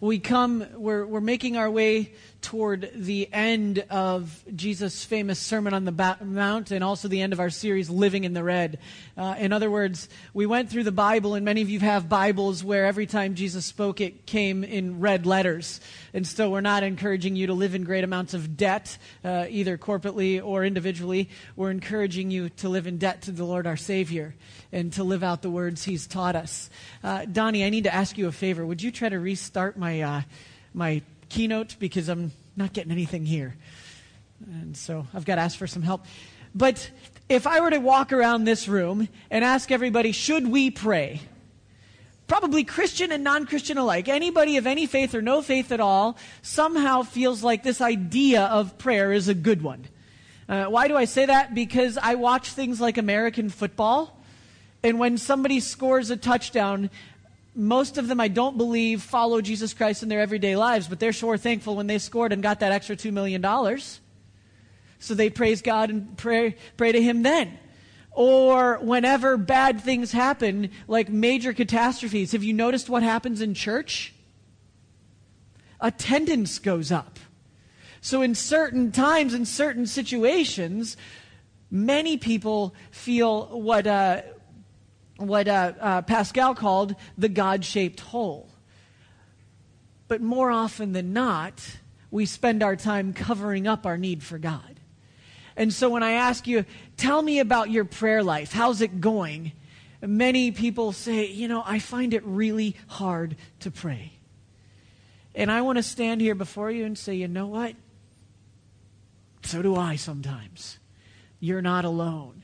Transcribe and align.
we 0.00 0.18
come, 0.18 0.66
we're, 0.74 1.06
we're 1.06 1.20
making 1.22 1.56
our 1.56 1.70
way 1.70 2.12
toward 2.42 2.90
the 2.94 3.32
end 3.32 3.84
of 3.90 4.44
Jesus' 4.54 5.04
famous 5.04 5.38
Sermon 5.38 5.72
on 5.72 5.84
the 5.84 6.16
Mount 6.22 6.70
and 6.70 6.84
also 6.84 7.08
the 7.08 7.22
end 7.22 7.32
of 7.32 7.40
our 7.40 7.50
series, 7.50 7.88
Living 7.88 8.24
in 8.24 8.34
the 8.34 8.44
Red. 8.44 8.78
Uh, 9.16 9.34
in 9.38 9.52
other 9.52 9.70
words, 9.70 10.08
we 10.34 10.46
went 10.46 10.70
through 10.70 10.84
the 10.84 10.92
Bible, 10.92 11.34
and 11.34 11.44
many 11.44 11.62
of 11.62 11.70
you 11.70 11.80
have 11.80 12.08
Bibles 12.08 12.62
where 12.62 12.84
every 12.84 13.06
time 13.06 13.34
Jesus 13.34 13.64
spoke, 13.64 14.00
it 14.00 14.26
came 14.26 14.62
in 14.64 15.00
red 15.00 15.24
letters. 15.24 15.80
And 16.12 16.26
so 16.26 16.50
we're 16.50 16.60
not 16.60 16.82
encouraging 16.82 17.34
you 17.34 17.48
to 17.48 17.54
live 17.54 17.74
in 17.74 17.82
great 17.82 18.04
amounts 18.04 18.34
of 18.34 18.56
debt, 18.56 18.96
uh, 19.24 19.46
either 19.48 19.76
corporately 19.78 20.44
or 20.44 20.64
individually. 20.64 21.30
We're 21.56 21.70
encouraging 21.70 22.30
you 22.30 22.50
to 22.50 22.68
live 22.68 22.86
in 22.86 22.98
debt 22.98 23.22
to 23.22 23.32
the 23.32 23.44
Lord 23.44 23.66
our 23.66 23.76
Savior 23.76 24.34
and 24.72 24.92
to 24.92 25.04
live 25.04 25.22
out 25.22 25.42
the 25.42 25.50
words 25.50 25.84
He's 25.84 26.06
taught 26.06 26.36
us. 26.36 26.70
Uh, 27.02 27.24
Donnie, 27.24 27.64
I 27.64 27.70
need 27.70 27.84
to 27.84 27.94
ask 27.94 28.16
you 28.18 28.28
a 28.28 28.32
favor. 28.32 28.64
Would 28.64 28.82
you 28.82 28.92
try 28.92 29.08
to 29.08 29.18
restart 29.18 29.76
my, 29.76 29.85
uh, 30.00 30.20
my 30.74 31.02
keynote 31.28 31.76
because 31.78 32.08
I'm 32.08 32.32
not 32.56 32.72
getting 32.72 32.92
anything 32.92 33.24
here? 33.24 33.54
And 34.46 34.76
so 34.76 35.06
I've 35.14 35.24
got 35.24 35.36
to 35.36 35.42
ask 35.42 35.58
for 35.58 35.66
some 35.66 35.82
help. 35.82 36.04
But 36.54 36.90
if 37.28 37.46
I 37.46 37.60
were 37.60 37.70
to 37.70 37.78
walk 37.78 38.12
around 38.12 38.44
this 38.44 38.68
room 38.68 39.08
and 39.30 39.44
ask 39.44 39.70
everybody, 39.70 40.12
should 40.12 40.46
we 40.46 40.70
pray? 40.70 41.20
Probably 42.26 42.64
Christian 42.64 43.12
and 43.12 43.22
non 43.22 43.46
Christian 43.46 43.78
alike. 43.78 44.08
Anybody 44.08 44.56
of 44.56 44.66
any 44.66 44.86
faith 44.86 45.14
or 45.14 45.22
no 45.22 45.42
faith 45.42 45.70
at 45.70 45.80
all 45.80 46.16
somehow 46.42 47.02
feels 47.02 47.42
like 47.42 47.62
this 47.62 47.80
idea 47.80 48.42
of 48.42 48.78
prayer 48.78 49.12
is 49.12 49.28
a 49.28 49.34
good 49.34 49.62
one. 49.62 49.86
Uh, 50.48 50.66
why 50.66 50.88
do 50.88 50.96
I 50.96 51.04
say 51.04 51.26
that? 51.26 51.54
Because 51.54 51.98
I 51.98 52.14
watch 52.14 52.50
things 52.50 52.80
like 52.80 52.98
American 52.98 53.48
football, 53.48 54.20
and 54.82 54.98
when 54.98 55.18
somebody 55.18 55.60
scores 55.60 56.10
a 56.10 56.16
touchdown, 56.16 56.90
most 57.56 57.96
of 57.96 58.06
them 58.06 58.20
I 58.20 58.28
don't 58.28 58.58
believe 58.58 59.02
follow 59.02 59.40
Jesus 59.40 59.72
Christ 59.72 60.02
in 60.02 60.10
their 60.10 60.20
everyday 60.20 60.56
lives, 60.56 60.88
but 60.88 61.00
they're 61.00 61.12
sure 61.12 61.38
thankful 61.38 61.74
when 61.74 61.86
they 61.86 61.98
scored 61.98 62.32
and 62.32 62.42
got 62.42 62.60
that 62.60 62.70
extra 62.70 62.94
$2 62.94 63.12
million. 63.12 63.42
So 64.98 65.14
they 65.14 65.30
praise 65.30 65.62
God 65.62 65.88
and 65.88 66.16
pray, 66.18 66.56
pray 66.76 66.92
to 66.92 67.00
Him 67.00 67.22
then. 67.22 67.58
Or 68.12 68.78
whenever 68.78 69.36
bad 69.36 69.80
things 69.80 70.12
happen, 70.12 70.70
like 70.86 71.08
major 71.08 71.52
catastrophes, 71.52 72.32
have 72.32 72.42
you 72.42 72.52
noticed 72.52 72.88
what 72.88 73.02
happens 73.02 73.40
in 73.40 73.54
church? 73.54 74.14
Attendance 75.80 76.58
goes 76.58 76.92
up. 76.92 77.18
So, 78.00 78.22
in 78.22 78.34
certain 78.34 78.92
times, 78.92 79.34
in 79.34 79.44
certain 79.44 79.84
situations, 79.86 80.96
many 81.70 82.16
people 82.16 82.74
feel 82.90 83.46
what, 83.46 83.86
uh, 83.86 84.22
what 85.16 85.48
uh, 85.48 85.72
uh, 85.80 86.02
Pascal 86.02 86.54
called 86.54 86.94
the 87.16 87.28
God 87.28 87.64
shaped 87.64 88.00
hole. 88.00 88.50
But 90.08 90.20
more 90.20 90.50
often 90.50 90.92
than 90.92 91.12
not, 91.12 91.78
we 92.10 92.26
spend 92.26 92.62
our 92.62 92.76
time 92.76 93.12
covering 93.12 93.66
up 93.66 93.86
our 93.86 93.98
need 93.98 94.22
for 94.22 94.38
God. 94.38 94.80
And 95.56 95.72
so 95.72 95.88
when 95.88 96.02
I 96.02 96.12
ask 96.12 96.46
you, 96.46 96.64
tell 96.96 97.22
me 97.22 97.40
about 97.40 97.70
your 97.70 97.84
prayer 97.84 98.22
life, 98.22 98.52
how's 98.52 98.80
it 98.80 99.00
going? 99.00 99.52
Many 100.02 100.50
people 100.52 100.92
say, 100.92 101.26
you 101.26 101.48
know, 101.48 101.62
I 101.64 101.78
find 101.78 102.12
it 102.12 102.22
really 102.24 102.76
hard 102.86 103.36
to 103.60 103.70
pray. 103.70 104.12
And 105.34 105.50
I 105.50 105.62
want 105.62 105.76
to 105.76 105.82
stand 105.82 106.20
here 106.20 106.34
before 106.34 106.70
you 106.70 106.84
and 106.84 106.96
say, 106.96 107.14
you 107.14 107.28
know 107.28 107.46
what? 107.46 107.74
So 109.42 109.62
do 109.62 109.76
I 109.76 109.96
sometimes. 109.96 110.78
You're 111.40 111.62
not 111.62 111.84
alone. 111.84 112.42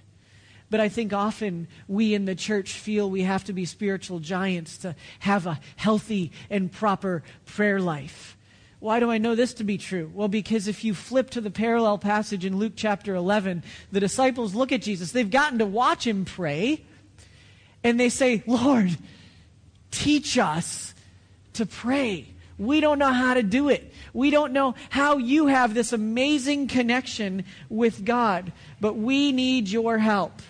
But 0.72 0.80
I 0.80 0.88
think 0.88 1.12
often 1.12 1.68
we 1.86 2.14
in 2.14 2.24
the 2.24 2.34
church 2.34 2.72
feel 2.72 3.10
we 3.10 3.24
have 3.24 3.44
to 3.44 3.52
be 3.52 3.66
spiritual 3.66 4.20
giants 4.20 4.78
to 4.78 4.96
have 5.18 5.46
a 5.46 5.60
healthy 5.76 6.32
and 6.48 6.72
proper 6.72 7.22
prayer 7.44 7.78
life. 7.78 8.38
Why 8.80 8.98
do 8.98 9.10
I 9.10 9.18
know 9.18 9.34
this 9.34 9.52
to 9.54 9.64
be 9.64 9.76
true? 9.76 10.10
Well, 10.14 10.28
because 10.28 10.68
if 10.68 10.82
you 10.82 10.94
flip 10.94 11.28
to 11.30 11.42
the 11.42 11.50
parallel 11.50 11.98
passage 11.98 12.46
in 12.46 12.56
Luke 12.56 12.72
chapter 12.74 13.14
11, 13.14 13.64
the 13.92 14.00
disciples 14.00 14.54
look 14.54 14.72
at 14.72 14.80
Jesus. 14.80 15.12
They've 15.12 15.30
gotten 15.30 15.58
to 15.58 15.66
watch 15.66 16.06
him 16.06 16.24
pray, 16.24 16.82
and 17.84 18.00
they 18.00 18.08
say, 18.08 18.42
Lord, 18.46 18.96
teach 19.90 20.38
us 20.38 20.94
to 21.52 21.66
pray. 21.66 22.28
We 22.56 22.80
don't 22.80 22.98
know 22.98 23.12
how 23.12 23.34
to 23.34 23.42
do 23.42 23.68
it. 23.68 23.92
We 24.14 24.30
don't 24.30 24.54
know 24.54 24.74
how 24.88 25.18
you 25.18 25.48
have 25.48 25.74
this 25.74 25.92
amazing 25.92 26.68
connection 26.68 27.44
with 27.68 28.06
God, 28.06 28.52
but 28.80 28.96
we 28.96 29.32
need 29.32 29.68
your 29.68 29.98
help. 29.98 30.40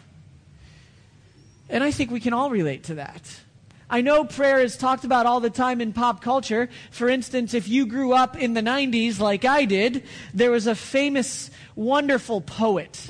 And 1.72 1.82
I 1.82 1.90
think 1.90 2.10
we 2.10 2.20
can 2.20 2.34
all 2.34 2.50
relate 2.50 2.84
to 2.84 2.96
that. 2.96 3.40
I 3.88 4.02
know 4.02 4.24
prayer 4.24 4.60
is 4.60 4.76
talked 4.76 5.04
about 5.04 5.24
all 5.24 5.40
the 5.40 5.50
time 5.50 5.80
in 5.80 5.94
pop 5.94 6.22
culture. 6.22 6.68
For 6.90 7.08
instance, 7.08 7.54
if 7.54 7.66
you 7.66 7.86
grew 7.86 8.12
up 8.12 8.36
in 8.36 8.52
the 8.52 8.60
90s 8.60 9.18
like 9.18 9.46
I 9.46 9.64
did, 9.64 10.04
there 10.34 10.50
was 10.50 10.66
a 10.66 10.74
famous, 10.74 11.50
wonderful 11.74 12.42
poet. 12.42 13.08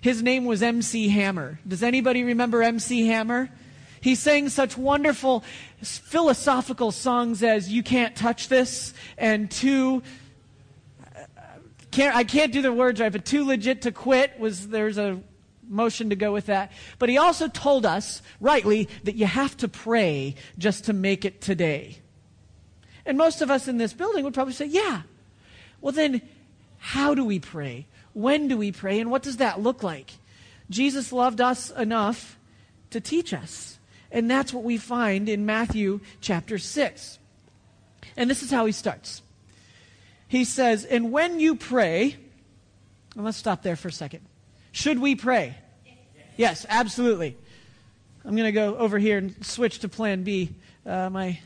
His 0.00 0.22
name 0.22 0.44
was 0.44 0.62
MC 0.62 1.08
Hammer. 1.08 1.58
Does 1.66 1.82
anybody 1.82 2.22
remember 2.22 2.62
MC 2.62 3.08
Hammer? 3.08 3.50
He 4.00 4.14
sang 4.14 4.50
such 4.50 4.78
wonderful 4.78 5.42
philosophical 5.82 6.92
songs 6.92 7.42
as 7.42 7.68
You 7.68 7.82
Can't 7.82 8.14
Touch 8.14 8.46
This 8.46 8.94
and 9.18 9.50
Too 9.50 10.00
uh, 11.02 11.22
can't, 11.90 12.14
I 12.14 12.22
can't 12.22 12.52
do 12.52 12.62
the 12.62 12.72
words 12.72 13.00
right, 13.00 13.10
but 13.10 13.24
too 13.24 13.44
legit 13.44 13.82
to 13.82 13.90
quit 13.90 14.38
was 14.38 14.68
there's 14.68 14.96
a 14.96 15.20
motion 15.68 16.10
to 16.10 16.16
go 16.16 16.32
with 16.32 16.46
that. 16.46 16.72
But 16.98 17.08
he 17.08 17.18
also 17.18 17.48
told 17.48 17.86
us, 17.86 18.22
rightly, 18.40 18.88
that 19.04 19.16
you 19.16 19.26
have 19.26 19.56
to 19.58 19.68
pray 19.68 20.34
just 20.58 20.84
to 20.84 20.92
make 20.92 21.24
it 21.24 21.40
today. 21.40 21.98
And 23.04 23.16
most 23.16 23.42
of 23.42 23.50
us 23.50 23.68
in 23.68 23.78
this 23.78 23.92
building 23.92 24.24
would 24.24 24.34
probably 24.34 24.54
say, 24.54 24.66
yeah. 24.66 25.02
Well, 25.80 25.92
then, 25.92 26.22
how 26.78 27.14
do 27.14 27.24
we 27.24 27.38
pray? 27.38 27.86
When 28.12 28.48
do 28.48 28.56
we 28.56 28.72
pray? 28.72 29.00
And 29.00 29.10
what 29.10 29.22
does 29.22 29.38
that 29.38 29.60
look 29.60 29.82
like? 29.82 30.12
Jesus 30.70 31.12
loved 31.12 31.40
us 31.40 31.70
enough 31.70 32.38
to 32.90 33.00
teach 33.00 33.32
us. 33.32 33.78
And 34.10 34.30
that's 34.30 34.52
what 34.52 34.64
we 34.64 34.78
find 34.78 35.28
in 35.28 35.46
Matthew 35.46 36.00
chapter 36.20 36.58
6. 36.58 37.18
And 38.16 38.30
this 38.30 38.42
is 38.42 38.50
how 38.50 38.66
he 38.66 38.72
starts. 38.72 39.22
He 40.28 40.44
says, 40.44 40.84
And 40.84 41.12
when 41.12 41.38
you 41.38 41.54
pray, 41.54 42.16
and 43.14 43.24
let's 43.24 43.36
stop 43.36 43.62
there 43.62 43.76
for 43.76 43.88
a 43.88 43.92
second. 43.92 44.20
Should 44.76 44.98
we 44.98 45.14
pray? 45.14 45.56
Yes, 46.36 46.66
absolutely. 46.68 47.34
I'm 48.26 48.36
going 48.36 48.44
to 48.44 48.52
go 48.52 48.76
over 48.76 48.98
here 48.98 49.16
and 49.16 49.34
switch 49.42 49.78
to 49.78 49.88
plan 49.88 50.22
B. 50.22 50.54
Uh, 50.84 51.08
my 51.08 51.40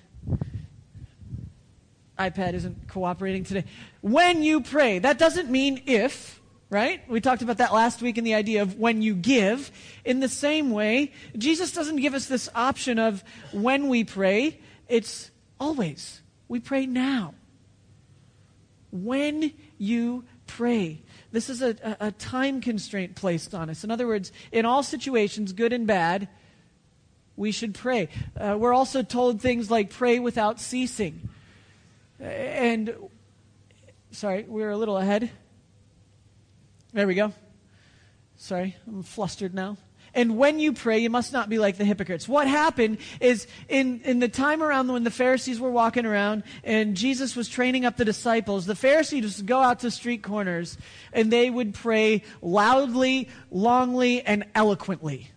iPad 2.18 2.54
isn't 2.54 2.88
cooperating 2.88 3.44
today. 3.44 3.66
When 4.00 4.42
you 4.42 4.62
pray, 4.62 4.98
that 4.98 5.16
doesn't 5.16 5.48
mean 5.48 5.80
if, 5.86 6.40
right? 6.70 7.08
We 7.08 7.20
talked 7.20 7.42
about 7.42 7.58
that 7.58 7.72
last 7.72 8.02
week 8.02 8.18
in 8.18 8.24
the 8.24 8.34
idea 8.34 8.62
of 8.62 8.80
when 8.80 9.00
you 9.00 9.14
give. 9.14 9.70
In 10.04 10.18
the 10.18 10.28
same 10.28 10.72
way, 10.72 11.12
Jesus 11.38 11.70
doesn't 11.70 12.00
give 12.00 12.14
us 12.14 12.26
this 12.26 12.48
option 12.52 12.98
of 12.98 13.22
when 13.52 13.86
we 13.86 14.02
pray, 14.02 14.58
it's 14.88 15.30
always. 15.60 16.20
We 16.48 16.58
pray 16.58 16.84
now. 16.84 17.34
When 18.90 19.52
you 19.78 20.24
pray. 20.60 21.00
This 21.32 21.48
is 21.48 21.62
a, 21.62 21.74
a, 22.00 22.12
time 22.12 22.60
constraint 22.60 23.14
placed 23.14 23.54
on 23.54 23.70
us. 23.70 23.82
In 23.82 23.90
other 23.90 24.06
words, 24.06 24.30
in 24.52 24.66
all 24.66 24.82
situations, 24.82 25.54
good 25.54 25.72
and 25.72 25.86
bad, 25.86 26.28
we 27.34 27.50
should 27.50 27.72
pray. 27.72 28.10
Uh, 28.36 28.58
we're 28.58 28.74
also 28.74 29.02
told 29.02 29.40
things 29.40 29.70
like 29.70 29.88
pray 29.88 30.18
without 30.18 30.60
ceasing. 30.60 31.30
And, 32.20 32.94
sorry, 34.10 34.44
we're 34.46 34.68
a 34.68 34.76
little 34.76 34.98
ahead. 34.98 35.30
There 36.92 37.06
we 37.06 37.14
go. 37.14 37.32
Sorry, 38.36 38.76
I'm 38.86 39.02
flustered 39.02 39.54
now. 39.54 39.78
And 40.14 40.36
when 40.36 40.58
you 40.58 40.72
pray, 40.72 40.98
you 40.98 41.10
must 41.10 41.32
not 41.32 41.48
be 41.48 41.58
like 41.58 41.76
the 41.76 41.84
hypocrites. 41.84 42.28
What 42.28 42.48
happened 42.48 42.98
is 43.20 43.46
in, 43.68 44.00
in 44.04 44.18
the 44.18 44.28
time 44.28 44.62
around 44.62 44.92
when 44.92 45.04
the 45.04 45.10
Pharisees 45.10 45.60
were 45.60 45.70
walking 45.70 46.06
around 46.06 46.42
and 46.64 46.96
Jesus 46.96 47.36
was 47.36 47.48
training 47.48 47.84
up 47.84 47.96
the 47.96 48.04
disciples, 48.04 48.66
the 48.66 48.74
Pharisees 48.74 49.38
would 49.38 49.46
go 49.46 49.60
out 49.60 49.80
to 49.80 49.90
street 49.90 50.22
corners 50.22 50.78
and 51.12 51.32
they 51.32 51.50
would 51.50 51.74
pray 51.74 52.24
loudly, 52.42 53.28
longly, 53.52 54.22
and 54.26 54.44
eloquently. 54.54 55.30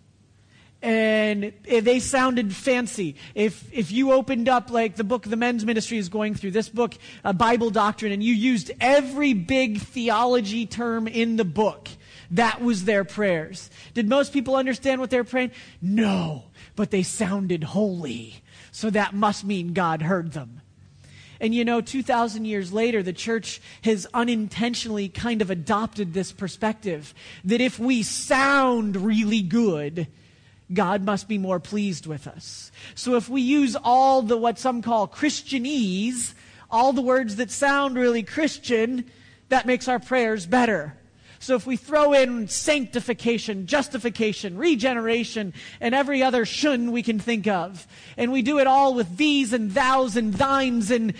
And 0.82 1.54
eh, 1.66 1.80
they 1.80 1.98
sounded 1.98 2.54
fancy. 2.54 3.16
If, 3.34 3.72
if 3.72 3.90
you 3.90 4.12
opened 4.12 4.50
up, 4.50 4.70
like 4.70 4.96
the 4.96 5.04
book 5.04 5.22
the 5.22 5.36
men's 5.36 5.64
ministry 5.64 5.96
is 5.96 6.10
going 6.10 6.34
through, 6.34 6.50
this 6.50 6.68
book, 6.68 6.94
a 7.24 7.32
Bible 7.32 7.70
doctrine, 7.70 8.12
and 8.12 8.22
you 8.22 8.34
used 8.34 8.70
every 8.80 9.32
big 9.32 9.80
theology 9.80 10.66
term 10.66 11.08
in 11.08 11.36
the 11.36 11.44
book, 11.44 11.88
that 12.34 12.60
was 12.60 12.84
their 12.84 13.04
prayers. 13.04 13.70
Did 13.94 14.08
most 14.08 14.32
people 14.32 14.56
understand 14.56 15.00
what 15.00 15.10
they 15.10 15.18
were 15.18 15.24
praying? 15.24 15.52
No, 15.80 16.44
but 16.74 16.90
they 16.90 17.04
sounded 17.04 17.62
holy. 17.62 18.42
So 18.72 18.90
that 18.90 19.14
must 19.14 19.44
mean 19.44 19.72
God 19.72 20.02
heard 20.02 20.32
them. 20.32 20.60
And 21.40 21.54
you 21.54 21.64
know, 21.64 21.80
2,000 21.80 22.44
years 22.44 22.72
later, 22.72 23.02
the 23.02 23.12
church 23.12 23.60
has 23.82 24.06
unintentionally 24.12 25.08
kind 25.08 25.42
of 25.42 25.50
adopted 25.50 26.12
this 26.12 26.32
perspective 26.32 27.14
that 27.44 27.60
if 27.60 27.78
we 27.78 28.02
sound 28.02 28.96
really 28.96 29.42
good, 29.42 30.08
God 30.72 31.04
must 31.04 31.28
be 31.28 31.38
more 31.38 31.60
pleased 31.60 32.06
with 32.06 32.26
us. 32.26 32.72
So 32.96 33.14
if 33.14 33.28
we 33.28 33.42
use 33.42 33.76
all 33.76 34.22
the 34.22 34.36
what 34.36 34.58
some 34.58 34.82
call 34.82 35.06
Christianese, 35.06 36.34
all 36.68 36.92
the 36.92 37.02
words 37.02 37.36
that 37.36 37.50
sound 37.50 37.96
really 37.96 38.24
Christian, 38.24 39.04
that 39.50 39.66
makes 39.66 39.86
our 39.86 40.00
prayers 40.00 40.46
better. 40.46 40.96
So 41.44 41.56
if 41.56 41.66
we 41.66 41.76
throw 41.76 42.14
in 42.14 42.48
sanctification, 42.48 43.66
justification, 43.66 44.56
regeneration, 44.56 45.52
and 45.78 45.94
every 45.94 46.22
other 46.22 46.46
shun 46.46 46.90
we 46.90 47.02
can 47.02 47.18
think 47.18 47.46
of, 47.46 47.86
and 48.16 48.32
we 48.32 48.40
do 48.40 48.60
it 48.60 48.66
all 48.66 48.94
with 48.94 49.18
these 49.18 49.52
and 49.52 49.70
thous 49.70 50.16
and 50.16 50.34
thines 50.34 50.90
and, 50.90 51.12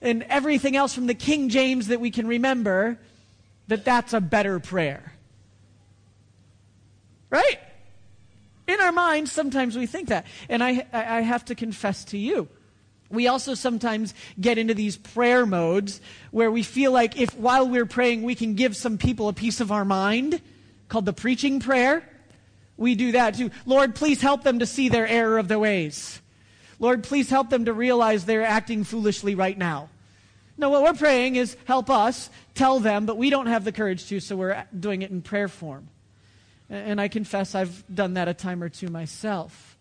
and 0.00 0.22
everything 0.30 0.76
else 0.76 0.94
from 0.94 1.08
the 1.08 1.14
King 1.14 1.50
James 1.50 1.88
that 1.88 2.00
we 2.00 2.10
can 2.10 2.26
remember, 2.26 2.98
that 3.68 3.84
that's 3.84 4.14
a 4.14 4.20
better 4.20 4.58
prayer. 4.60 5.12
Right? 7.28 7.58
In 8.66 8.80
our 8.80 8.92
minds, 8.92 9.30
sometimes 9.30 9.76
we 9.76 9.84
think 9.84 10.08
that. 10.08 10.24
And 10.48 10.64
I, 10.64 10.86
I 10.90 11.20
have 11.20 11.44
to 11.44 11.54
confess 11.54 12.02
to 12.06 12.18
you, 12.18 12.48
we 13.10 13.28
also 13.28 13.54
sometimes 13.54 14.14
get 14.40 14.58
into 14.58 14.74
these 14.74 14.96
prayer 14.96 15.46
modes 15.46 16.00
where 16.30 16.50
we 16.50 16.62
feel 16.62 16.92
like 16.92 17.20
if 17.20 17.36
while 17.36 17.68
we're 17.68 17.86
praying 17.86 18.22
we 18.22 18.34
can 18.34 18.54
give 18.54 18.76
some 18.76 18.98
people 18.98 19.28
a 19.28 19.32
piece 19.32 19.60
of 19.60 19.70
our 19.70 19.84
mind, 19.84 20.40
called 20.88 21.06
the 21.06 21.12
preaching 21.12 21.60
prayer. 21.60 22.02
We 22.76 22.94
do 22.94 23.12
that 23.12 23.36
too. 23.36 23.50
Lord, 23.64 23.94
please 23.94 24.20
help 24.20 24.42
them 24.42 24.58
to 24.58 24.66
see 24.66 24.88
their 24.88 25.06
error 25.06 25.38
of 25.38 25.48
their 25.48 25.58
ways. 25.58 26.20
Lord, 26.78 27.04
please 27.04 27.30
help 27.30 27.48
them 27.48 27.64
to 27.64 27.72
realize 27.72 28.24
they're 28.24 28.42
acting 28.42 28.84
foolishly 28.84 29.34
right 29.34 29.56
now. 29.56 29.88
No, 30.58 30.70
what 30.70 30.82
we're 30.82 30.94
praying 30.94 31.36
is 31.36 31.56
help 31.64 31.90
us, 31.90 32.30
tell 32.54 32.80
them, 32.80 33.06
but 33.06 33.16
we 33.16 33.30
don't 33.30 33.46
have 33.46 33.64
the 33.64 33.72
courage 33.72 34.06
to, 34.06 34.20
so 34.20 34.36
we're 34.36 34.64
doing 34.78 35.02
it 35.02 35.10
in 35.10 35.22
prayer 35.22 35.48
form. 35.48 35.88
And 36.68 37.00
I 37.00 37.08
confess 37.08 37.54
I've 37.54 37.84
done 37.94 38.14
that 38.14 38.28
a 38.28 38.34
time 38.34 38.62
or 38.62 38.68
two 38.68 38.88
myself. 38.88 39.75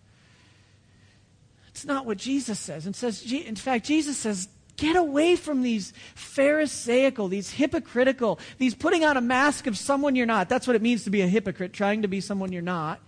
Not 1.86 2.06
what 2.06 2.18
Jesus 2.18 2.60
says. 2.60 2.86
And 2.86 2.96
says, 2.96 3.32
in 3.32 3.56
fact, 3.56 3.86
Jesus 3.86 4.18
says, 4.18 4.50
get 4.78 4.96
away 4.96 5.36
from 5.36 5.62
these 5.62 5.94
Pharisaical, 6.16 7.28
these 7.28 7.52
hypocritical, 7.52 8.40
these 8.58 8.76
putting 8.76 9.06
on 9.06 9.18
a 9.18 9.22
mask 9.22 9.68
of 9.68 9.78
someone 9.78 10.16
you're 10.16 10.26
not. 10.26 10.50
That's 10.50 10.68
what 10.68 10.76
it 10.76 10.82
means 10.82 11.04
to 11.04 11.10
be 11.10 11.22
a 11.22 11.28
hypocrite, 11.28 11.74
trying 11.74 12.02
to 12.02 12.08
be 12.08 12.22
someone 12.22 12.52
you're 12.52 12.62
not. 12.62 13.00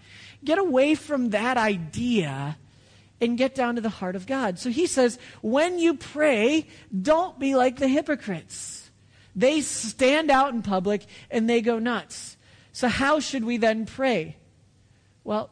Get 0.44 0.60
away 0.60 0.96
from 0.96 1.32
that 1.32 1.58
idea 1.58 2.58
and 3.20 3.38
get 3.38 3.56
down 3.56 3.76
to 3.76 3.82
the 3.82 3.90
heart 3.90 4.16
of 4.16 4.28
God. 4.28 4.60
So 4.60 4.70
he 4.70 4.86
says, 4.86 5.18
when 5.42 5.80
you 5.80 5.96
pray, 5.96 6.68
don't 7.00 7.40
be 7.40 7.56
like 7.56 7.78
the 7.78 7.88
hypocrites. 7.88 8.90
They 9.36 9.62
stand 9.62 10.32
out 10.32 10.54
in 10.54 10.62
public 10.62 11.06
and 11.30 11.50
they 11.50 11.62
go 11.62 11.80
nuts. 11.80 12.38
So, 12.72 12.88
how 12.88 13.20
should 13.20 13.44
we 13.44 13.58
then 13.58 13.88
pray? 13.88 14.38
Well, 15.24 15.50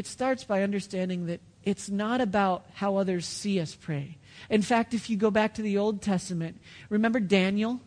it 0.00 0.06
starts 0.06 0.44
by 0.44 0.62
understanding 0.62 1.26
that 1.26 1.40
it's 1.62 1.90
not 1.90 2.22
about 2.22 2.64
how 2.72 2.96
others 2.96 3.26
see 3.26 3.60
us 3.60 3.74
pray. 3.74 4.16
In 4.48 4.62
fact, 4.62 4.94
if 4.94 5.10
you 5.10 5.18
go 5.18 5.30
back 5.30 5.52
to 5.54 5.62
the 5.62 5.76
Old 5.76 6.00
Testament, 6.00 6.58
remember 6.88 7.20
Daniel? 7.20 7.80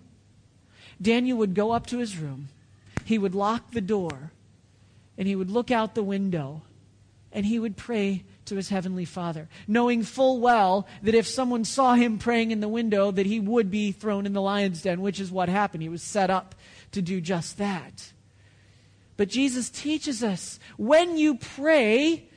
Daniel 1.01 1.39
would 1.39 1.56
go 1.56 1.71
up 1.71 1.88
to 1.88 1.98
his 1.98 2.19
room, 2.19 2.50
he 3.04 3.18
would 3.18 3.33
lock 3.33 3.71
the 3.71 3.81
door, 3.81 4.31
and 5.18 5.27
he 5.27 5.36
would 5.36 5.50
look 5.50 5.71
out 5.71 5.95
the 5.95 6.04
window, 6.04 6.62
and 7.31 7.48
he 7.48 7.57
would 7.57 7.77
pray 7.77 8.24
to 8.45 8.57
his 8.57 8.69
heavenly 8.69 9.06
Father, 9.06 9.50
knowing 9.68 10.04
full 10.04 10.39
well 10.39 10.88
that 11.01 11.16
if 11.16 11.25
someone 11.25 11.66
saw 11.66 11.95
him 11.95 12.19
praying 12.19 12.51
in 12.51 12.59
the 12.59 12.68
window, 12.68 13.09
that 13.09 13.25
he 13.25 13.39
would 13.39 13.71
be 13.71 13.92
thrown 13.92 14.27
in 14.27 14.33
the 14.33 14.42
lion's 14.42 14.83
den, 14.83 15.01
which 15.01 15.19
is 15.19 15.31
what 15.31 15.50
happened. 15.50 15.81
He 15.81 15.89
was 15.89 16.04
set 16.04 16.30
up 16.30 16.54
to 16.92 17.01
do 17.01 17.19
just 17.19 17.57
that. 17.57 18.13
But 19.18 19.30
Jesus 19.30 19.69
teaches 19.69 20.24
us 20.24 20.60
when 20.77 21.18
you 21.18 21.36
pray, 21.36 22.27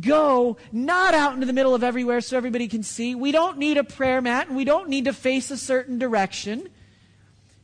go 0.00 0.56
not 0.70 1.14
out 1.14 1.34
into 1.34 1.46
the 1.46 1.52
middle 1.52 1.74
of 1.74 1.82
everywhere 1.82 2.20
so 2.20 2.36
everybody 2.36 2.68
can 2.68 2.82
see. 2.82 3.14
We 3.14 3.32
don't 3.32 3.58
need 3.58 3.76
a 3.76 3.84
prayer 3.84 4.20
mat 4.20 4.48
and 4.48 4.56
we 4.56 4.64
don't 4.64 4.88
need 4.88 5.06
to 5.06 5.12
face 5.12 5.50
a 5.50 5.56
certain 5.56 5.98
direction. 5.98 6.68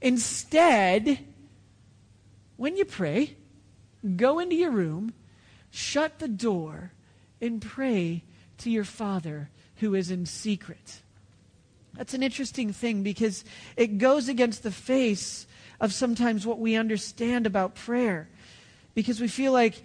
Instead, 0.00 1.19
when 2.56 2.76
you 2.76 2.84
pray, 2.84 3.37
go 4.16 4.38
into 4.38 4.56
your 4.56 4.72
room, 4.72 5.12
shut 5.70 6.19
the 6.19 6.28
door, 6.28 6.93
and 7.40 7.62
pray 7.62 8.25
to 8.58 8.70
your 8.70 8.84
Father 8.84 9.50
who 9.76 9.94
is 9.94 10.11
in 10.11 10.26
secret. 10.26 11.02
That's 11.94 12.14
an 12.14 12.22
interesting 12.22 12.72
thing 12.72 13.02
because 13.02 13.44
it 13.76 13.99
goes 13.99 14.28
against 14.28 14.62
the 14.62 14.70
face 14.70 15.46
of 15.81 15.93
sometimes 15.93 16.46
what 16.46 16.58
we 16.58 16.75
understand 16.75 17.46
about 17.46 17.75
prayer. 17.75 18.28
Because 18.98 19.20
we 19.20 19.28
feel 19.28 19.52
like 19.52 19.80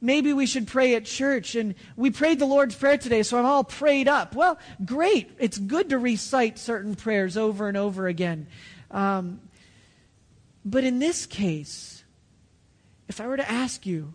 maybe 0.00 0.32
we 0.32 0.46
should 0.46 0.66
pray 0.66 0.94
at 0.94 1.04
church 1.04 1.54
and 1.54 1.74
we 1.96 2.10
prayed 2.10 2.38
the 2.38 2.46
Lord's 2.46 2.74
Prayer 2.74 2.96
today, 2.96 3.22
so 3.22 3.38
I'm 3.38 3.44
all 3.44 3.62
prayed 3.62 4.08
up. 4.08 4.34
Well, 4.34 4.58
great. 4.82 5.30
It's 5.38 5.58
good 5.58 5.90
to 5.90 5.98
recite 5.98 6.58
certain 6.58 6.94
prayers 6.94 7.36
over 7.36 7.68
and 7.68 7.76
over 7.76 8.06
again. 8.06 8.46
Um, 8.90 9.42
but 10.64 10.82
in 10.82 10.98
this 10.98 11.26
case, 11.26 12.04
if 13.06 13.20
I 13.20 13.26
were 13.26 13.36
to 13.36 13.50
ask 13.50 13.84
you, 13.84 14.14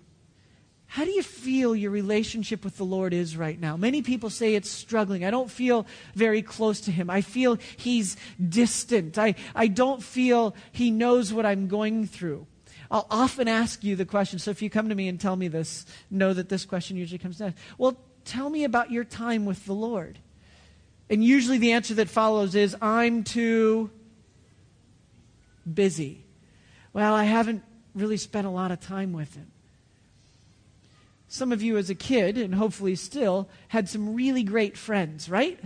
how 0.88 1.06
do 1.06 1.12
you 1.12 1.22
feel 1.22 1.76
your 1.76 1.92
relationship 1.92 2.64
with 2.64 2.76
the 2.78 2.86
Lord 2.86 3.14
is 3.14 3.38
right 3.38 3.60
now? 3.60 3.78
Many 3.78 4.02
people 4.02 4.32
say 4.32 4.56
it's 4.56 4.72
struggling. 4.72 5.24
I 5.24 5.30
don't 5.30 5.52
feel 5.52 5.86
very 6.16 6.42
close 6.42 6.82
to 6.82 6.92
Him. 6.92 7.12
I 7.12 7.22
feel 7.22 7.60
He's 7.78 8.18
distant. 8.44 9.20
I, 9.20 9.36
I 9.54 9.68
don't 9.68 10.02
feel 10.02 10.56
He 10.72 10.90
knows 10.90 11.32
what 11.32 11.46
I'm 11.46 11.68
going 11.68 12.08
through. 12.08 12.48
I'll 12.92 13.08
often 13.12 13.48
ask 13.48 13.84
you 13.84 13.96
the 13.96 14.06
question. 14.06 14.40
So 14.40 14.52
if 14.52 14.62
you 14.62 14.70
come 14.70 14.90
to 14.90 14.96
me 14.96 15.08
and 15.08 15.20
tell 15.20 15.36
me 15.36 15.48
this, 15.48 15.86
know 16.10 16.34
that 16.34 16.50
this 16.50 16.66
question 16.66 16.98
usually 16.98 17.20
comes 17.20 17.40
next. 17.40 17.60
Well, 17.78 17.98
tell 18.26 18.50
me 18.50 18.64
about 18.64 18.92
your 18.92 19.04
time 19.04 19.46
with 19.46 19.66
the 19.66 19.74
Lord. 19.74 20.20
And 21.10 21.24
usually 21.24 21.58
the 21.58 21.72
answer 21.72 21.94
that 21.96 22.10
follows 22.10 22.56
is, 22.56 22.76
I'm 22.82 23.24
too 23.24 23.90
busy. 25.72 26.24
Well, 26.94 27.14
I 27.14 27.26
haven't 27.26 27.64
really 27.94 28.18
spent 28.18 28.48
a 28.48 28.52
lot 28.52 28.72
of 28.72 28.80
time 28.80 29.14
with 29.14 29.36
Him. 29.36 29.52
Some 31.28 31.52
of 31.52 31.62
you 31.62 31.78
as 31.78 31.92
a 31.92 31.96
kid, 31.96 32.38
and 32.38 32.56
hopefully 32.56 32.96
still, 32.96 33.50
had 33.68 33.88
some 33.88 34.16
really 34.16 34.42
great 34.42 34.78
friends, 34.78 35.30
right? 35.30 35.60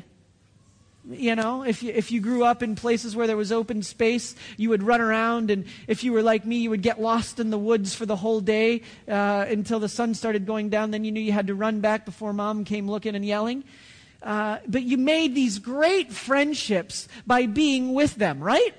You 1.10 1.36
know, 1.36 1.64
if 1.64 1.84
you, 1.84 1.92
if 1.92 2.14
you 2.14 2.22
grew 2.22 2.46
up 2.46 2.64
in 2.64 2.76
places 2.76 3.14
where 3.14 3.28
there 3.28 3.36
was 3.36 3.52
open 3.52 3.84
space, 3.84 4.36
you 4.56 4.70
would 4.70 4.82
run 4.82 5.02
around, 5.02 5.52
and 5.52 5.66
if 5.86 6.02
you 6.02 6.14
were 6.14 6.22
like 6.22 6.46
me, 6.46 6.60
you 6.60 6.70
would 6.70 6.82
get 6.82 7.02
lost 7.02 7.42
in 7.42 7.50
the 7.50 7.58
woods 7.58 7.94
for 7.94 8.06
the 8.06 8.16
whole 8.16 8.40
day 8.40 8.84
uh, 9.10 9.46
until 9.50 9.80
the 9.80 9.90
sun 9.90 10.14
started 10.14 10.46
going 10.46 10.70
down. 10.70 10.92
Then 10.92 11.04
you 11.04 11.12
knew 11.12 11.20
you 11.20 11.34
had 11.34 11.48
to 11.48 11.56
run 11.56 11.82
back 11.82 12.06
before 12.06 12.32
mom 12.32 12.64
came 12.64 12.90
looking 12.90 13.16
and 13.16 13.26
yelling. 13.26 13.66
Uh, 14.22 14.60
but 14.66 14.84
you 14.84 14.98
made 14.98 15.36
these 15.36 15.60
great 15.60 16.14
friendships 16.14 17.10
by 17.28 17.48
being 17.48 17.94
with 17.94 18.16
them, 18.16 18.42
right? 18.42 18.74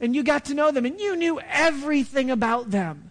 And 0.00 0.14
you 0.14 0.22
got 0.22 0.44
to 0.46 0.54
know 0.54 0.70
them, 0.70 0.84
and 0.84 1.00
you 1.00 1.16
knew 1.16 1.40
everything 1.40 2.30
about 2.30 2.70
them. 2.72 3.10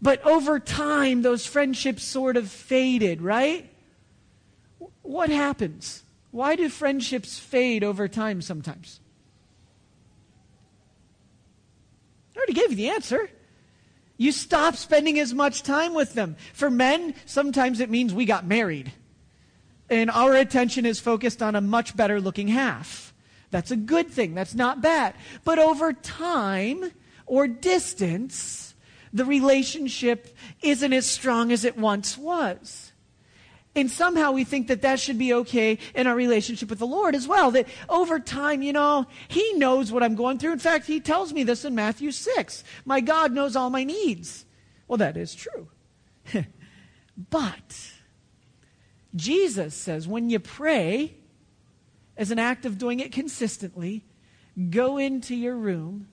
But 0.00 0.24
over 0.24 0.60
time, 0.60 1.22
those 1.22 1.44
friendships 1.44 2.04
sort 2.04 2.36
of 2.36 2.48
faded, 2.48 3.20
right? 3.20 3.68
What 5.02 5.28
happens? 5.28 6.04
Why 6.30 6.56
do 6.56 6.68
friendships 6.68 7.38
fade 7.38 7.82
over 7.82 8.08
time 8.08 8.40
sometimes? 8.42 9.00
I 12.34 12.38
already 12.38 12.52
gave 12.52 12.70
you 12.70 12.76
the 12.76 12.90
answer. 12.90 13.30
You 14.16 14.32
stop 14.32 14.76
spending 14.76 15.18
as 15.18 15.34
much 15.34 15.62
time 15.62 15.94
with 15.94 16.14
them. 16.14 16.36
For 16.52 16.70
men, 16.70 17.14
sometimes 17.26 17.80
it 17.80 17.90
means 17.90 18.14
we 18.14 18.26
got 18.26 18.46
married. 18.46 18.92
And 19.88 20.10
our 20.10 20.34
attention 20.34 20.86
is 20.86 21.00
focused 21.00 21.42
on 21.42 21.56
a 21.56 21.60
much 21.60 21.96
better 21.96 22.20
looking 22.20 22.48
half. 22.48 23.12
That's 23.50 23.72
a 23.72 23.76
good 23.76 24.08
thing. 24.08 24.34
That's 24.34 24.54
not 24.54 24.80
bad. 24.80 25.14
But 25.44 25.58
over 25.58 25.92
time 25.92 26.92
or 27.26 27.48
distance, 27.48 28.74
the 29.12 29.24
relationship 29.24 30.36
isn't 30.62 30.92
as 30.92 31.06
strong 31.06 31.50
as 31.50 31.64
it 31.64 31.76
once 31.76 32.16
was. 32.16 32.89
And 33.76 33.88
somehow 33.88 34.32
we 34.32 34.42
think 34.42 34.66
that 34.66 34.82
that 34.82 34.98
should 34.98 35.18
be 35.18 35.32
okay 35.32 35.78
in 35.94 36.08
our 36.08 36.14
relationship 36.16 36.70
with 36.70 36.80
the 36.80 36.86
Lord 36.86 37.14
as 37.14 37.28
well. 37.28 37.52
That 37.52 37.68
over 37.88 38.18
time, 38.18 38.62
you 38.62 38.72
know, 38.72 39.06
He 39.28 39.52
knows 39.54 39.92
what 39.92 40.02
I'm 40.02 40.16
going 40.16 40.38
through. 40.38 40.52
In 40.52 40.58
fact, 40.58 40.86
He 40.86 40.98
tells 40.98 41.32
me 41.32 41.44
this 41.44 41.64
in 41.64 41.74
Matthew 41.74 42.10
6. 42.10 42.64
My 42.84 43.00
God 43.00 43.32
knows 43.32 43.54
all 43.54 43.70
my 43.70 43.84
needs. 43.84 44.44
Well, 44.88 44.98
that 44.98 45.16
is 45.16 45.34
true. 45.34 45.68
but 47.30 47.92
Jesus 49.14 49.74
says 49.74 50.08
when 50.08 50.30
you 50.30 50.40
pray, 50.40 51.14
as 52.16 52.30
an 52.30 52.38
act 52.38 52.64
of 52.66 52.76
doing 52.76 52.98
it 52.98 53.12
consistently, 53.12 54.04
go 54.70 54.98
into 54.98 55.34
your 55.34 55.54
room, 55.54 56.08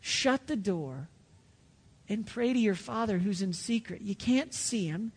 shut 0.00 0.46
the 0.46 0.56
door, 0.56 1.08
and 2.08 2.26
pray 2.26 2.52
to 2.52 2.58
your 2.58 2.74
Father 2.74 3.18
who's 3.18 3.42
in 3.42 3.52
secret. 3.52 4.02
You 4.02 4.14
can't 4.14 4.52
see 4.52 4.86
him. 4.86 5.12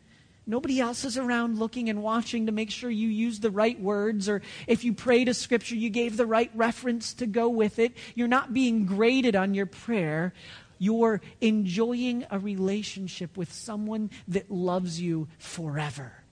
Nobody 0.50 0.80
else 0.80 1.04
is 1.04 1.18
around 1.18 1.60
looking 1.60 1.90
and 1.90 2.02
watching 2.02 2.46
to 2.46 2.54
make 2.54 2.72
sure 2.72 2.90
you 2.90 3.10
use 3.10 3.42
the 3.42 3.52
right 3.52 3.78
words, 3.80 4.30
or 4.30 4.42
if 4.66 4.86
you 4.86 4.94
prayed 4.94 5.28
a 5.28 5.34
scripture, 5.34 5.76
you 5.76 5.90
gave 5.90 6.16
the 6.16 6.26
right 6.26 6.50
reference 6.56 7.14
to 7.16 7.26
go 7.26 7.50
with 7.50 7.80
it. 7.80 7.92
You're 8.16 8.30
not 8.30 8.54
being 8.54 8.86
graded 8.86 9.36
on 9.36 9.54
your 9.54 9.66
prayer. 9.66 10.34
You're 10.80 11.20
enjoying 11.42 12.26
a 12.32 12.40
relationship 12.40 13.36
with 13.36 13.52
someone 13.52 14.10
that 14.30 14.50
loves 14.50 15.02
you 15.02 15.28
forever. 15.38 16.24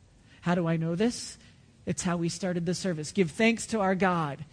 How 0.42 0.56
do 0.56 0.66
I 0.66 0.78
know 0.78 0.96
this? 0.96 1.38
It's 1.86 2.04
how 2.04 2.16
we 2.16 2.30
started 2.30 2.66
the 2.66 2.74
service. 2.74 3.12
Give 3.12 3.30
thanks 3.30 3.68
to 3.68 3.82
our 3.82 3.96
God. 3.96 4.46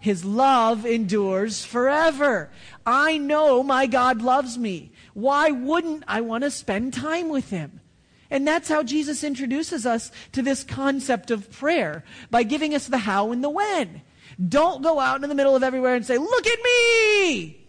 His 0.00 0.24
love 0.24 0.86
endures 0.86 1.64
forever. 1.64 2.50
I 2.86 3.18
know 3.18 3.62
my 3.62 3.86
God 3.86 4.22
loves 4.22 4.56
me. 4.56 4.92
Why 5.12 5.50
wouldn't 5.50 6.04
I 6.06 6.22
want 6.22 6.44
to 6.44 6.50
spend 6.50 6.94
time 6.94 7.28
with 7.28 7.50
him? 7.50 7.80
And 8.30 8.46
that's 8.46 8.68
how 8.68 8.82
Jesus 8.82 9.22
introduces 9.22 9.86
us 9.86 10.10
to 10.32 10.42
this 10.42 10.64
concept 10.64 11.30
of 11.30 11.50
prayer 11.50 12.04
by 12.30 12.42
giving 12.42 12.74
us 12.74 12.86
the 12.86 12.98
how 12.98 13.32
and 13.32 13.42
the 13.42 13.50
when. 13.50 14.02
Don't 14.48 14.82
go 14.82 14.98
out 15.00 15.22
in 15.22 15.28
the 15.28 15.34
middle 15.34 15.56
of 15.56 15.62
everywhere 15.62 15.94
and 15.94 16.04
say, 16.04 16.18
Look 16.18 16.46
at 16.46 16.58
me! 16.62 17.66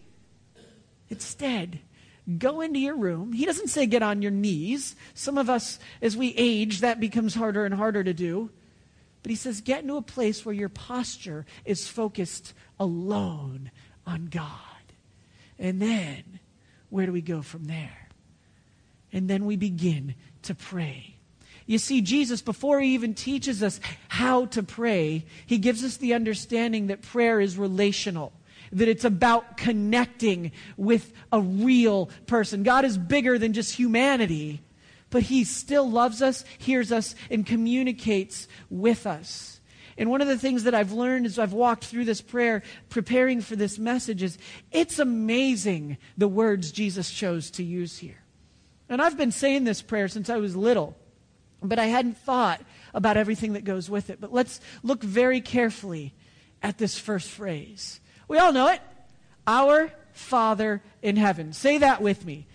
Instead, 1.10 1.80
go 2.38 2.62
into 2.62 2.80
your 2.80 2.96
room. 2.96 3.32
He 3.32 3.46
doesn't 3.46 3.70
say 3.70 3.86
get 3.86 4.04
on 4.04 4.22
your 4.22 4.32
knees. 4.32 4.96
Some 5.14 5.38
of 5.38 5.50
us, 5.50 5.80
as 6.02 6.18
we 6.18 6.34
age, 6.36 6.82
that 6.82 7.00
becomes 7.00 7.36
harder 7.36 7.66
and 7.66 7.74
harder 7.74 8.04
to 8.04 8.14
do. 8.14 8.50
But 9.24 9.32
he 9.32 9.36
says, 9.36 9.62
get 9.62 9.82
into 9.82 9.98
a 9.98 10.02
place 10.02 10.46
where 10.46 10.56
your 10.56 10.70
posture 10.70 11.46
is 11.66 11.88
focused 11.88 12.54
alone 12.80 13.72
on 14.06 14.28
God. 14.28 14.52
And 15.60 15.82
then, 15.82 16.40
where 16.90 17.06
do 17.06 17.12
we 17.12 17.22
go 17.22 17.42
from 17.42 17.66
there? 17.66 18.08
And 19.12 19.30
then 19.30 19.46
we 19.46 19.56
begin 19.56 20.16
to 20.48 20.56
pray. 20.56 21.16
You 21.66 21.78
see, 21.78 22.02
Jesus, 22.02 22.42
before 22.42 22.80
he 22.80 22.94
even 22.94 23.14
teaches 23.14 23.62
us 23.62 23.80
how 24.08 24.46
to 24.48 24.64
pray, 24.64 25.26
he 25.46 25.58
gives 25.58 25.84
us 25.84 25.98
the 25.98 26.14
understanding 26.14 26.88
that 26.88 27.02
prayer 27.02 27.42
is 27.42 27.58
relational, 27.58 28.32
that 28.72 28.88
it's 28.88 29.04
about 29.04 29.58
connecting 29.58 30.54
with 30.78 31.12
a 31.32 31.42
real 31.42 32.10
person. 32.26 32.64
God 32.64 32.86
is 32.86 32.98
bigger 32.98 33.38
than 33.38 33.52
just 33.52 33.76
humanity, 33.76 34.62
but 35.10 35.24
he 35.24 35.44
still 35.44 35.90
loves 35.90 36.22
us, 36.22 36.46
hears 36.58 36.94
us, 36.94 37.16
and 37.30 37.46
communicates 37.46 38.48
with 38.70 39.06
us. 39.06 39.60
And 39.98 40.10
one 40.10 40.22
of 40.22 40.28
the 40.28 40.38
things 40.38 40.64
that 40.64 40.76
I've 40.76 40.94
learned 40.94 41.26
as 41.26 41.38
I've 41.38 41.54
walked 41.54 41.84
through 41.84 42.06
this 42.06 42.22
prayer, 42.22 42.64
preparing 42.88 43.42
for 43.42 43.58
this 43.58 43.78
message, 43.78 44.24
is 44.24 44.38
it's 44.72 45.00
amazing 45.00 45.98
the 46.18 46.28
words 46.30 46.72
Jesus 46.72 47.12
chose 47.12 47.52
to 47.52 47.64
use 47.64 47.98
here. 47.98 48.20
And 48.90 49.02
I've 49.02 49.18
been 49.18 49.32
saying 49.32 49.64
this 49.64 49.82
prayer 49.82 50.08
since 50.08 50.30
I 50.30 50.38
was 50.38 50.56
little, 50.56 50.96
but 51.62 51.80
I 51.80 51.86
hadn't 51.86 52.18
thought 52.18 52.62
about 52.94 53.18
everything 53.18 53.54
that 53.54 53.64
goes 53.64 53.90
with 53.90 54.10
it. 54.10 54.22
But 54.22 54.34
let's 54.34 54.62
look 54.84 55.04
very 55.04 55.42
carefully 55.42 56.14
at 56.62 56.78
this 56.78 56.98
first 56.98 57.30
phrase. 57.30 58.00
We 58.28 58.38
all 58.38 58.52
know 58.52 58.70
it 58.70 58.82
Our 59.46 59.92
Father 60.14 60.82
in 61.02 61.16
heaven. 61.16 61.54
Say 61.54 61.80
that 61.80 62.02
with 62.02 62.26
me. 62.26 62.48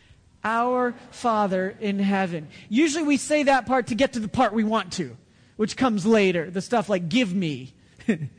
Our 0.45 0.95
Father 1.11 1.77
in 1.81 1.99
heaven. 1.99 2.49
Usually 2.69 3.05
we 3.05 3.17
say 3.17 3.45
that 3.45 3.67
part 3.67 3.89
to 3.89 3.95
get 3.95 4.15
to 4.15 4.21
the 4.21 4.29
part 4.29 4.53
we 4.53 4.65
want 4.65 4.93
to, 4.95 5.17
which 5.57 5.77
comes 5.77 6.05
later. 6.05 6.51
The 6.51 6.61
stuff 6.61 6.89
like, 6.89 7.09
give 7.09 7.33
me. 7.33 7.75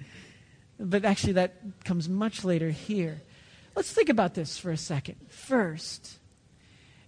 but 0.79 1.05
actually, 1.05 1.33
that 1.33 1.53
comes 1.85 2.09
much 2.09 2.43
later 2.43 2.69
here. 2.69 3.21
Let's 3.75 3.91
think 3.91 4.09
about 4.09 4.33
this 4.33 4.57
for 4.57 4.71
a 4.71 4.77
second. 4.77 5.15
First, 5.29 6.19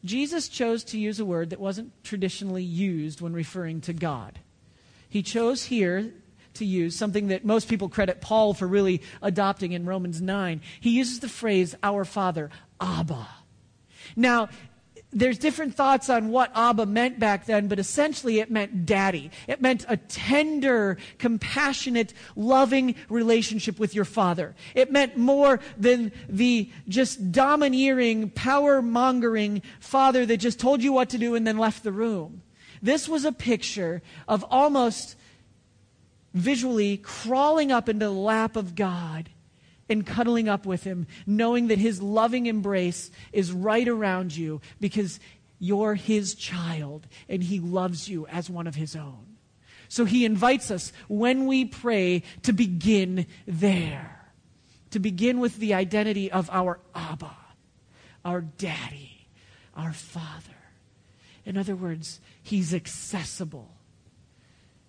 Jesus 0.06 0.48
chose 0.48 0.84
to 0.86 1.00
use 1.00 1.20
a 1.20 1.26
word 1.26 1.50
that 1.50 1.60
wasn't 1.60 1.92
traditionally 2.04 2.64
used 2.64 3.22
when 3.22 3.34
referring 3.34 3.82
to 3.82 3.94
God. 3.94 4.40
He 5.10 5.24
chose 5.24 5.66
here 5.66 6.14
to 6.56 6.66
use 6.66 6.96
something 6.96 7.28
that 7.28 7.46
most 7.46 7.68
people 7.68 7.90
credit 7.90 8.22
Paul 8.22 8.54
for 8.54 8.68
really 8.68 9.02
adopting 9.22 9.74
in 9.74 9.86
Romans 9.86 10.22
9. 10.22 10.62
He 10.80 10.92
uses 10.92 11.20
the 11.20 11.30
phrase, 11.30 11.76
Our 11.84 12.06
Father, 12.06 12.50
Abba. 12.80 13.28
Now, 14.16 14.50
there's 15.16 15.38
different 15.38 15.74
thoughts 15.74 16.10
on 16.10 16.30
what 16.30 16.52
Abba 16.54 16.86
meant 16.86 17.20
back 17.20 17.46
then, 17.46 17.70
but 17.70 17.80
essentially 17.80 18.40
it 18.40 18.52
meant 18.52 18.86
daddy. 18.86 19.32
It 19.48 19.62
meant 19.62 19.86
a 19.88 19.96
tender, 19.96 20.98
compassionate, 21.18 22.14
loving 22.36 22.96
relationship 23.08 23.80
with 23.80 23.96
your 23.96 24.04
father. 24.04 24.56
It 24.76 24.92
meant 24.92 25.16
more 25.16 25.62
than 25.78 26.12
the 26.28 26.70
just 26.90 27.32
domineering, 27.32 28.30
power 28.32 28.82
mongering 28.82 29.62
father 29.80 30.26
that 30.26 30.38
just 30.38 30.60
told 30.60 30.84
you 30.84 30.92
what 30.92 31.10
to 31.12 31.18
do 31.18 31.34
and 31.34 31.48
then 31.48 31.58
left 31.58 31.84
the 31.84 31.94
room. 31.94 32.42
This 32.82 33.08
was 33.08 33.24
a 33.24 33.32
picture 33.32 34.02
of 34.28 34.44
almost 34.50 35.16
visually 36.34 36.98
crawling 36.98 37.72
up 37.72 37.88
into 37.88 38.06
the 38.06 38.12
lap 38.12 38.58
of 38.58 38.76
God 38.76 39.30
and 39.90 40.06
cuddling 40.06 40.50
up 40.50 40.66
with 40.66 40.84
him, 40.84 41.08
knowing 41.26 41.68
that 41.68 41.78
his 41.78 42.02
loving 42.02 42.46
embrace 42.48 43.12
is 43.32 43.52
right 43.52 43.88
around 43.88 44.36
you 44.36 44.62
because 44.80 45.20
you're 45.60 45.96
his 45.96 46.36
child 46.36 47.08
and 47.30 47.44
he 47.44 47.60
loves 47.60 48.10
you 48.10 48.28
as 48.28 48.50
one 48.50 48.68
of 48.68 48.76
his 48.76 48.96
own. 48.96 49.38
So 49.88 50.06
he 50.06 50.26
invites 50.26 50.72
us 50.72 50.92
when 51.08 51.46
we 51.46 51.66
pray 51.66 52.24
to 52.44 52.54
begin 52.54 53.28
there, 53.46 54.32
to 54.92 55.00
begin 55.00 55.40
with 55.40 55.58
the 55.58 55.74
identity 55.74 56.32
of 56.32 56.50
our 56.52 56.80
Abba, 56.94 57.36
our 58.24 58.42
daddy, 58.42 59.28
our 59.76 59.94
father. 59.94 60.52
In 61.46 61.58
other 61.58 61.76
words, 61.76 62.20
he's 62.42 62.74
accessible. 62.74 63.70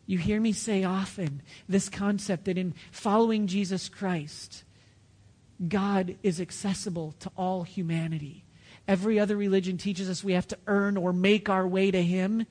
You 0.07 0.19
hear 0.19 0.41
me 0.41 0.53
say 0.53 0.85
often 0.85 1.43
this 1.69 1.89
concept 1.89 2.47
that 2.47 2.57
in 2.57 2.75
following 2.91 3.47
Jesus 3.47 3.89
Christ, 3.89 4.65
God 5.69 6.17
is 6.23 6.41
accessible 6.41 7.15
to 7.21 7.31
all 7.37 7.63
humanity. 7.63 8.45
Every 8.89 9.19
other 9.19 9.37
religion 9.37 9.79
teaches 9.79 10.09
us 10.09 10.23
we 10.23 10.35
have 10.35 10.49
to 10.49 10.59
earn 10.67 10.97
or 10.97 11.13
make 11.13 11.49
our 11.49 11.67
way 11.67 11.91
to 11.91 12.03
Him. 12.03 12.47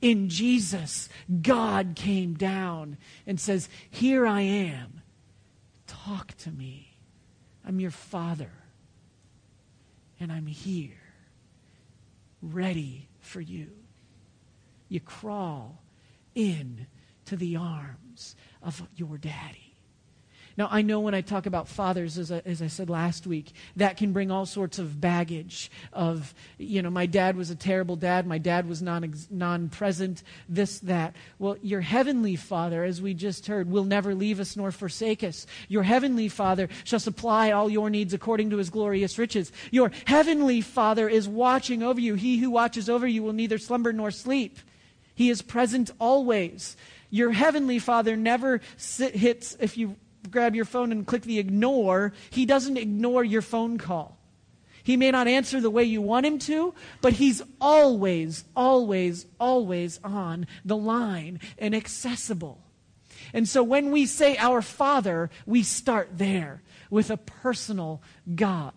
In 0.00 0.28
Jesus, 0.28 1.08
God 1.42 1.94
came 1.96 2.34
down 2.34 2.98
and 3.26 3.40
says, 3.40 3.68
Here 3.90 4.26
I 4.26 4.42
am. 4.42 5.02
Talk 5.86 6.36
to 6.38 6.50
me. 6.50 6.96
I'm 7.66 7.80
your 7.80 7.90
Father. 7.90 8.52
And 10.20 10.32
I'm 10.32 10.46
here, 10.46 11.00
ready 12.42 13.08
for 13.20 13.40
you. 13.40 13.70
You 14.88 15.00
crawl 15.00 15.80
in 16.34 16.86
to 17.26 17.36
the 17.36 17.56
arms 17.56 18.34
of 18.62 18.82
your 18.96 19.16
daddy. 19.18 19.67
Now, 20.58 20.66
I 20.72 20.82
know 20.82 20.98
when 20.98 21.14
I 21.14 21.20
talk 21.20 21.46
about 21.46 21.68
fathers, 21.68 22.18
as 22.18 22.32
I, 22.32 22.42
as 22.44 22.60
I 22.60 22.66
said 22.66 22.90
last 22.90 23.28
week, 23.28 23.52
that 23.76 23.96
can 23.96 24.12
bring 24.12 24.32
all 24.32 24.44
sorts 24.44 24.80
of 24.80 25.00
baggage 25.00 25.70
of, 25.92 26.34
you 26.58 26.82
know, 26.82 26.90
my 26.90 27.06
dad 27.06 27.36
was 27.36 27.50
a 27.50 27.54
terrible 27.54 27.94
dad, 27.94 28.26
my 28.26 28.38
dad 28.38 28.68
was 28.68 28.82
non, 28.82 29.14
non-present, 29.30 30.24
this, 30.48 30.80
that. 30.80 31.14
Well, 31.38 31.56
your 31.62 31.80
heavenly 31.80 32.34
father, 32.34 32.82
as 32.82 33.00
we 33.00 33.14
just 33.14 33.46
heard, 33.46 33.70
will 33.70 33.84
never 33.84 34.16
leave 34.16 34.40
us 34.40 34.56
nor 34.56 34.72
forsake 34.72 35.22
us. 35.22 35.46
Your 35.68 35.84
heavenly 35.84 36.28
father 36.28 36.68
shall 36.82 36.98
supply 36.98 37.52
all 37.52 37.70
your 37.70 37.88
needs 37.88 38.12
according 38.12 38.50
to 38.50 38.56
his 38.56 38.68
glorious 38.68 39.16
riches. 39.16 39.52
Your 39.70 39.92
heavenly 40.06 40.60
father 40.60 41.08
is 41.08 41.28
watching 41.28 41.84
over 41.84 42.00
you. 42.00 42.16
He 42.16 42.38
who 42.38 42.50
watches 42.50 42.90
over 42.90 43.06
you 43.06 43.22
will 43.22 43.32
neither 43.32 43.58
slumber 43.58 43.92
nor 43.92 44.10
sleep. 44.10 44.58
He 45.14 45.30
is 45.30 45.40
present 45.40 45.92
always. 46.00 46.76
Your 47.10 47.30
heavenly 47.30 47.78
father 47.78 48.16
never 48.16 48.60
sit, 48.76 49.14
hits, 49.14 49.56
if 49.60 49.78
you 49.78 49.94
grab 50.30 50.54
your 50.54 50.64
phone 50.64 50.92
and 50.92 51.06
click 51.06 51.22
the 51.22 51.38
ignore, 51.38 52.12
he 52.30 52.46
doesn't 52.46 52.76
ignore 52.76 53.24
your 53.24 53.42
phone 53.42 53.78
call. 53.78 54.18
He 54.82 54.96
may 54.96 55.10
not 55.10 55.28
answer 55.28 55.60
the 55.60 55.70
way 55.70 55.84
you 55.84 56.00
want 56.00 56.24
him 56.24 56.38
to, 56.40 56.74
but 57.02 57.14
he's 57.14 57.42
always, 57.60 58.44
always, 58.56 59.26
always 59.38 60.00
on 60.02 60.46
the 60.64 60.76
line 60.76 61.40
and 61.58 61.74
accessible. 61.74 62.62
And 63.34 63.46
so 63.46 63.62
when 63.62 63.90
we 63.90 64.06
say 64.06 64.36
our 64.38 64.62
Father, 64.62 65.28
we 65.44 65.62
start 65.62 66.10
there 66.14 66.62
with 66.90 67.10
a 67.10 67.18
personal 67.18 68.02
God. 68.34 68.72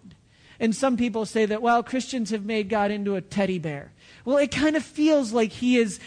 And 0.60 0.76
some 0.76 0.98
people 0.98 1.26
say 1.26 1.46
that, 1.46 1.62
well, 1.62 1.82
Christians 1.82 2.30
have 2.32 2.46
made 2.46 2.70
God 2.70 2.92
into 2.92 3.16
a 3.16 3.22
teddy 3.22 3.58
bear. 3.58 3.94
Well, 4.26 4.38
it 4.38 4.52
kind 4.52 4.76
of 4.76 4.84
feels 4.84 5.32
like 5.32 5.52
he 5.52 5.78
is 5.78 6.00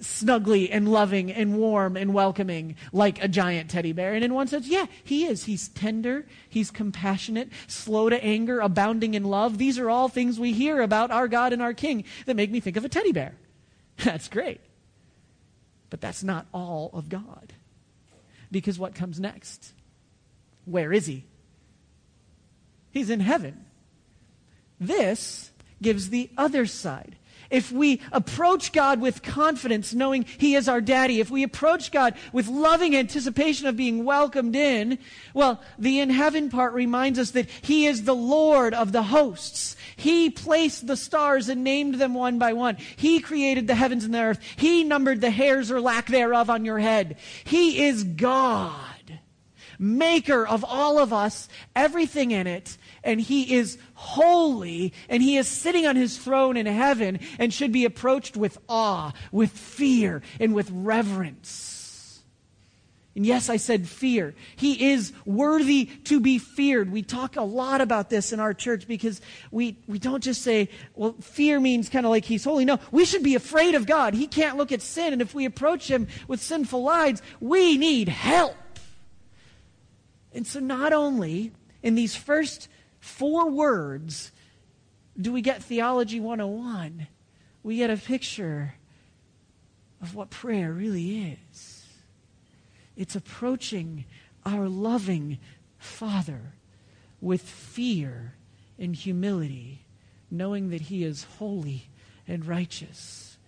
snuggly 0.00 0.68
and 0.70 0.90
loving 0.90 1.32
and 1.32 1.58
warm 1.58 1.96
and 1.96 2.14
welcoming 2.14 2.76
like 2.92 3.22
a 3.22 3.28
giant 3.28 3.70
teddy 3.70 3.92
bear. 3.92 4.14
And 4.14 4.24
in 4.24 4.34
one 4.34 4.46
sense, 4.46 4.68
yeah, 4.68 4.86
he 5.04 5.26
is. 5.26 5.44
He's 5.44 5.68
tender, 5.68 6.26
he's 6.48 6.70
compassionate, 6.70 7.50
slow 7.66 8.08
to 8.08 8.22
anger, 8.22 8.60
abounding 8.60 9.14
in 9.14 9.24
love. 9.24 9.58
These 9.58 9.78
are 9.78 9.90
all 9.90 10.08
things 10.08 10.38
we 10.38 10.52
hear 10.52 10.80
about 10.80 11.10
our 11.10 11.28
God 11.28 11.52
and 11.52 11.62
our 11.62 11.74
King 11.74 12.04
that 12.26 12.36
make 12.36 12.50
me 12.50 12.60
think 12.60 12.76
of 12.76 12.84
a 12.84 12.88
teddy 12.88 13.12
bear. 13.12 13.34
That's 14.04 14.28
great. 14.28 14.60
But 15.90 16.00
that's 16.00 16.22
not 16.22 16.46
all 16.52 16.90
of 16.92 17.08
God. 17.08 17.54
Because 18.50 18.78
what 18.78 18.94
comes 18.94 19.18
next? 19.18 19.72
Where 20.66 20.92
is 20.92 21.06
he? 21.06 21.24
He's 22.90 23.08
in 23.08 23.20
heaven. 23.20 23.64
This 24.78 25.50
gives 25.80 26.10
the 26.10 26.30
other 26.36 26.66
side. 26.66 27.16
If 27.50 27.72
we 27.72 28.00
approach 28.12 28.72
God 28.72 29.00
with 29.00 29.22
confidence, 29.22 29.94
knowing 29.94 30.24
He 30.36 30.54
is 30.54 30.68
our 30.68 30.80
daddy, 30.80 31.20
if 31.20 31.30
we 31.30 31.42
approach 31.42 31.90
God 31.90 32.14
with 32.32 32.48
loving 32.48 32.94
anticipation 32.94 33.66
of 33.66 33.76
being 33.76 34.04
welcomed 34.04 34.54
in, 34.54 34.98
well, 35.32 35.62
the 35.78 36.00
in 36.00 36.10
heaven 36.10 36.50
part 36.50 36.74
reminds 36.74 37.18
us 37.18 37.30
that 37.32 37.48
He 37.62 37.86
is 37.86 38.04
the 38.04 38.14
Lord 38.14 38.74
of 38.74 38.92
the 38.92 39.04
hosts. 39.04 39.76
He 39.96 40.30
placed 40.30 40.86
the 40.86 40.96
stars 40.96 41.48
and 41.48 41.64
named 41.64 41.94
them 41.94 42.14
one 42.14 42.38
by 42.38 42.52
one. 42.52 42.76
He 42.96 43.20
created 43.20 43.66
the 43.66 43.74
heavens 43.74 44.04
and 44.04 44.12
the 44.12 44.20
earth. 44.20 44.40
He 44.56 44.84
numbered 44.84 45.20
the 45.20 45.30
hairs 45.30 45.70
or 45.70 45.80
lack 45.80 46.06
thereof 46.06 46.50
on 46.50 46.64
your 46.64 46.78
head. 46.78 47.16
He 47.44 47.84
is 47.86 48.04
God, 48.04 49.18
maker 49.78 50.46
of 50.46 50.64
all 50.64 50.98
of 50.98 51.12
us, 51.12 51.48
everything 51.74 52.30
in 52.30 52.46
it, 52.46 52.76
and 53.08 53.18
he 53.18 53.54
is 53.54 53.78
holy, 53.94 54.92
and 55.08 55.22
he 55.22 55.38
is 55.38 55.48
sitting 55.48 55.86
on 55.86 55.96
his 55.96 56.18
throne 56.18 56.58
in 56.58 56.66
heaven 56.66 57.18
and 57.38 57.52
should 57.52 57.72
be 57.72 57.86
approached 57.86 58.36
with 58.36 58.58
awe, 58.68 59.12
with 59.32 59.50
fear, 59.50 60.20
and 60.38 60.54
with 60.54 60.70
reverence. 60.70 62.22
And 63.16 63.24
yes, 63.24 63.48
I 63.48 63.56
said 63.56 63.88
fear. 63.88 64.34
He 64.56 64.90
is 64.90 65.14
worthy 65.24 65.86
to 66.04 66.20
be 66.20 66.38
feared. 66.38 66.92
We 66.92 67.02
talk 67.02 67.36
a 67.36 67.42
lot 67.42 67.80
about 67.80 68.10
this 68.10 68.30
in 68.32 68.40
our 68.40 68.52
church 68.52 68.86
because 68.86 69.22
we, 69.50 69.78
we 69.88 69.98
don't 69.98 70.22
just 70.22 70.42
say, 70.42 70.68
well, 70.94 71.16
fear 71.22 71.58
means 71.58 71.88
kind 71.88 72.04
of 72.04 72.10
like 72.10 72.26
he's 72.26 72.44
holy. 72.44 72.66
No, 72.66 72.78
we 72.92 73.06
should 73.06 73.22
be 73.22 73.34
afraid 73.34 73.74
of 73.74 73.86
God. 73.86 74.12
He 74.12 74.26
can't 74.26 74.58
look 74.58 74.70
at 74.70 74.82
sin, 74.82 75.14
and 75.14 75.22
if 75.22 75.34
we 75.34 75.46
approach 75.46 75.90
him 75.90 76.08
with 76.28 76.42
sinful 76.42 76.82
lives, 76.82 77.22
we 77.40 77.78
need 77.78 78.08
help. 78.10 78.54
And 80.34 80.46
so, 80.46 80.60
not 80.60 80.92
only 80.92 81.52
in 81.82 81.94
these 81.94 82.14
first 82.14 82.68
four 83.00 83.50
words 83.50 84.32
do 85.20 85.32
we 85.32 85.42
get 85.42 85.62
Theology 85.62 86.20
101, 86.20 87.08
we 87.62 87.76
get 87.78 87.90
a 87.90 87.96
picture 87.96 88.74
of 90.00 90.14
what 90.14 90.30
prayer 90.30 90.72
really 90.72 91.36
is. 91.52 91.86
It's 92.96 93.16
approaching 93.16 94.04
our 94.46 94.68
loving 94.68 95.38
Father 95.78 96.52
with 97.20 97.42
fear 97.42 98.34
and 98.78 98.94
humility, 98.94 99.84
knowing 100.30 100.70
that 100.70 100.82
He 100.82 101.02
is 101.02 101.26
holy 101.38 101.88
and 102.28 102.46
righteous. 102.46 103.38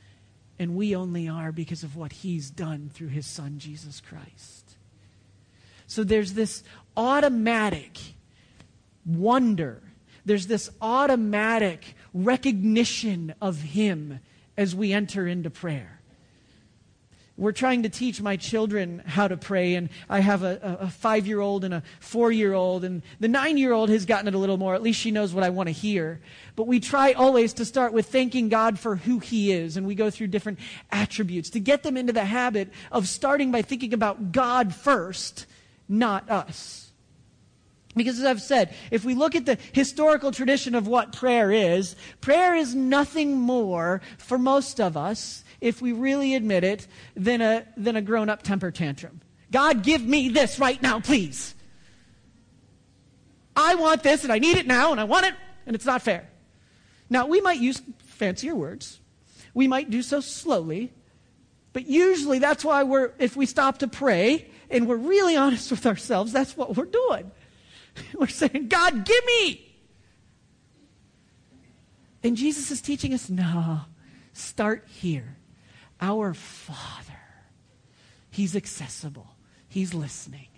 And 0.58 0.74
we 0.74 0.94
only 0.94 1.28
are 1.28 1.52
because 1.52 1.84
of 1.84 1.96
what 1.96 2.12
He's 2.12 2.50
done 2.50 2.90
through 2.92 3.08
His 3.08 3.26
Son, 3.26 3.58
Jesus 3.58 4.00
Christ. 4.00 4.76
So 5.86 6.02
there's 6.04 6.34
this 6.34 6.64
automatic 6.96 7.98
wonder. 9.16 9.82
There's 10.24 10.46
this 10.46 10.70
automatic 10.80 11.94
recognition 12.12 13.34
of 13.40 13.60
Him 13.60 14.20
as 14.56 14.74
we 14.74 14.92
enter 14.92 15.26
into 15.26 15.50
prayer. 15.50 16.00
We're 17.40 17.52
trying 17.52 17.84
to 17.84 17.88
teach 17.88 18.20
my 18.20 18.36
children 18.36 19.02
how 19.06 19.26
to 19.26 19.38
pray, 19.38 19.74
and 19.74 19.88
I 20.10 20.20
have 20.20 20.42
a, 20.42 20.78
a 20.82 20.90
five 20.90 21.26
year 21.26 21.40
old 21.40 21.64
and 21.64 21.72
a 21.72 21.82
four 21.98 22.30
year 22.30 22.52
old, 22.52 22.84
and 22.84 23.00
the 23.18 23.28
nine 23.28 23.56
year 23.56 23.72
old 23.72 23.88
has 23.88 24.04
gotten 24.04 24.28
it 24.28 24.34
a 24.34 24.38
little 24.38 24.58
more. 24.58 24.74
At 24.74 24.82
least 24.82 25.00
she 25.00 25.10
knows 25.10 25.32
what 25.32 25.42
I 25.42 25.48
want 25.48 25.68
to 25.68 25.72
hear. 25.72 26.20
But 26.54 26.66
we 26.66 26.80
try 26.80 27.12
always 27.12 27.54
to 27.54 27.64
start 27.64 27.94
with 27.94 28.08
thanking 28.08 28.50
God 28.50 28.78
for 28.78 28.96
who 28.96 29.20
He 29.20 29.52
is, 29.52 29.78
and 29.78 29.86
we 29.86 29.94
go 29.94 30.10
through 30.10 30.26
different 30.26 30.58
attributes 30.92 31.48
to 31.50 31.60
get 31.60 31.82
them 31.82 31.96
into 31.96 32.12
the 32.12 32.26
habit 32.26 32.68
of 32.92 33.08
starting 33.08 33.50
by 33.50 33.62
thinking 33.62 33.94
about 33.94 34.32
God 34.32 34.74
first, 34.74 35.46
not 35.88 36.30
us. 36.30 36.89
Because 37.96 38.18
as 38.18 38.24
I've 38.24 38.40
said, 38.40 38.74
if 38.90 39.04
we 39.04 39.14
look 39.14 39.34
at 39.34 39.46
the 39.46 39.58
historical 39.72 40.30
tradition 40.30 40.74
of 40.74 40.86
what 40.86 41.12
prayer 41.12 41.50
is, 41.50 41.96
prayer 42.20 42.54
is 42.54 42.74
nothing 42.74 43.36
more 43.36 44.00
for 44.18 44.38
most 44.38 44.80
of 44.80 44.96
us, 44.96 45.42
if 45.60 45.82
we 45.82 45.92
really 45.92 46.34
admit 46.34 46.62
it, 46.62 46.86
than 47.16 47.40
a, 47.40 47.66
than 47.76 47.96
a 47.96 48.02
grown 48.02 48.28
up 48.28 48.42
temper 48.42 48.70
tantrum. 48.70 49.20
God, 49.50 49.82
give 49.82 50.04
me 50.04 50.28
this 50.28 50.58
right 50.60 50.80
now, 50.80 51.00
please. 51.00 51.54
I 53.56 53.74
want 53.74 54.02
this 54.02 54.22
and 54.22 54.32
I 54.32 54.38
need 54.38 54.56
it 54.56 54.66
now 54.66 54.92
and 54.92 55.00
I 55.00 55.04
want 55.04 55.26
it 55.26 55.34
and 55.66 55.74
it's 55.74 55.84
not 55.84 56.02
fair. 56.02 56.28
Now, 57.08 57.26
we 57.26 57.40
might 57.40 57.58
use 57.58 57.82
fancier 57.98 58.54
words. 58.54 59.00
We 59.52 59.66
might 59.66 59.90
do 59.90 60.02
so 60.02 60.20
slowly. 60.20 60.92
But 61.72 61.86
usually 61.86 62.38
that's 62.38 62.64
why 62.64 62.84
we're, 62.84 63.12
if 63.18 63.36
we 63.36 63.46
stop 63.46 63.78
to 63.78 63.88
pray 63.88 64.48
and 64.70 64.86
we're 64.86 64.96
really 64.96 65.36
honest 65.36 65.70
with 65.70 65.86
ourselves, 65.86 66.32
that's 66.32 66.56
what 66.56 66.76
we're 66.76 66.84
doing. 66.84 67.30
We're 68.18 68.28
saying, 68.28 68.68
God, 68.68 69.04
give 69.04 69.24
me. 69.26 69.66
And 72.22 72.36
Jesus 72.36 72.70
is 72.70 72.80
teaching 72.80 73.14
us 73.14 73.30
no, 73.30 73.80
start 74.32 74.86
here. 74.88 75.36
Our 76.00 76.34
Father, 76.34 77.20
He's 78.30 78.56
accessible, 78.56 79.28
He's 79.68 79.94
listening 79.94 80.48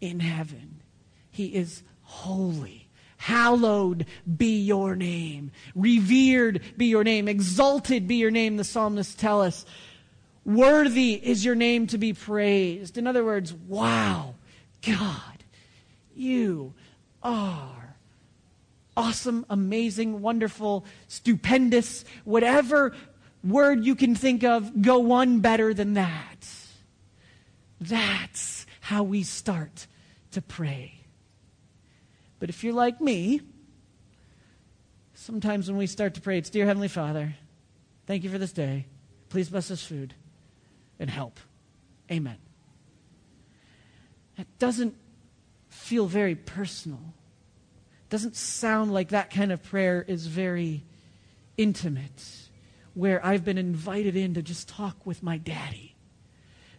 in 0.00 0.20
heaven. 0.20 0.82
He 1.30 1.46
is 1.54 1.82
holy. 2.02 2.88
Hallowed 3.16 4.06
be 4.36 4.62
your 4.62 4.96
name. 4.96 5.50
Revered 5.74 6.62
be 6.76 6.86
your 6.86 7.04
name. 7.04 7.28
Exalted 7.28 8.08
be 8.08 8.16
your 8.16 8.30
name, 8.30 8.56
the 8.56 8.64
psalmists 8.64 9.14
tell 9.14 9.42
us. 9.42 9.66
Worthy 10.44 11.14
is 11.14 11.44
your 11.44 11.54
name 11.54 11.86
to 11.88 11.98
be 11.98 12.14
praised. 12.14 12.96
In 12.96 13.06
other 13.06 13.24
words, 13.24 13.52
wow, 13.52 14.34
God 14.80 15.39
you 16.20 16.74
are 17.22 17.96
awesome, 18.96 19.46
amazing, 19.48 20.20
wonderful, 20.20 20.84
stupendous, 21.08 22.04
whatever 22.24 22.94
word 23.42 23.84
you 23.84 23.94
can 23.94 24.14
think 24.14 24.44
of, 24.44 24.82
go 24.82 24.98
one 24.98 25.40
better 25.40 25.72
than 25.72 25.94
that. 25.94 26.48
That's 27.80 28.66
how 28.80 29.02
we 29.02 29.22
start 29.22 29.86
to 30.32 30.42
pray. 30.42 30.94
But 32.38 32.50
if 32.50 32.62
you're 32.62 32.74
like 32.74 33.00
me, 33.00 33.40
sometimes 35.14 35.68
when 35.68 35.78
we 35.78 35.86
start 35.86 36.14
to 36.14 36.20
pray, 36.20 36.38
it's 36.38 36.50
Dear 36.50 36.66
Heavenly 36.66 36.88
Father, 36.88 37.34
thank 38.06 38.24
you 38.24 38.30
for 38.30 38.38
this 38.38 38.52
day. 38.52 38.86
Please 39.28 39.48
bless 39.48 39.68
this 39.68 39.82
food 39.82 40.14
and 40.98 41.08
help. 41.08 41.40
Amen. 42.10 42.36
That 44.36 44.46
doesn't 44.58 44.94
feel 45.90 46.06
very 46.06 46.36
personal. 46.36 47.00
It 48.04 48.10
Doesn't 48.10 48.36
sound 48.36 48.92
like 48.92 49.08
that 49.08 49.32
kind 49.32 49.50
of 49.50 49.60
prayer 49.60 50.04
is 50.06 50.28
very 50.28 50.84
intimate, 51.56 52.48
where 52.94 53.26
I've 53.26 53.44
been 53.44 53.58
invited 53.58 54.14
in 54.14 54.34
to 54.34 54.42
just 54.42 54.68
talk 54.68 55.04
with 55.04 55.20
my 55.24 55.36
daddy. 55.36 55.96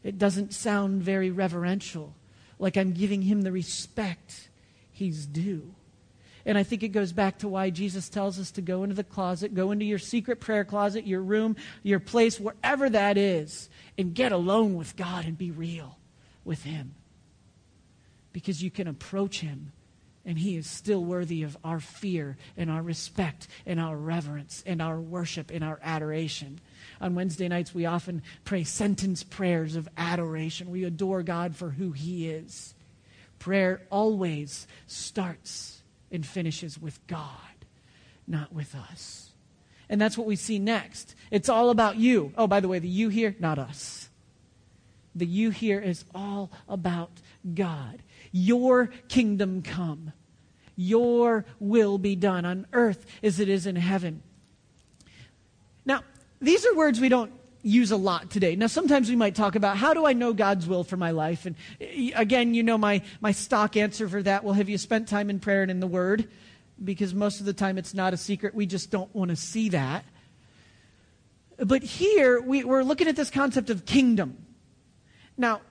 It 0.01 0.17
doesn't 0.17 0.53
sound 0.53 1.03
very 1.03 1.29
reverential, 1.29 2.15
like 2.57 2.77
I'm 2.77 2.93
giving 2.93 3.21
him 3.21 3.41
the 3.41 3.51
respect 3.51 4.47
he's 4.93 5.25
due. 5.25 5.75
And 6.45 6.57
I 6.57 6.63
think 6.63 6.81
it 6.81 6.93
goes 6.93 7.11
back 7.11 7.39
to 7.39 7.49
why 7.49 7.69
Jesus 7.69 8.07
tells 8.07 8.39
us 8.39 8.49
to 8.51 8.61
go 8.61 8.83
into 8.83 8.95
the 8.95 9.03
closet, 9.03 9.53
go 9.53 9.71
into 9.71 9.83
your 9.83 9.99
secret 9.99 10.39
prayer 10.39 10.63
closet, 10.63 11.05
your 11.05 11.21
room, 11.21 11.57
your 11.83 11.99
place, 11.99 12.39
wherever 12.39 12.89
that 12.89 13.17
is, 13.17 13.69
and 13.97 14.15
get 14.15 14.31
alone 14.31 14.75
with 14.75 14.95
God 14.95 15.25
and 15.25 15.37
be 15.37 15.51
real 15.51 15.97
with 16.45 16.63
Him 16.63 16.95
because 18.33 18.63
you 18.63 18.71
can 18.71 18.87
approach 18.87 19.41
him 19.41 19.71
and 20.25 20.37
he 20.37 20.55
is 20.55 20.67
still 20.67 21.03
worthy 21.03 21.43
of 21.43 21.57
our 21.63 21.79
fear 21.79 22.37
and 22.55 22.69
our 22.69 22.81
respect 22.81 23.47
and 23.65 23.79
our 23.79 23.97
reverence 23.97 24.63
and 24.65 24.81
our 24.81 24.99
worship 24.99 25.49
and 25.51 25.63
our 25.63 25.79
adoration. 25.81 26.59
On 26.99 27.15
Wednesday 27.15 27.47
nights, 27.47 27.73
we 27.73 27.85
often 27.85 28.21
pray 28.45 28.63
sentence 28.63 29.23
prayers 29.23 29.75
of 29.75 29.89
adoration. 29.97 30.69
We 30.69 30.83
adore 30.83 31.23
God 31.23 31.55
for 31.55 31.69
who 31.69 31.91
he 31.91 32.29
is. 32.29 32.75
Prayer 33.39 33.81
always 33.89 34.67
starts 34.85 35.81
and 36.11 36.23
finishes 36.25 36.79
with 36.79 36.99
God, 37.07 37.65
not 38.27 38.53
with 38.53 38.75
us. 38.75 39.31
And 39.89 39.99
that's 39.99 40.17
what 40.17 40.27
we 40.27 40.35
see 40.35 40.59
next. 40.59 41.15
It's 41.31 41.49
all 41.49 41.71
about 41.71 41.97
you. 41.97 42.31
Oh, 42.37 42.47
by 42.47 42.59
the 42.59 42.67
way, 42.67 42.79
the 42.79 42.87
you 42.87 43.09
here, 43.09 43.35
not 43.39 43.57
us. 43.57 44.09
The 45.15 45.25
you 45.25 45.49
here 45.49 45.79
is 45.79 46.05
all 46.15 46.51
about 46.69 47.11
God. 47.53 48.01
Your 48.31 48.87
kingdom 49.07 49.61
come. 49.61 50.13
Your 50.75 51.45
will 51.59 51.97
be 51.97 52.15
done 52.15 52.45
on 52.45 52.65
earth 52.73 53.05
as 53.21 53.39
it 53.39 53.49
is 53.49 53.65
in 53.65 53.75
heaven. 53.75 54.23
Now, 55.85 56.01
these 56.39 56.65
are 56.65 56.75
words 56.75 56.99
we 56.99 57.09
don't 57.09 57.31
use 57.61 57.91
a 57.91 57.97
lot 57.97 58.31
today. 58.31 58.55
Now, 58.55 58.67
sometimes 58.67 59.09
we 59.09 59.15
might 59.15 59.35
talk 59.35 59.55
about 59.55 59.77
how 59.77 59.93
do 59.93 60.05
I 60.05 60.13
know 60.13 60.33
God's 60.33 60.67
will 60.67 60.83
for 60.83 60.97
my 60.97 61.11
life? 61.11 61.45
And 61.45 61.55
eh, 61.79 62.11
again, 62.15 62.53
you 62.53 62.63
know 62.63 62.77
my, 62.77 63.01
my 63.19 63.31
stock 63.31 63.77
answer 63.77 64.07
for 64.09 64.23
that. 64.23 64.43
Well, 64.43 64.53
have 64.53 64.69
you 64.69 64.77
spent 64.77 65.07
time 65.07 65.29
in 65.29 65.39
prayer 65.39 65.61
and 65.61 65.71
in 65.71 65.79
the 65.79 65.87
Word? 65.87 66.27
Because 66.83 67.13
most 67.13 67.39
of 67.39 67.45
the 67.45 67.53
time 67.53 67.77
it's 67.77 67.93
not 67.93 68.13
a 68.13 68.17
secret. 68.17 68.55
We 68.55 68.65
just 68.65 68.89
don't 68.89 69.13
want 69.13 69.29
to 69.29 69.35
see 69.35 69.69
that. 69.69 70.05
But 71.57 71.83
here, 71.83 72.41
we, 72.41 72.63
we're 72.63 72.83
looking 72.83 73.07
at 73.07 73.15
this 73.15 73.29
concept 73.29 73.69
of 73.69 73.85
kingdom. 73.85 74.45
Now, 75.37 75.61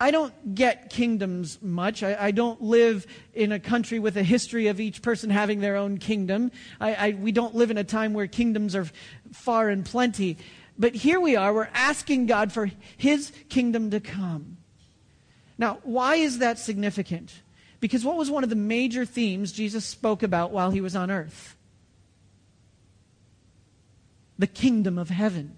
I 0.00 0.10
don't 0.10 0.54
get 0.54 0.90
kingdoms 0.90 1.62
much. 1.62 2.02
I, 2.02 2.16
I, 2.26 2.30
don't 2.32 2.60
live 2.60 3.06
in 3.32 3.52
a 3.52 3.60
country 3.60 3.98
with 3.98 4.16
a 4.16 4.22
history 4.22 4.66
of 4.66 4.80
each 4.80 5.02
person 5.02 5.30
having 5.30 5.60
their 5.60 5.76
own 5.76 5.98
kingdom. 5.98 6.50
I, 6.80 6.94
I, 6.94 7.10
we 7.12 7.32
don't 7.32 7.54
live 7.54 7.70
in 7.70 7.78
a 7.78 7.84
time 7.84 8.12
where 8.12 8.26
kingdoms 8.26 8.74
are 8.74 8.86
far 9.32 9.68
and 9.68 9.84
plenty. 9.84 10.36
But 10.76 10.94
here 10.94 11.20
we 11.20 11.36
are, 11.36 11.54
we're 11.54 11.68
asking 11.72 12.26
God 12.26 12.52
for 12.52 12.70
His 12.96 13.32
kingdom 13.48 13.90
to 13.90 14.00
come. 14.00 14.56
Now, 15.56 15.78
why 15.84 16.16
is 16.16 16.38
that 16.38 16.58
significant? 16.58 17.32
Because 17.80 18.04
what 18.04 18.16
was 18.16 18.30
one 18.30 18.42
of 18.42 18.50
the 18.50 18.56
major 18.56 19.04
themes 19.04 19.52
Jesus 19.52 19.84
spoke 19.84 20.22
about 20.22 20.50
while 20.50 20.70
he 20.70 20.80
was 20.80 20.96
on 20.96 21.10
earth? 21.10 21.54
The 24.38 24.46
kingdom 24.46 24.98
of 24.98 25.10
heaven. 25.10 25.56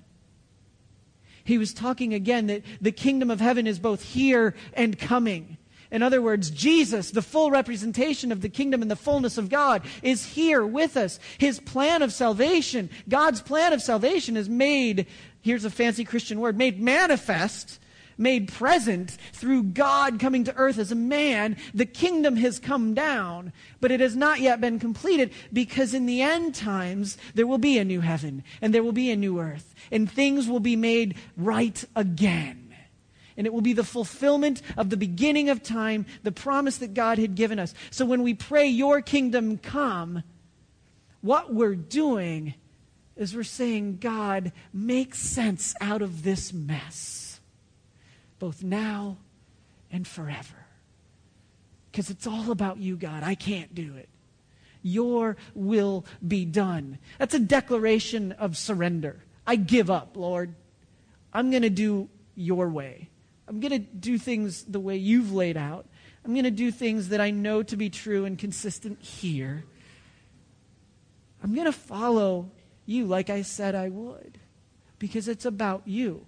He 1.46 1.59
was 1.59 1.72
talking 1.72 2.12
again 2.12 2.48
that 2.48 2.62
the 2.80 2.92
kingdom 2.92 3.30
of 3.30 3.40
heaven 3.40 3.66
is 3.66 3.78
both 3.78 4.02
here 4.02 4.54
and 4.74 4.98
coming. 4.98 5.56
In 5.92 6.02
other 6.02 6.20
words, 6.20 6.50
Jesus, 6.50 7.12
the 7.12 7.22
full 7.22 7.52
representation 7.52 8.32
of 8.32 8.42
the 8.42 8.48
kingdom 8.48 8.82
and 8.82 8.90
the 8.90 8.96
fullness 8.96 9.38
of 9.38 9.48
God, 9.48 9.82
is 10.02 10.26
here 10.26 10.66
with 10.66 10.96
us. 10.96 11.20
His 11.38 11.61
plan 11.61 12.02
of 12.02 12.12
salvation, 12.12 12.90
God's 13.09 13.40
plan 13.40 13.72
of 13.72 13.80
salvation 13.80 14.37
is 14.37 14.48
made, 14.48 15.06
here's 15.40 15.64
a 15.64 15.70
fancy 15.70 16.04
Christian 16.04 16.40
word, 16.40 16.59
made 16.59 16.82
manifest 16.82 17.78
made 18.18 18.52
present 18.52 19.16
through 19.33 19.62
God 19.62 20.18
coming 20.18 20.44
to 20.44 20.57
earth 20.57 20.79
as 20.79 20.92
a 20.92 20.96
man, 20.96 21.57
the 21.74 21.87
kingdom 21.87 22.37
has 22.37 22.59
come 22.59 22.94
down, 22.94 23.52
but 23.81 23.90
it 23.90 24.00
has 24.00 24.16
not 24.16 24.40
yet 24.40 24.61
been 24.61 24.79
completed 24.79 25.33
because 25.52 25.94
in 25.94 26.07
the 26.07 26.22
end 26.22 26.55
times 26.55 27.18
there 27.35 27.46
will 27.46 27.59
be 27.59 27.79
a 27.79 27.85
new 27.85 28.00
heaven 28.00 28.42
and 28.61 28.72
there 28.72 28.83
will 28.83 28.92
be 28.92 29.11
a 29.11 29.16
new 29.16 29.38
earth 29.38 29.74
and 29.90 30.11
things 30.11 30.48
will 30.48 30.61
be 30.61 30.76
made 30.76 31.16
right 31.37 31.85
again. 31.94 32.62
And 33.37 33.46
it 33.46 33.52
will 33.52 33.61
be 33.61 33.74
the 33.74 33.85
fulfillment 33.85 34.62
of 34.79 34.88
the 34.88 34.96
beginning 34.96 35.50
of 35.50 35.62
time, 35.62 36.07
the 36.22 36.33
promise 36.33 36.79
that 36.79 36.94
God 36.94 37.18
had 37.18 37.35
given 37.35 37.59
us. 37.59 37.74
So 37.90 38.07
when 38.07 38.22
we 38.22 38.33
pray, 38.33 38.66
Your 38.66 39.02
kingdom 39.02 39.59
come, 39.59 40.22
what 41.20 41.52
we're 41.52 41.74
doing 41.74 42.55
is 43.14 43.35
we're 43.35 43.42
saying, 43.42 43.98
God, 43.98 44.52
make 44.72 45.14
sense 45.14 45.74
out 45.83 46.00
of 46.00 46.22
this 46.22 46.50
mess 46.50 47.25
both 48.38 48.62
now 48.62 49.16
and 49.90 50.07
forever. 50.07 50.66
Because 51.90 52.11
it's 52.11 52.27
all 52.27 52.51
about 52.51 52.79
you, 52.79 52.96
God. 52.96 53.22
I 53.22 53.35
can't 53.35 53.75
do 53.75 53.96
it. 53.96 54.09
Your 54.83 55.37
will 55.55 56.05
be 56.27 56.44
done. 56.44 56.99
That's 57.18 57.35
a 57.35 57.40
declaration 57.40 58.33
of 58.33 58.57
surrender. 58.57 59.25
I 59.46 59.57
give 59.57 59.90
up, 59.90 60.16
Lord. 60.16 60.55
I'm 61.33 61.51
going 61.51 61.62
to 61.62 61.70
do 61.70 62.09
your 62.35 62.68
way. 62.68 63.09
I'm 63.49 63.61
going 63.61 63.72
to 63.72 63.79
do 63.79 64.18
things 64.18 64.64
the 64.64 64.81
way 64.81 64.96
you've 64.96 65.33
laid 65.33 65.57
out. 65.57 65.87
I'm 66.25 66.33
going 66.33 66.44
to 66.44 66.51
do 66.51 66.70
things 66.70 67.11
that 67.11 67.20
I 67.20 67.31
know 67.31 67.62
to 67.62 67.77
be 67.77 67.88
true 67.88 68.25
and 68.25 68.38
consistent 68.38 69.01
here. 69.01 69.64
I'm 71.42 71.55
going 71.55 71.66
to 71.66 71.72
follow 71.72 72.51
you 72.85 73.07
like 73.07 73.31
I 73.31 73.42
said 73.42 73.75
I 73.75 73.88
would 73.88 74.38
because 74.99 75.29
it's 75.29 75.44
about 75.44 75.83
you. 75.87 76.27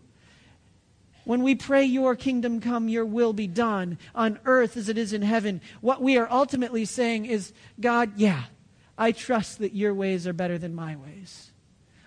When 1.28 1.42
we 1.42 1.56
pray, 1.56 1.84
Your 1.84 2.16
kingdom 2.16 2.58
come, 2.58 2.88
Your 2.88 3.04
will 3.04 3.34
be 3.34 3.46
done 3.46 3.98
on 4.14 4.38
earth 4.46 4.78
as 4.78 4.88
it 4.88 4.96
is 4.96 5.12
in 5.12 5.20
heaven, 5.20 5.60
what 5.82 6.00
we 6.00 6.16
are 6.16 6.26
ultimately 6.30 6.86
saying 6.86 7.26
is, 7.26 7.52
God, 7.78 8.12
yeah, 8.16 8.44
I 8.96 9.12
trust 9.12 9.58
that 9.58 9.74
Your 9.74 9.92
ways 9.92 10.26
are 10.26 10.32
better 10.32 10.56
than 10.56 10.74
my 10.74 10.96
ways. 10.96 11.52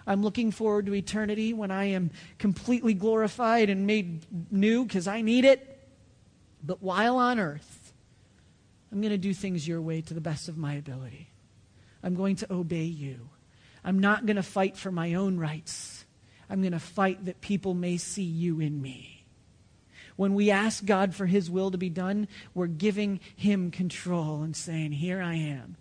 I'm 0.08 0.24
looking 0.24 0.50
forward 0.50 0.88
to 0.88 0.96
eternity 0.96 1.54
when 1.54 1.70
I 1.70 1.84
am 1.92 2.10
completely 2.40 2.96
glorified 2.96 3.70
and 3.70 3.86
made 3.86 4.26
new 4.52 4.86
because 4.86 5.06
I 5.06 5.22
need 5.22 5.46
it. 5.46 5.88
But 6.64 6.82
while 6.82 7.18
on 7.18 7.40
earth, 7.40 7.94
I'm 8.92 9.02
going 9.02 9.12
to 9.12 9.20
do 9.20 9.36
things 9.36 9.68
your 9.68 9.84
way 9.84 10.02
to 10.02 10.16
the 10.16 10.20
best 10.20 10.50
of 10.50 10.58
my 10.58 10.74
ability. 10.74 11.30
I'm 12.02 12.16
going 12.16 12.38
to 12.38 12.52
obey 12.52 12.86
you. 12.86 13.30
I'm 13.84 14.00
not 14.00 14.26
going 14.26 14.38
to 14.38 14.42
fight 14.42 14.78
for 14.78 14.92
my 14.92 15.14
own 15.14 15.38
rights. 15.38 16.01
I'm 16.52 16.62
going 16.62 16.74
to 16.74 16.80
fight 16.80 17.26
that 17.26 17.40
people 17.40 17.74
may 17.74 17.96
see 17.96 18.24
you 18.24 18.60
in 18.60 18.82
me. 18.82 19.24
When 20.18 20.36
we 20.36 20.52
ask 20.52 20.84
God 20.86 21.16
for 21.16 21.26
His 21.26 21.50
will 21.50 21.72
to 21.72 21.78
be 21.78 21.90
done, 21.90 22.28
we're 22.54 22.68
giving 22.68 23.22
Him 23.38 23.72
control 23.72 24.44
and 24.44 24.54
saying, 24.56 24.92
Here 24.92 25.22
I 25.22 25.36
am. 25.36 25.78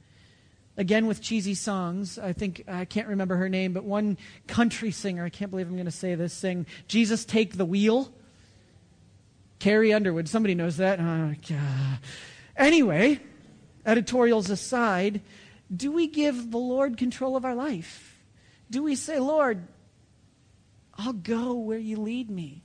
Again, 0.76 1.08
with 1.08 1.20
cheesy 1.20 1.54
songs, 1.54 2.18
I 2.18 2.32
think, 2.32 2.62
I 2.68 2.84
can't 2.84 3.08
remember 3.08 3.36
her 3.36 3.48
name, 3.48 3.72
but 3.72 3.84
one 3.84 4.16
country 4.46 4.92
singer, 4.92 5.24
I 5.24 5.28
can't 5.28 5.50
believe 5.50 5.66
I'm 5.66 5.74
going 5.74 5.84
to 5.86 5.90
say 5.90 6.14
this, 6.14 6.32
sang, 6.32 6.64
Jesus, 6.86 7.24
take 7.24 7.56
the 7.56 7.66
wheel. 7.66 8.12
Carrie 9.58 9.92
Underwood, 9.92 10.28
somebody 10.28 10.54
knows 10.54 10.76
that. 10.78 11.00
Anyway, 12.56 13.20
editorials 13.84 14.48
aside, 14.48 15.20
do 15.74 15.90
we 15.92 16.06
give 16.06 16.50
the 16.50 16.58
Lord 16.58 16.96
control 16.96 17.36
of 17.36 17.44
our 17.44 17.54
life? 17.54 18.18
Do 18.70 18.84
we 18.84 18.94
say, 18.94 19.18
Lord, 19.18 19.66
I'll 21.00 21.12
go 21.14 21.54
where 21.54 21.78
you 21.78 21.96
lead 21.96 22.30
me. 22.30 22.62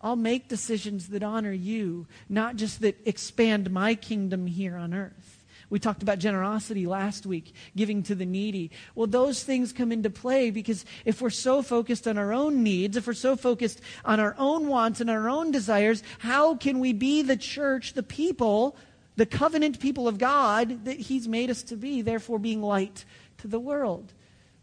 I'll 0.00 0.16
make 0.16 0.48
decisions 0.48 1.08
that 1.08 1.22
honor 1.22 1.52
you, 1.52 2.06
not 2.28 2.56
just 2.56 2.80
that 2.80 2.98
expand 3.06 3.70
my 3.70 3.94
kingdom 3.94 4.46
here 4.46 4.76
on 4.76 4.94
earth. 4.94 5.44
We 5.68 5.78
talked 5.78 6.02
about 6.02 6.18
generosity 6.18 6.86
last 6.86 7.26
week, 7.26 7.52
giving 7.74 8.02
to 8.04 8.14
the 8.14 8.24
needy. 8.24 8.70
Well, 8.94 9.08
those 9.08 9.42
things 9.42 9.72
come 9.72 9.90
into 9.90 10.10
play 10.10 10.50
because 10.50 10.84
if 11.04 11.20
we're 11.20 11.30
so 11.30 11.60
focused 11.60 12.06
on 12.06 12.16
our 12.16 12.32
own 12.32 12.62
needs, 12.62 12.96
if 12.96 13.06
we're 13.06 13.14
so 13.14 13.36
focused 13.36 13.80
on 14.04 14.20
our 14.20 14.36
own 14.38 14.68
wants 14.68 15.00
and 15.00 15.10
our 15.10 15.28
own 15.28 15.50
desires, 15.50 16.02
how 16.20 16.54
can 16.54 16.78
we 16.78 16.92
be 16.92 17.22
the 17.22 17.36
church, 17.36 17.94
the 17.94 18.02
people, 18.02 18.76
the 19.16 19.26
covenant 19.26 19.80
people 19.80 20.06
of 20.06 20.18
God 20.18 20.84
that 20.84 20.98
He's 20.98 21.26
made 21.26 21.50
us 21.50 21.62
to 21.64 21.76
be, 21.76 22.00
therefore 22.00 22.38
being 22.38 22.62
light 22.62 23.04
to 23.38 23.48
the 23.48 23.60
world? 23.60 24.12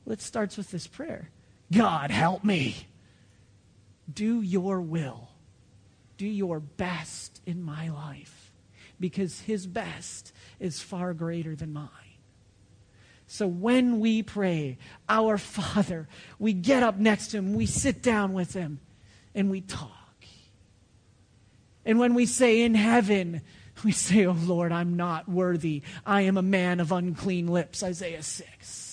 Well, 0.05 0.13
it 0.13 0.21
starts 0.21 0.57
with 0.57 0.71
this 0.71 0.87
prayer 0.87 1.29
God, 1.71 2.11
help 2.11 2.43
me. 2.43 2.87
Do 4.11 4.41
your 4.41 4.81
will. 4.81 5.29
Do 6.17 6.27
your 6.27 6.59
best 6.59 7.41
in 7.45 7.61
my 7.63 7.89
life 7.89 8.51
because 8.99 9.41
his 9.41 9.67
best 9.67 10.31
is 10.59 10.79
far 10.79 11.13
greater 11.13 11.55
than 11.55 11.73
mine. 11.73 11.89
So 13.27 13.47
when 13.47 13.99
we 13.99 14.21
pray, 14.21 14.77
Our 15.09 15.37
Father, 15.37 16.07
we 16.37 16.53
get 16.53 16.83
up 16.83 16.97
next 16.97 17.29
to 17.29 17.37
him, 17.37 17.53
we 17.53 17.65
sit 17.65 18.01
down 18.01 18.33
with 18.33 18.53
him, 18.53 18.79
and 19.33 19.49
we 19.49 19.61
talk. 19.61 19.91
And 21.85 21.99
when 21.99 22.13
we 22.13 22.25
say 22.25 22.61
in 22.61 22.75
heaven, 22.75 23.41
we 23.83 23.91
say, 23.91 24.25
Oh 24.25 24.37
Lord, 24.39 24.71
I'm 24.71 24.95
not 24.95 25.27
worthy. 25.27 25.81
I 26.05 26.21
am 26.21 26.37
a 26.37 26.41
man 26.41 26.79
of 26.79 26.91
unclean 26.91 27.47
lips, 27.47 27.83
Isaiah 27.83 28.23
6. 28.23 28.92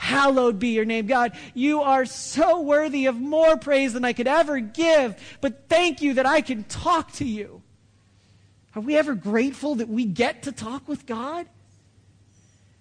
Hallowed 0.00 0.58
be 0.58 0.68
your 0.68 0.86
name. 0.86 1.06
God, 1.06 1.36
you 1.52 1.82
are 1.82 2.06
so 2.06 2.62
worthy 2.62 3.04
of 3.04 3.20
more 3.20 3.58
praise 3.58 3.92
than 3.92 4.02
I 4.02 4.14
could 4.14 4.26
ever 4.26 4.58
give, 4.58 5.14
but 5.42 5.68
thank 5.68 6.00
you 6.00 6.14
that 6.14 6.24
I 6.24 6.40
can 6.40 6.64
talk 6.64 7.12
to 7.12 7.24
you. 7.26 7.60
Are 8.74 8.80
we 8.80 8.96
ever 8.96 9.14
grateful 9.14 9.74
that 9.74 9.90
we 9.90 10.06
get 10.06 10.44
to 10.44 10.52
talk 10.52 10.88
with 10.88 11.04
God? 11.04 11.46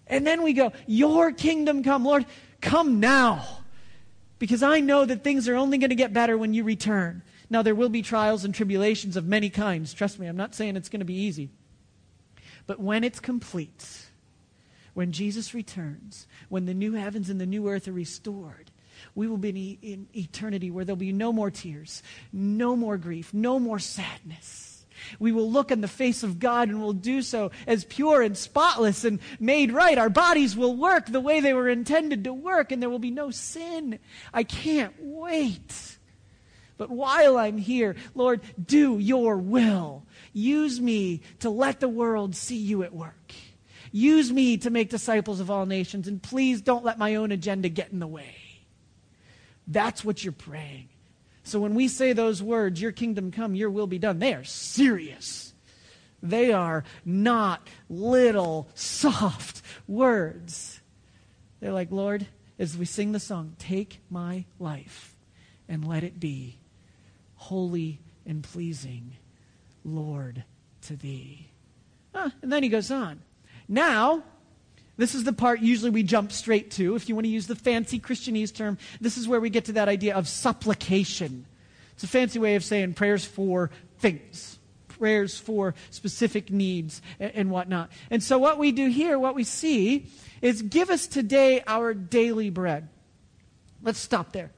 And 0.07 0.25
then 0.25 0.43
we 0.43 0.53
go, 0.53 0.71
Your 0.87 1.33
kingdom 1.33 1.83
come, 1.83 2.05
Lord, 2.05 2.25
come 2.61 3.01
now. 3.01 3.63
Because 4.39 4.63
I 4.63 4.79
know 4.79 5.03
that 5.03 5.21
things 5.21 5.49
are 5.49 5.57
only 5.57 5.77
going 5.77 5.89
to 5.89 5.97
get 5.97 6.13
better 6.13 6.37
when 6.37 6.53
you 6.53 6.63
return. 6.63 7.21
Now, 7.49 7.63
there 7.63 7.75
will 7.75 7.89
be 7.89 8.01
trials 8.01 8.45
and 8.45 8.55
tribulations 8.55 9.17
of 9.17 9.25
many 9.25 9.49
kinds. 9.49 9.93
Trust 9.93 10.19
me, 10.19 10.27
I'm 10.27 10.37
not 10.37 10.55
saying 10.55 10.77
it's 10.77 10.87
going 10.87 11.01
to 11.01 11.05
be 11.05 11.19
easy. 11.19 11.49
But 12.65 12.79
when 12.79 13.03
it's 13.03 13.19
complete, 13.19 14.08
when 14.93 15.11
Jesus 15.11 15.53
returns, 15.53 16.27
when 16.49 16.65
the 16.65 16.73
new 16.73 16.93
heavens 16.93 17.29
and 17.29 17.39
the 17.39 17.45
new 17.45 17.69
earth 17.69 17.87
are 17.87 17.93
restored, 17.93 18.71
we 19.15 19.27
will 19.27 19.37
be 19.37 19.79
in, 19.81 20.07
eternity 20.15 20.71
where 20.71 20.85
there'll 20.85 20.97
be 20.97 21.13
no 21.13 21.31
more 21.31 21.51
tears, 21.51 22.03
no 22.33 22.75
more 22.75 22.97
grief, 22.97 23.33
no 23.33 23.59
more 23.59 23.79
sadness. 23.79 24.85
We 25.17 25.31
will 25.31 25.49
look 25.49 25.71
in 25.71 25.81
the 25.81 25.87
face 25.87 26.23
of 26.23 26.39
God 26.39 26.67
and 26.67 26.81
will 26.81 26.93
do 26.93 27.21
so 27.21 27.51
as 27.65 27.85
pure 27.85 28.21
and 28.21 28.37
spotless 28.37 29.05
and 29.05 29.19
made 29.39 29.71
right. 29.71 29.97
Our 29.97 30.09
bodies 30.09 30.57
will 30.57 30.75
work 30.75 31.05
the 31.05 31.21
way 31.21 31.39
they 31.39 31.53
were 31.53 31.69
intended 31.69 32.25
to 32.25 32.33
work, 32.33 32.71
and 32.71 32.81
there 32.81 32.89
will 32.89 32.99
be 32.99 33.11
no 33.11 33.31
sin. 33.31 33.99
I 34.33 34.43
can't 34.43 34.93
wait. 34.99 35.97
But 36.77 36.89
while 36.89 37.37
I'm 37.37 37.57
here, 37.57 37.95
Lord, 38.15 38.41
do 38.63 38.99
your 38.99 39.37
will. 39.37 40.05
Use 40.33 40.79
me 40.79 41.21
to 41.39 41.49
let 41.49 41.79
the 41.79 41.89
world 41.89 42.35
see 42.35 42.57
you 42.57 42.83
at 42.83 42.93
work. 42.93 43.33
Use 43.91 44.31
me 44.31 44.57
to 44.57 44.69
make 44.69 44.89
disciples 44.89 45.39
of 45.39 45.49
all 45.49 45.65
nations, 45.65 46.07
and 46.07 46.21
please 46.21 46.61
don't 46.61 46.85
let 46.85 46.99
my 46.99 47.15
own 47.15 47.31
agenda 47.31 47.69
get 47.69 47.91
in 47.91 47.99
the 47.99 48.07
way. 48.07 48.35
That's 49.67 50.03
what 50.03 50.23
you're 50.23 50.33
praying. 50.33 50.89
So 51.43 51.59
when 51.59 51.75
we 51.75 51.87
say 51.87 52.13
those 52.13 52.43
words, 52.43 52.81
Your 52.81 52.91
kingdom 52.91 53.31
come, 53.31 53.55
Your 53.55 53.69
will 53.69 53.87
be 53.87 53.99
done, 53.99 54.19
they 54.19 54.33
are 54.33 54.43
serious. 54.43 55.53
They 56.21 56.51
are 56.51 56.83
not 57.05 57.67
little, 57.89 58.69
soft 58.75 59.61
words. 59.87 60.81
They're 61.59 61.71
like, 61.71 61.91
Lord, 61.91 62.27
as 62.57 62.77
we 62.77 62.85
sing 62.85 63.13
the 63.13 63.19
song, 63.19 63.55
take 63.57 64.01
my 64.09 64.45
life 64.59 65.15
and 65.67 65.87
let 65.87 66.03
it 66.03 66.19
be 66.19 66.59
holy 67.35 68.01
and 68.25 68.43
pleasing 68.43 69.15
Lord, 69.83 70.43
to 70.83 70.95
thee. 70.95 71.51
Ah, 72.13 72.31
and 72.41 72.51
then 72.51 72.63
he 72.63 72.69
goes 72.69 72.91
on. 72.91 73.21
Now, 73.69 74.23
this 74.97 75.15
is 75.15 75.23
the 75.23 75.31
part 75.31 75.61
usually 75.61 75.91
we 75.91 76.03
jump 76.03 76.31
straight 76.31 76.71
to. 76.71 76.95
If 76.95 77.07
you 77.07 77.15
want 77.15 77.25
to 77.25 77.29
use 77.29 77.47
the 77.47 77.55
fancy 77.55 77.99
Christianese 77.99 78.53
term, 78.53 78.77
this 78.99 79.15
is 79.15 79.27
where 79.27 79.39
we 79.39 79.51
get 79.51 79.65
to 79.65 79.73
that 79.73 79.87
idea 79.87 80.15
of 80.15 80.27
supplication. 80.27 81.45
It's 81.93 82.03
a 82.03 82.07
fancy 82.07 82.39
way 82.39 82.55
of 82.55 82.63
saying 82.63 82.95
prayers 82.95 83.23
for 83.23 83.69
things, 83.99 84.57
prayers 84.87 85.37
for 85.37 85.75
specific 85.91 86.51
needs 86.51 87.01
and, 87.19 87.51
whatnot. 87.51 87.91
And 88.09 88.23
so, 88.23 88.39
what 88.39 88.57
we 88.57 88.71
do 88.71 88.89
here, 88.89 89.19
what 89.19 89.35
we 89.35 89.43
see, 89.43 90.07
is 90.41 90.61
give 90.63 90.89
us 90.89 91.07
today 91.07 91.63
our 91.67 91.93
daily 91.93 92.49
bread. 92.49 92.89
Let's 93.83 93.99
stop 93.99 94.33
there. 94.33 94.51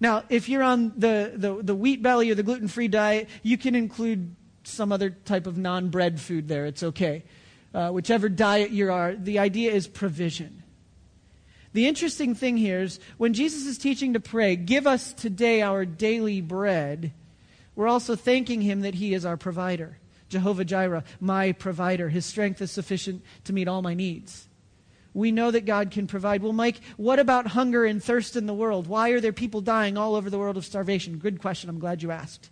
Now, 0.00 0.24
if 0.28 0.48
you're 0.48 0.62
on 0.62 0.92
the, 0.96 1.32
the, 1.36 1.62
the 1.62 1.74
wheat 1.74 2.02
belly 2.02 2.30
or 2.30 2.34
the 2.34 2.42
gluten 2.42 2.68
free 2.68 2.88
diet, 2.88 3.28
you 3.42 3.58
can 3.58 3.74
include 3.74 4.34
some 4.64 4.90
other 4.90 5.10
type 5.10 5.46
of 5.46 5.58
non 5.58 5.88
bread 5.90 6.20
food 6.20 6.48
there. 6.48 6.66
It's 6.66 6.82
okay. 6.82 7.24
Uh, 7.74 7.90
whichever 7.90 8.28
diet 8.28 8.70
you 8.70 8.90
are, 8.90 9.16
the 9.16 9.40
idea 9.40 9.72
is 9.72 9.88
provision. 9.88 10.62
The 11.72 11.88
interesting 11.88 12.36
thing 12.36 12.56
here 12.56 12.82
is 12.82 13.00
when 13.18 13.34
Jesus 13.34 13.66
is 13.66 13.78
teaching 13.78 14.12
to 14.12 14.20
pray, 14.20 14.54
give 14.54 14.86
us 14.86 15.12
today 15.12 15.60
our 15.60 15.84
daily 15.84 16.40
bread, 16.40 17.12
we're 17.74 17.88
also 17.88 18.14
thanking 18.14 18.60
him 18.60 18.82
that 18.82 18.94
he 18.94 19.12
is 19.12 19.26
our 19.26 19.36
provider. 19.36 19.98
Jehovah 20.28 20.64
Jireh, 20.64 21.02
my 21.20 21.50
provider. 21.50 22.08
His 22.08 22.24
strength 22.24 22.62
is 22.62 22.70
sufficient 22.70 23.22
to 23.44 23.52
meet 23.52 23.68
all 23.68 23.82
my 23.82 23.94
needs. 23.94 24.48
We 25.12 25.32
know 25.32 25.50
that 25.50 25.64
God 25.64 25.90
can 25.90 26.06
provide. 26.06 26.42
Well, 26.42 26.52
Mike, 26.52 26.80
what 26.96 27.18
about 27.18 27.48
hunger 27.48 27.84
and 27.84 28.02
thirst 28.02 28.36
in 28.36 28.46
the 28.46 28.54
world? 28.54 28.86
Why 28.86 29.10
are 29.10 29.20
there 29.20 29.32
people 29.32 29.60
dying 29.60 29.96
all 29.96 30.14
over 30.14 30.30
the 30.30 30.38
world 30.38 30.56
of 30.56 30.64
starvation? 30.64 31.18
Good 31.18 31.40
question. 31.40 31.70
I'm 31.70 31.78
glad 31.78 32.02
you 32.02 32.10
asked. 32.10 32.50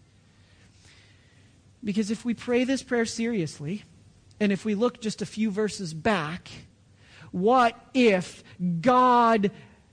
Because 1.83 2.11
if 2.11 2.25
we 2.25 2.35
pray 2.35 2.63
this 2.65 2.83
prayer 2.83 3.05
seriously, 3.05 3.83
and 4.43 4.51
if 4.51 4.65
we 4.65 4.75
look 4.75 5.01
just 5.01 5.23
a 5.23 5.27
few 5.27 5.53
verses 5.53 5.95
back, 5.95 6.51
what 7.31 7.79
if 7.95 8.43
God 8.81 9.53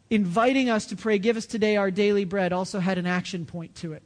inviting 0.10 0.72
us 0.72 0.88
to 0.88 0.96
pray, 0.96 1.20
give 1.20 1.38
us 1.38 1.46
today 1.46 1.76
our 1.76 1.92
daily 1.92 2.26
bread, 2.26 2.52
also 2.52 2.80
had 2.80 2.98
an 2.98 3.06
action 3.06 3.46
point 3.46 3.76
to 3.76 3.94
it? 3.94 4.02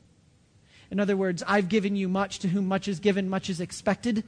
In 0.92 1.00
other 1.00 1.16
words, 1.16 1.44
I've 1.48 1.70
given 1.70 1.96
you 1.96 2.10
much, 2.10 2.40
to 2.40 2.50
whom 2.50 2.68
much 2.68 2.90
is 2.90 3.00
given, 3.00 3.30
much 3.30 3.50
is 3.50 3.62
expected. 3.62 4.26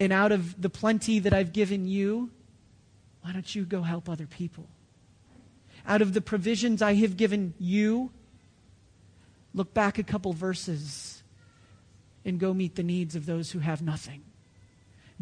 And 0.00 0.12
out 0.12 0.32
of 0.32 0.60
the 0.60 0.68
plenty 0.68 1.20
that 1.20 1.32
I've 1.32 1.52
given 1.52 1.86
you, 1.86 2.32
why 3.22 3.30
don't 3.30 3.54
you 3.54 3.62
go 3.62 3.82
help 3.82 4.08
other 4.08 4.26
people? 4.26 4.66
Out 5.86 6.02
of 6.02 6.12
the 6.12 6.20
provisions 6.20 6.82
I 6.82 6.94
have 6.94 7.16
given 7.16 7.54
you, 7.60 8.10
look 9.54 9.72
back 9.72 9.96
a 9.96 10.02
couple 10.02 10.32
verses 10.32 11.17
and 12.28 12.38
go 12.38 12.54
meet 12.54 12.76
the 12.76 12.82
needs 12.82 13.16
of 13.16 13.26
those 13.26 13.50
who 13.50 13.58
have 13.58 13.82
nothing. 13.82 14.22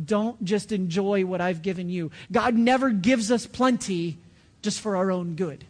Don't 0.03 0.43
just 0.45 0.73
enjoy 0.73 1.25
what 1.25 1.41
I've 1.41 1.63
given 1.63 1.89
you. 1.89 2.11
God 2.31 2.55
never 2.55 2.91
gives 2.91 3.31
us 3.31 3.47
plenty 3.47 4.19
just 4.61 4.81
for 4.81 4.97
our 4.97 5.11
own 5.11 5.37
good. 5.37 5.65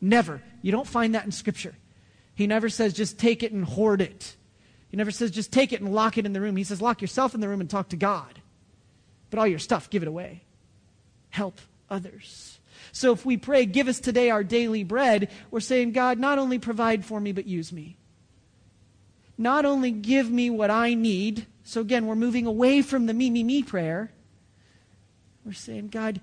Never. 0.00 0.42
You 0.62 0.72
don't 0.72 0.86
find 0.86 1.14
that 1.14 1.24
in 1.24 1.30
Scripture. 1.30 1.74
He 2.34 2.46
never 2.46 2.68
says 2.68 2.94
just 2.94 3.18
take 3.18 3.42
it 3.42 3.52
and 3.52 3.64
hoard 3.64 4.00
it. 4.00 4.34
He 4.90 4.96
never 4.96 5.10
says 5.10 5.30
just 5.30 5.52
take 5.52 5.72
it 5.72 5.80
and 5.80 5.94
lock 5.94 6.18
it 6.18 6.26
in 6.26 6.32
the 6.32 6.40
room. 6.40 6.56
He 6.56 6.64
says 6.64 6.82
lock 6.82 7.00
yourself 7.00 7.34
in 7.34 7.40
the 7.40 7.48
room 7.48 7.60
and 7.60 7.70
talk 7.70 7.90
to 7.90 7.96
God. 7.96 8.40
But 9.28 9.38
all 9.38 9.46
your 9.46 9.60
stuff, 9.60 9.90
give 9.90 10.02
it 10.02 10.08
away. 10.08 10.42
Help 11.28 11.60
others. 11.88 12.58
So 12.92 13.12
if 13.12 13.24
we 13.24 13.36
pray, 13.36 13.66
give 13.66 13.86
us 13.86 14.00
today 14.00 14.30
our 14.30 14.42
daily 14.42 14.82
bread, 14.82 15.30
we're 15.50 15.60
saying, 15.60 15.92
God, 15.92 16.18
not 16.18 16.38
only 16.38 16.58
provide 16.58 17.04
for 17.04 17.20
me, 17.20 17.30
but 17.30 17.46
use 17.46 17.72
me. 17.72 17.96
Not 19.40 19.64
only 19.64 19.90
give 19.90 20.30
me 20.30 20.50
what 20.50 20.70
I 20.70 20.92
need. 20.92 21.46
So 21.64 21.80
again, 21.80 22.06
we're 22.06 22.14
moving 22.14 22.44
away 22.44 22.82
from 22.82 23.06
the 23.06 23.14
me, 23.14 23.30
me, 23.30 23.42
me 23.42 23.62
prayer. 23.62 24.12
We're 25.46 25.54
saying, 25.54 25.88
God, 25.88 26.20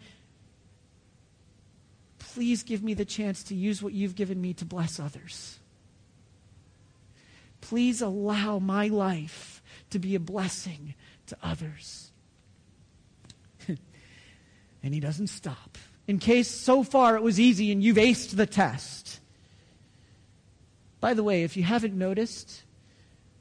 please 2.20 2.62
give 2.62 2.84
me 2.84 2.94
the 2.94 3.06
chance 3.06 3.42
to 3.46 3.56
use 3.56 3.82
what 3.82 3.94
you've 3.94 4.14
given 4.14 4.40
me 4.40 4.54
to 4.54 4.66
bless 4.66 5.00
others. 5.00 5.58
Please 7.60 8.04
allow 8.04 8.60
my 8.60 8.88
life 8.90 9.64
to 9.90 9.98
be 9.98 10.14
a 10.14 10.20
blessing 10.20 10.94
to 11.26 11.38
others. 11.42 12.12
And 14.84 14.94
he 14.94 15.00
doesn't 15.00 15.28
stop. 15.28 15.80
In 16.08 16.20
case 16.20 16.48
so 16.48 16.84
far 16.84 17.16
it 17.18 17.24
was 17.24 17.40
easy 17.40 17.72
and 17.72 17.84
you've 17.84 17.98
aced 17.98 18.36
the 18.36 18.46
test. 18.46 19.20
By 21.02 21.16
the 21.16 21.24
way, 21.24 21.44
if 21.44 21.58
you 21.58 21.64
haven't 21.64 21.96
noticed, 21.96 22.64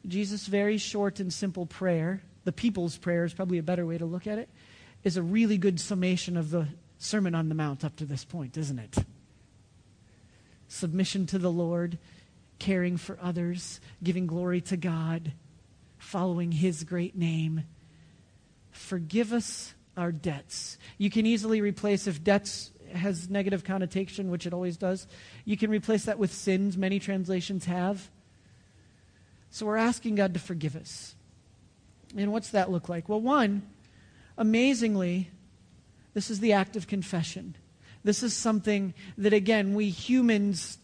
Jesus' 0.08 0.46
very 0.46 0.78
short 0.78 1.20
and 1.20 1.32
simple 1.32 1.66
prayer, 1.66 2.22
the 2.44 2.52
people's 2.52 2.96
prayer 2.96 3.24
is 3.24 3.34
probably 3.34 3.58
a 3.58 3.62
better 3.62 3.84
way 3.84 3.98
to 3.98 4.06
look 4.06 4.26
at 4.26 4.38
it, 4.38 4.48
is 5.04 5.16
a 5.16 5.22
really 5.22 5.58
good 5.58 5.80
summation 5.80 6.36
of 6.36 6.50
the 6.50 6.68
Sermon 6.98 7.34
on 7.34 7.48
the 7.48 7.54
Mount 7.54 7.84
up 7.84 7.96
to 7.96 8.04
this 8.04 8.24
point, 8.24 8.56
isn't 8.56 8.78
it? 8.78 8.96
Submission 10.68 11.26
to 11.26 11.38
the 11.38 11.50
Lord, 11.50 11.98
caring 12.58 12.96
for 12.96 13.18
others, 13.20 13.80
giving 14.02 14.26
glory 14.26 14.60
to 14.62 14.76
God, 14.76 15.32
following 15.98 16.52
His 16.52 16.84
great 16.84 17.16
name. 17.16 17.64
Forgive 18.70 19.32
us 19.32 19.74
our 19.96 20.12
debts. 20.12 20.78
You 20.98 21.10
can 21.10 21.26
easily 21.26 21.60
replace, 21.60 22.06
if 22.06 22.22
debts 22.22 22.70
has 22.92 23.28
negative 23.28 23.64
connotation, 23.64 24.30
which 24.30 24.46
it 24.46 24.54
always 24.54 24.76
does, 24.76 25.06
you 25.44 25.56
can 25.56 25.70
replace 25.70 26.04
that 26.04 26.18
with 26.18 26.32
sins. 26.32 26.76
Many 26.76 26.98
translations 26.98 27.64
have. 27.64 28.10
So 29.56 29.64
we're 29.64 29.78
asking 29.78 30.16
God 30.16 30.34
to 30.34 30.38
forgive 30.38 30.76
us. 30.76 31.14
And 32.14 32.30
what's 32.30 32.50
that 32.50 32.70
look 32.70 32.90
like? 32.90 33.08
Well, 33.08 33.22
one, 33.22 33.62
amazingly, 34.36 35.30
this 36.12 36.30
is 36.30 36.40
the 36.40 36.52
act 36.52 36.76
of 36.76 36.86
confession. 36.86 37.56
This 38.04 38.22
is 38.22 38.34
something 38.34 38.92
that, 39.16 39.32
again, 39.32 39.74
we 39.74 39.88
humans 39.88 40.76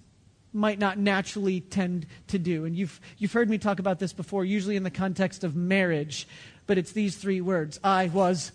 might 0.55 0.79
not 0.79 0.97
naturally 0.97 1.61
tend 1.61 2.07
to 2.29 2.39
do. 2.39 2.65
And 2.65 2.75
you've, 2.75 2.99
you've 3.19 3.35
heard 3.35 3.51
me 3.51 3.59
talk 3.59 3.79
about 3.79 3.99
this 3.99 4.15
before, 4.15 4.43
usually 4.43 4.77
in 4.77 4.85
the 4.85 4.91
context 4.91 5.45
of 5.45 5.55
marriage, 5.55 6.27
but 6.67 6.79
it's 6.79 6.93
these 6.93 7.15
three 7.17 7.43
words 7.43 7.79
I 7.85 8.07
was 8.07 8.53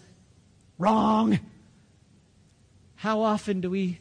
Wrong. 0.80 1.40
How 2.96 3.22
often 3.22 3.62
do 3.62 3.70
we 3.70 4.00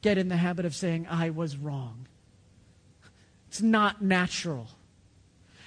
get 0.00 0.16
in 0.16 0.28
the 0.28 0.36
habit 0.36 0.64
of 0.64 0.76
saying, 0.76 1.08
I 1.10 1.30
was 1.30 1.56
wrong? 1.56 2.06
It's 3.48 3.60
not 3.60 4.00
natural. 4.00 4.68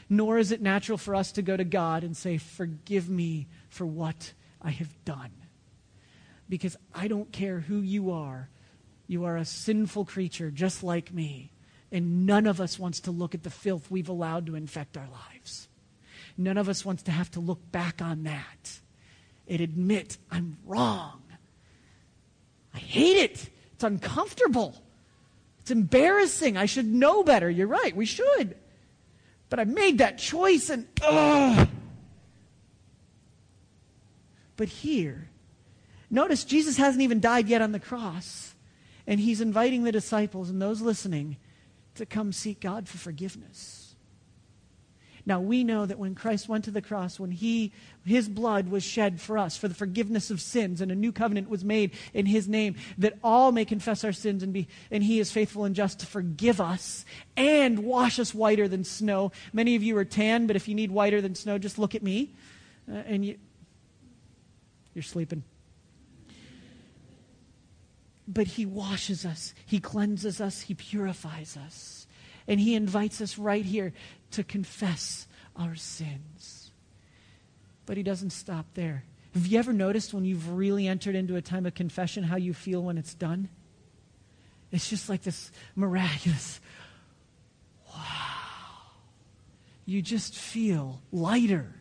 Nor 0.10 0.40
is 0.40 0.52
it 0.52 0.62
natural 0.62 0.98
for 0.98 1.14
us 1.14 1.32
to 1.34 1.42
go 1.42 1.56
to 1.56 1.64
God 1.64 2.04
and 2.04 2.18
say, 2.18 2.38
Forgive 2.38 3.10
me 3.10 3.48
for 3.70 3.86
what 3.86 4.34
I 4.62 4.72
have 4.72 5.06
done. 5.06 5.32
Because 6.50 6.76
I 6.94 7.08
don't 7.08 7.32
care 7.32 7.60
who 7.60 7.80
you 7.82 8.12
are, 8.12 8.50
you 9.08 9.26
are 9.26 9.38
a 9.38 9.46
sinful 9.46 10.06
creature 10.06 10.50
just 10.50 10.84
like 10.84 11.14
me. 11.14 11.52
And 11.92 12.26
none 12.26 12.48
of 12.48 12.60
us 12.62 12.78
wants 12.78 13.00
to 13.02 13.12
look 13.12 13.34
at 13.34 13.44
the 13.44 13.50
filth 13.50 13.90
we've 13.90 14.10
allowed 14.10 14.46
to 14.48 14.56
infect 14.56 14.98
our 14.98 15.08
lives. 15.08 15.68
None 16.38 16.58
of 16.58 16.70
us 16.70 16.86
wants 16.86 17.04
to 17.04 17.12
have 17.12 17.30
to 17.32 17.40
look 17.40 17.72
back 17.72 18.02
on 18.02 18.24
that 18.24 18.80
and 19.48 19.62
admit 19.62 20.18
I'm 20.32 20.58
wrong. 20.66 21.22
I 22.74 22.78
hate 22.78 23.18
it. 23.18 23.50
It's 23.74 23.84
uncomfortable. 23.84 24.76
It's 25.62 25.72
embarrassing. 25.72 26.56
I 26.56 26.66
should 26.66 26.86
know 26.86 27.24
better. 27.24 27.50
You're 27.50 27.68
right. 27.68 27.96
We 27.96 28.06
should. 28.06 28.56
But 29.50 29.60
I 29.60 29.64
made 29.64 29.98
that 29.98 30.18
choice 30.18 30.70
and 30.70 30.88
ugh. 31.02 31.68
But 34.56 34.68
here, 34.68 35.30
notice 36.10 36.44
Jesus 36.44 36.78
hasn't 36.78 37.02
even 37.02 37.20
died 37.20 37.48
yet 37.48 37.62
on 37.62 37.72
the 37.72 37.80
cross. 37.80 38.54
And 39.08 39.20
he's 39.20 39.42
inviting 39.42 39.84
the 39.84 39.92
disciples 39.92 40.50
and 40.50 40.62
those 40.62 40.82
listening 40.82 41.38
to 41.96 42.06
come 42.06 42.32
seek 42.32 42.60
God 42.60 42.88
for 42.88 42.98
forgiveness. 42.98 43.89
Now 45.30 45.40
we 45.40 45.64
know 45.64 45.86
that 45.86 46.00
when 46.00 46.16
Christ 46.16 46.50
went 46.50 46.66
to 46.66 46.72
the 46.72 46.82
cross, 46.82 47.20
when 47.20 47.30
he 47.30 47.72
his 48.04 48.28
blood 48.28 48.70
was 48.70 48.84
shed 48.84 49.22
for 49.22 49.38
us 49.38 49.56
for 49.56 49.68
the 49.68 49.76
forgiveness 49.76 50.32
of 50.32 50.42
sins 50.42 50.82
and 50.82 50.92
a 50.92 50.96
new 50.96 51.12
covenant 51.12 51.50
was 51.50 51.64
made 51.64 51.92
in 52.16 52.26
his 52.26 52.48
name 52.48 52.76
that 52.98 53.14
all 53.24 53.52
may 53.52 53.64
confess 53.64 54.04
our 54.04 54.12
sins 54.12 54.42
and 54.42 54.52
be 54.52 54.68
and 54.90 55.04
he 55.04 55.20
is 55.20 55.32
faithful 55.32 55.66
and 55.66 55.76
just 55.76 56.00
to 56.00 56.08
forgive 56.08 56.60
us 56.60 57.06
and 57.38 57.78
wash 57.78 58.18
us 58.18 58.34
whiter 58.34 58.68
than 58.68 58.84
snow. 58.84 59.32
Many 59.54 59.76
of 59.76 59.84
you 59.84 59.96
are 59.98 60.06
tan, 60.06 60.48
but 60.48 60.56
if 60.56 60.68
you 60.68 60.74
need 60.74 60.90
whiter 60.90 61.22
than 61.22 61.36
snow, 61.36 61.60
just 61.60 61.78
look 61.78 61.94
at 61.94 62.02
me. 62.02 62.34
Uh, 62.92 62.96
and 63.06 63.24
you 63.24 63.38
you're 64.96 65.04
sleeping 65.04 65.44
but 68.28 68.46
he 68.46 68.66
washes 68.66 69.26
us, 69.26 69.56
he 69.66 69.80
cleanses 69.80 70.40
us, 70.40 70.62
he 70.62 70.76
purifies 70.76 71.58
us. 71.58 72.06
And 72.50 72.60
he 72.60 72.74
invites 72.74 73.22
us 73.22 73.38
right 73.38 73.64
here 73.64 73.94
to 74.32 74.44
confess 74.44 75.28
our 75.56 75.76
sins. 75.76 76.72
But 77.86 77.96
he 77.96 78.04
doesn't 78.04 78.32
stop 78.32 78.66
there. 78.74 79.04
Have 79.36 79.46
you 79.46 79.60
ever 79.60 79.72
noticed 79.72 80.14
when 80.14 80.26
you've 80.26 80.50
really 80.50 80.88
entered 80.88 81.16
into 81.16 81.36
a 81.36 81.42
time 81.42 81.68
of 81.68 81.76
confession 81.76 82.24
how 82.24 82.38
you 82.38 82.54
feel 82.54 82.82
when 82.82 82.98
it's 82.98 83.14
done? 83.14 83.50
It's 84.72 84.90
just 84.90 85.10
like 85.10 85.24
this 85.24 85.52
miraculous 85.76 86.60
wow. 87.94 88.04
you 89.86 90.02
just 90.02 90.36
feel 90.36 91.02
lighter. 91.12 91.76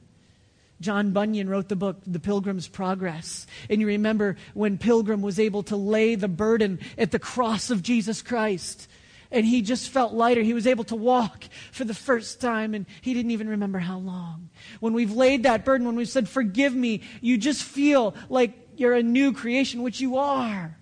John 0.80 1.12
Bunyan 1.12 1.48
wrote 1.48 1.68
the 1.68 1.76
book, 1.76 1.96
The 2.06 2.20
Pilgrim's 2.20 2.68
Progress. 2.68 3.46
And 3.68 3.80
you 3.80 3.86
remember 3.86 4.36
when 4.54 4.78
Pilgrim 4.78 5.22
was 5.22 5.40
able 5.40 5.64
to 5.64 5.76
lay 5.76 6.14
the 6.14 6.28
burden 6.28 6.78
at 6.96 7.10
the 7.10 7.18
cross 7.18 7.70
of 7.70 7.82
Jesus 7.82 8.22
Christ. 8.22 8.88
And 9.30 9.44
he 9.44 9.60
just 9.60 9.90
felt 9.90 10.14
lighter. 10.14 10.42
He 10.42 10.54
was 10.54 10.66
able 10.66 10.84
to 10.84 10.96
walk 10.96 11.44
for 11.70 11.84
the 11.84 11.94
first 11.94 12.40
time, 12.40 12.74
and 12.74 12.86
he 13.02 13.12
didn't 13.12 13.30
even 13.32 13.48
remember 13.48 13.78
how 13.78 13.98
long. 13.98 14.48
When 14.80 14.94
we've 14.94 15.12
laid 15.12 15.42
that 15.42 15.64
burden, 15.64 15.86
when 15.86 15.96
we've 15.96 16.08
said, 16.08 16.28
Forgive 16.28 16.74
me, 16.74 17.02
you 17.20 17.36
just 17.36 17.62
feel 17.62 18.14
like 18.28 18.52
you're 18.76 18.94
a 18.94 19.02
new 19.02 19.32
creation, 19.32 19.82
which 19.82 20.00
you 20.00 20.16
are. 20.16 20.78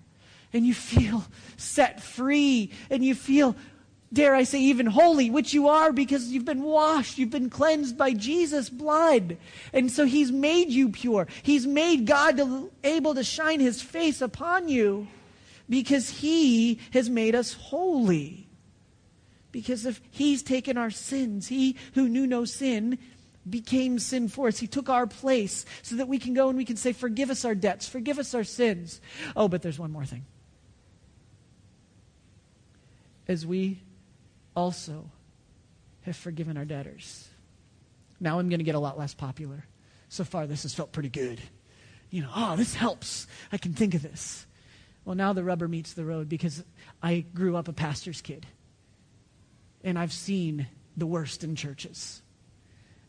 And 0.53 0.65
you 0.65 0.73
feel 0.73 1.25
set 1.57 2.01
free, 2.01 2.71
and 2.89 3.03
you 3.03 3.15
feel 3.15 3.55
dare 4.11 4.35
I 4.35 4.43
say, 4.43 4.59
even 4.59 4.85
holy, 4.85 5.29
which 5.29 5.53
you 5.53 5.67
are 5.67 5.91
because 5.91 6.31
you've 6.31 6.45
been 6.45 6.63
washed, 6.63 7.17
you've 7.17 7.29
been 7.29 7.49
cleansed 7.49 7.97
by 7.97 8.13
Jesus' 8.13 8.69
blood. 8.69 9.37
And 9.73 9.91
so 9.91 10.05
he's 10.05 10.31
made 10.31 10.69
you 10.69 10.89
pure. 10.89 11.27
He's 11.43 11.67
made 11.67 12.05
God 12.05 12.37
to, 12.37 12.71
able 12.83 13.15
to 13.15 13.23
shine 13.23 13.59
his 13.59 13.81
face 13.81 14.21
upon 14.21 14.69
you 14.69 15.07
because 15.69 16.09
he 16.09 16.79
has 16.93 17.09
made 17.09 17.35
us 17.35 17.53
holy. 17.53 18.47
Because 19.51 19.85
if 19.85 20.01
he's 20.11 20.43
taken 20.43 20.77
our 20.77 20.91
sins, 20.91 21.47
he 21.47 21.77
who 21.93 22.07
knew 22.07 22.27
no 22.27 22.45
sin 22.45 22.97
became 23.49 23.99
sin 23.99 24.27
for 24.27 24.47
us. 24.47 24.59
He 24.59 24.67
took 24.67 24.89
our 24.89 25.07
place 25.07 25.65
so 25.81 25.95
that 25.95 26.07
we 26.07 26.19
can 26.19 26.33
go 26.33 26.49
and 26.49 26.57
we 26.57 26.65
can 26.65 26.75
say, 26.75 26.93
Forgive 26.93 27.29
us 27.29 27.45
our 27.45 27.55
debts, 27.55 27.87
forgive 27.87 28.19
us 28.19 28.33
our 28.33 28.43
sins. 28.43 29.01
Oh, 29.35 29.47
but 29.47 29.61
there's 29.61 29.79
one 29.79 29.91
more 29.91 30.05
thing. 30.05 30.25
As 33.27 33.45
we 33.45 33.81
also 34.55 35.11
have 36.01 36.15
forgiven 36.15 36.57
our 36.57 36.65
debtors. 36.65 37.27
Now 38.19 38.39
I'm 38.39 38.49
going 38.49 38.59
to 38.59 38.65
get 38.65 38.75
a 38.75 38.79
lot 38.79 38.97
less 38.97 39.13
popular. 39.13 39.65
So 40.09 40.23
far, 40.23 40.47
this 40.47 40.63
has 40.63 40.73
felt 40.73 40.91
pretty 40.91 41.09
good. 41.09 41.39
You 42.09 42.23
know, 42.23 42.29
oh, 42.35 42.55
this 42.55 42.73
helps. 42.73 43.27
I 43.51 43.57
can 43.57 43.73
think 43.73 43.93
of 43.93 44.01
this. 44.01 44.46
Well, 45.07 45.15
now 45.15 45.31
the 45.31 45.41
rubber 45.41 45.69
meets 45.69 45.93
the 45.93 46.03
road 46.03 46.27
because 46.27 46.65
I 47.01 47.23
grew 47.33 47.55
up 47.55 47.69
a 47.69 47.73
pastor's 47.73 48.19
kid. 48.19 48.45
And 49.81 49.97
I've 49.97 50.11
seen 50.11 50.67
the 50.97 51.07
worst 51.07 51.45
in 51.45 51.55
churches. 51.55 52.21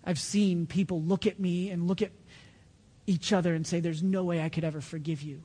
I've 0.04 0.20
seen 0.20 0.68
people 0.68 1.02
look 1.02 1.26
at 1.26 1.40
me 1.40 1.70
and 1.70 1.88
look 1.88 2.00
at 2.00 2.12
each 3.08 3.32
other 3.32 3.52
and 3.52 3.66
say, 3.66 3.80
There's 3.80 4.00
no 4.00 4.22
way 4.22 4.40
I 4.40 4.48
could 4.48 4.62
ever 4.62 4.80
forgive 4.80 5.22
you. 5.22 5.42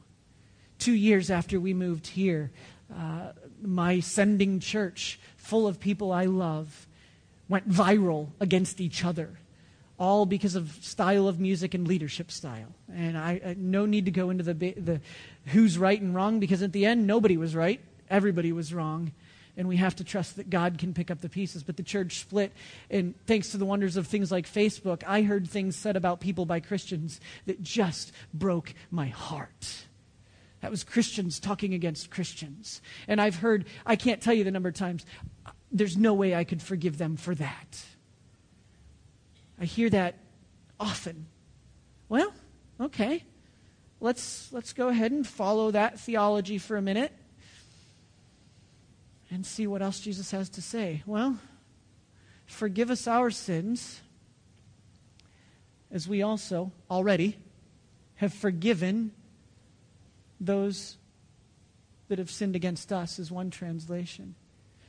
Two 0.77 0.93
years 0.93 1.31
after 1.31 1.59
we 1.59 1.73
moved 1.73 2.05
here, 2.05 2.51
uh, 2.95 3.31
my 3.59 3.99
sending 3.99 4.59
church, 4.59 5.19
full 5.37 5.65
of 5.65 5.79
people 5.79 6.11
I 6.11 6.25
love, 6.25 6.87
went 7.49 7.67
viral 7.67 8.29
against 8.39 8.79
each 8.79 9.03
other, 9.03 9.39
all 9.97 10.27
because 10.27 10.53
of 10.53 10.69
style 10.83 11.27
of 11.27 11.39
music 11.39 11.73
and 11.73 11.87
leadership 11.87 12.29
style. 12.29 12.75
And 12.93 13.17
I, 13.17 13.41
I 13.43 13.55
no 13.57 13.87
need 13.87 14.05
to 14.05 14.11
go 14.11 14.29
into 14.29 14.43
the, 14.43 14.53
the 14.53 15.01
who's 15.47 15.77
right 15.77 15.99
and 15.99 16.15
wrong 16.15 16.39
because 16.39 16.61
at 16.61 16.71
the 16.71 16.85
end 16.85 17.07
nobody 17.07 17.37
was 17.37 17.55
right, 17.55 17.81
everybody 18.09 18.51
was 18.51 18.73
wrong. 18.73 19.11
And 19.55 19.67
we 19.67 19.77
have 19.77 19.95
to 19.97 20.03
trust 20.03 20.37
that 20.37 20.49
God 20.49 20.79
can 20.79 20.95
pick 20.95 21.11
up 21.11 21.21
the 21.21 21.29
pieces. 21.29 21.61
But 21.61 21.77
the 21.77 21.83
church 21.83 22.19
split, 22.19 22.51
and 22.89 23.13
thanks 23.27 23.51
to 23.51 23.57
the 23.57 23.65
wonders 23.65 23.97
of 23.97 24.07
things 24.07 24.31
like 24.31 24.47
Facebook, 24.47 25.03
I 25.05 25.21
heard 25.21 25.47
things 25.47 25.75
said 25.75 25.95
about 25.95 26.19
people 26.19 26.45
by 26.45 26.59
Christians 26.59 27.21
that 27.45 27.61
just 27.61 28.11
broke 28.33 28.73
my 28.89 29.07
heart. 29.07 29.83
That 30.61 30.71
was 30.71 30.83
Christians 30.83 31.39
talking 31.39 31.73
against 31.73 32.09
Christians. 32.09 32.81
And 33.07 33.21
I've 33.21 33.35
heard, 33.35 33.65
I 33.85 33.95
can't 33.95 34.21
tell 34.21 34.33
you 34.33 34.43
the 34.43 34.49
number 34.49 34.69
of 34.69 34.75
times, 34.75 35.05
there's 35.71 35.97
no 35.97 36.13
way 36.15 36.33
I 36.33 36.45
could 36.45 36.61
forgive 36.61 36.97
them 36.97 37.15
for 37.15 37.35
that. 37.35 37.85
I 39.59 39.65
hear 39.65 39.89
that 39.91 40.15
often. 40.79 41.27
Well, 42.09 42.33
okay. 42.79 43.23
Let's, 44.03 44.51
let's 44.51 44.73
go 44.73 44.89
ahead 44.89 45.13
and 45.13 45.25
follow 45.25 45.71
that 45.71 45.97
theology 45.97 46.57
for 46.57 46.75
a 46.75 46.81
minute 46.81 47.13
and 49.31 49.45
see 49.45 49.65
what 49.65 49.81
else 49.81 50.01
Jesus 50.01 50.29
has 50.31 50.49
to 50.49 50.61
say. 50.61 51.03
Well, 51.05 51.39
forgive 52.45 52.91
us 52.91 53.07
our 53.07 53.31
sins 53.31 54.01
as 55.89 56.05
we 56.05 56.21
also 56.21 56.73
already 56.91 57.37
have 58.15 58.33
forgiven 58.33 59.13
those 60.37 60.97
that 62.09 62.19
have 62.19 62.29
sinned 62.29 62.57
against 62.57 62.91
us, 62.91 63.19
is 63.19 63.31
one 63.31 63.51
translation. 63.51 64.35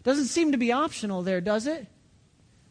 Doesn't 0.03 0.25
seem 0.25 0.51
to 0.51 0.59
be 0.59 0.73
optional 0.73 1.23
there, 1.23 1.41
does 1.41 1.69
it? 1.69 1.87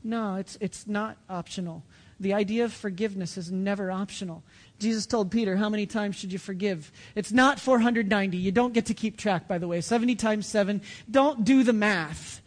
No, 0.04 0.36
it's, 0.36 0.58
it's 0.60 0.88
not 0.88 1.16
optional. 1.30 1.84
The 2.24 2.34
idea 2.34 2.64
of 2.64 2.72
forgiveness 2.72 3.38
is 3.38 3.52
never 3.52 3.92
optional. 3.92 4.44
Jesus 4.80 5.06
told 5.06 5.30
Peter, 5.30 5.58
How 5.58 5.68
many 5.68 5.86
times 5.86 6.16
should 6.16 6.32
you 6.32 6.40
forgive? 6.40 6.90
It's 7.16 7.34
not 7.34 7.60
490. 7.60 8.38
You 8.38 8.52
don't 8.54 8.74
get 8.74 8.86
to 8.86 8.94
keep 8.94 9.18
track, 9.18 9.46
by 9.46 9.58
the 9.58 9.68
way. 9.68 9.82
70 9.82 10.16
times 10.16 10.48
7. 10.48 10.82
Don't 11.12 11.44
do 11.44 11.64
the 11.64 11.74
math. 11.74 12.42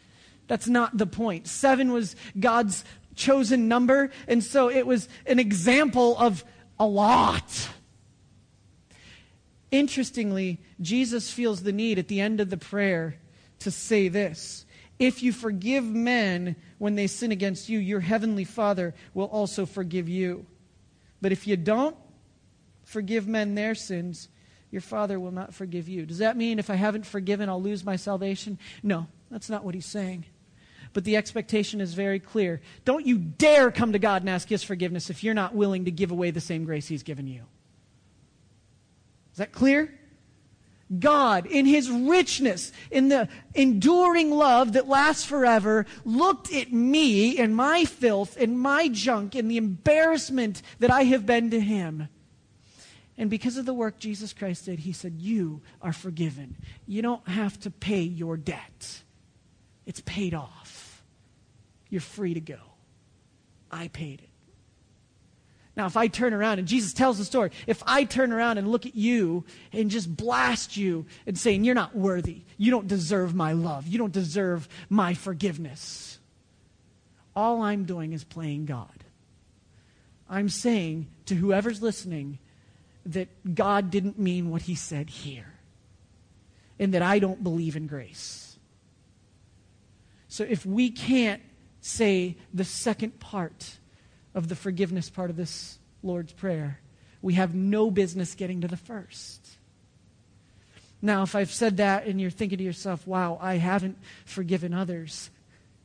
That's 0.49 0.67
not 0.67 0.97
the 0.97 1.07
point. 1.07 1.47
Seven 1.47 1.93
was 1.93 2.17
God's 2.41 2.87
chosen 3.17 3.69
number, 3.69 4.11
and 4.27 4.43
so 4.43 4.71
it 4.71 4.87
was 4.87 5.11
an 5.27 5.39
example 5.39 6.17
of 6.17 6.43
a 6.81 6.87
lot. 6.87 7.69
Interestingly, 9.71 10.59
Jesus 10.81 11.31
feels 11.31 11.65
the 11.65 11.73
need 11.73 11.99
at 11.99 12.09
the 12.09 12.23
end 12.23 12.41
of 12.41 12.49
the 12.49 12.57
prayer 12.57 13.17
to 13.59 13.71
say 13.71 14.09
this 14.09 14.65
If 14.99 15.23
you 15.23 15.33
forgive 15.33 15.85
men 15.85 16.57
when 16.79 16.95
they 16.95 17.07
sin 17.07 17.33
against 17.33 17.69
you, 17.69 17.79
your 17.79 18.01
heavenly 18.01 18.45
Father 18.45 18.95
will 19.13 19.27
also 19.27 19.67
forgive 19.67 20.09
you. 20.09 20.47
But 21.21 21.33
if 21.33 21.47
you 21.47 21.57
don't 21.57 21.97
forgive 22.85 23.27
men 23.27 23.55
their 23.55 23.75
sins, 23.75 24.29
your 24.71 24.81
Father 24.81 25.21
will 25.21 25.33
not 25.33 25.55
forgive 25.55 25.89
you. 25.89 26.07
Does 26.07 26.19
that 26.19 26.37
mean 26.37 26.59
if 26.59 26.71
I 26.71 26.75
haven't 26.75 27.07
forgiven, 27.07 27.49
I'll 27.49 27.63
lose 27.63 27.85
my 27.85 27.97
salvation? 27.97 28.59
No, 28.83 29.07
that's 29.31 29.51
not 29.51 29.65
what 29.65 29.75
he's 29.75 29.87
saying. 29.87 30.25
But 30.93 31.05
the 31.05 31.17
expectation 31.17 31.83
is 31.83 31.93
very 31.93 32.19
clear. 32.19 32.63
Don't 32.87 33.05
you 33.05 33.19
dare 33.19 33.71
come 33.71 33.93
to 33.93 33.99
God 33.99 34.23
and 34.23 34.31
ask 34.31 34.49
his 34.49 34.63
forgiveness 34.63 35.11
if 35.11 35.23
you're 35.23 35.35
not 35.35 35.55
willing 35.55 35.85
to 35.85 35.91
give 35.91 36.11
away 36.11 36.31
the 36.31 36.41
same 36.41 36.65
grace 36.65 36.89
he's 36.89 37.03
given 37.03 37.27
you. 37.27 37.43
Is 39.33 39.39
that 39.39 39.53
clear? 39.53 39.93
God, 41.01 41.47
in 41.47 41.67
his 41.67 41.91
richness, 41.91 42.71
in 42.91 43.09
the 43.09 43.29
enduring 43.55 44.31
love 44.31 44.75
that 44.75 44.87
lasts 44.87 45.25
forever, 45.25 45.85
looked 46.05 46.53
at 46.53 46.73
me 46.73 47.39
and 47.39 47.57
my 47.57 47.85
filth 47.85 48.37
and 48.37 48.59
my 48.59 48.89
junk 48.89 49.35
and 49.35 49.51
the 49.51 49.57
embarrassment 49.57 50.63
that 50.79 50.91
I 50.91 51.03
have 51.05 51.27
been 51.27 51.51
to 51.51 51.61
him. 51.61 52.09
And 53.19 53.31
because 53.31 53.57
of 53.57 53.67
the 53.67 53.75
work 53.75 53.99
Jesus 53.99 54.33
Christ 54.33 54.67
did, 54.67 54.81
he 54.81 54.93
said, 54.93 55.15
You 55.21 55.63
are 55.83 55.93
forgiven. 55.93 56.57
You 56.87 57.03
don't 57.03 57.27
have 57.27 57.59
to 57.61 57.71
pay 57.71 58.03
your 58.03 58.37
debt, 58.37 59.03
it's 59.87 60.03
paid 60.05 60.35
off. 60.35 61.03
You're 61.89 62.01
free 62.01 62.35
to 62.35 62.41
go. 62.41 62.59
I 63.71 63.89
paid 63.89 64.21
it. 64.21 64.29
Now, 65.77 65.85
if 65.85 65.97
I 65.97 66.07
turn 66.07 66.33
around, 66.33 66.59
and 66.59 66.67
Jesus 66.67 66.95
tells 66.95 67.19
the 67.19 67.25
story, 67.25 67.51
if 67.67 67.83
I 67.87 68.05
turn 68.05 68.33
around 68.33 68.57
and 68.57 68.73
look 68.73 68.87
at 68.87 68.95
you 68.95 69.45
and 69.73 69.91
just 69.91 70.15
blast 70.15 70.77
you 70.77 71.05
and 71.27 71.39
saying, 71.39 71.65
You're 71.65 71.75
not 71.75 71.95
worthy, 71.95 72.43
you 72.57 72.71
don't 72.71 72.89
deserve 72.89 73.35
my 73.35 73.53
love, 73.53 73.87
you 73.87 73.99
don't 73.99 74.13
deserve 74.13 74.69
my 74.89 75.13
forgiveness, 75.13 76.19
all 77.35 77.61
I'm 77.61 77.85
doing 77.85 78.15
is 78.15 78.25
playing 78.25 78.65
God. 78.65 79.05
I'm 80.29 80.49
saying 80.49 81.09
to 81.27 81.35
whoever's 81.35 81.83
listening 81.83 82.39
that 83.05 83.55
God 83.55 83.91
didn't 83.91 84.19
mean 84.19 84.51
what 84.51 84.63
he 84.63 84.75
said 84.75 85.11
here, 85.11 85.53
and 86.79 86.95
that 86.95 87.03
I 87.03 87.19
don't 87.19 87.45
believe 87.45 87.77
in 87.77 87.87
grace. 87.87 88.57
So 90.29 90.45
if 90.45 90.65
we 90.65 90.91
can't 90.91 91.43
say 91.83 92.37
the 92.53 92.65
second 92.65 93.21
part, 93.21 93.79
of 94.37 94.49
the 94.49 94.55
forgiveness 94.55 95.11
part 95.11 95.31
of 95.31 95.37
this 95.37 95.81
Lord's 96.05 96.33
Prayer, 96.33 96.79
we 97.23 97.35
have 97.35 97.55
no 97.55 97.91
business 97.91 98.37
getting 98.37 98.61
to 98.61 98.69
the 98.69 98.77
first. 98.77 99.45
Now, 101.03 101.23
if 101.23 101.35
I've 101.35 101.51
said 101.51 101.79
that 101.79 102.07
and 102.07 102.21
you're 102.21 102.31
thinking 102.31 102.59
to 102.59 102.65
yourself, 102.65 103.07
wow, 103.07 103.39
I 103.41 103.57
haven't 103.57 103.99
forgiven 104.25 104.73
others, 104.73 105.31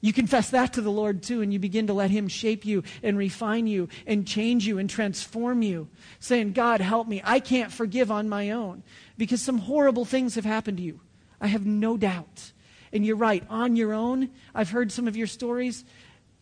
you 0.02 0.14
confess 0.14 0.50
that 0.50 0.74
to 0.74 0.82
the 0.82 0.92
Lord 0.92 1.24
too, 1.24 1.42
and 1.42 1.54
you 1.54 1.60
begin 1.60 1.88
to 1.88 1.94
let 1.94 2.12
Him 2.12 2.28
shape 2.28 2.66
you 2.66 2.84
and 3.02 3.18
refine 3.18 3.68
you 3.68 3.88
and 4.06 4.28
change 4.28 4.68
you 4.68 4.80
and 4.80 4.90
transform 4.90 5.62
you, 5.62 5.88
saying, 6.20 6.54
God, 6.54 6.82
help 6.82 7.08
me. 7.08 7.22
I 7.24 7.40
can't 7.40 7.72
forgive 7.72 8.12
on 8.12 8.28
my 8.28 8.50
own 8.50 8.84
because 9.18 9.42
some 9.42 9.60
horrible 9.60 10.06
things 10.06 10.36
have 10.36 10.46
happened 10.46 10.78
to 10.78 10.84
you. 10.84 11.00
I 11.40 11.48
have 11.48 11.66
no 11.66 11.98
doubt. 11.98 12.52
And 12.92 13.06
you're 13.06 13.16
right, 13.16 13.44
on 13.50 13.76
your 13.76 13.94
own, 13.94 14.32
I've 14.54 14.72
heard 14.72 14.92
some 14.92 15.08
of 15.08 15.16
your 15.16 15.28
stories, 15.28 15.86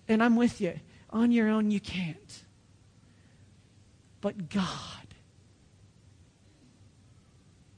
and 0.08 0.24
I'm 0.24 0.36
with 0.36 0.62
you. 0.62 0.80
On 1.12 1.32
your 1.32 1.50
own, 1.50 1.72
you 1.72 1.80
can't. 1.80 2.44
But 4.22 4.50
God 4.50 4.66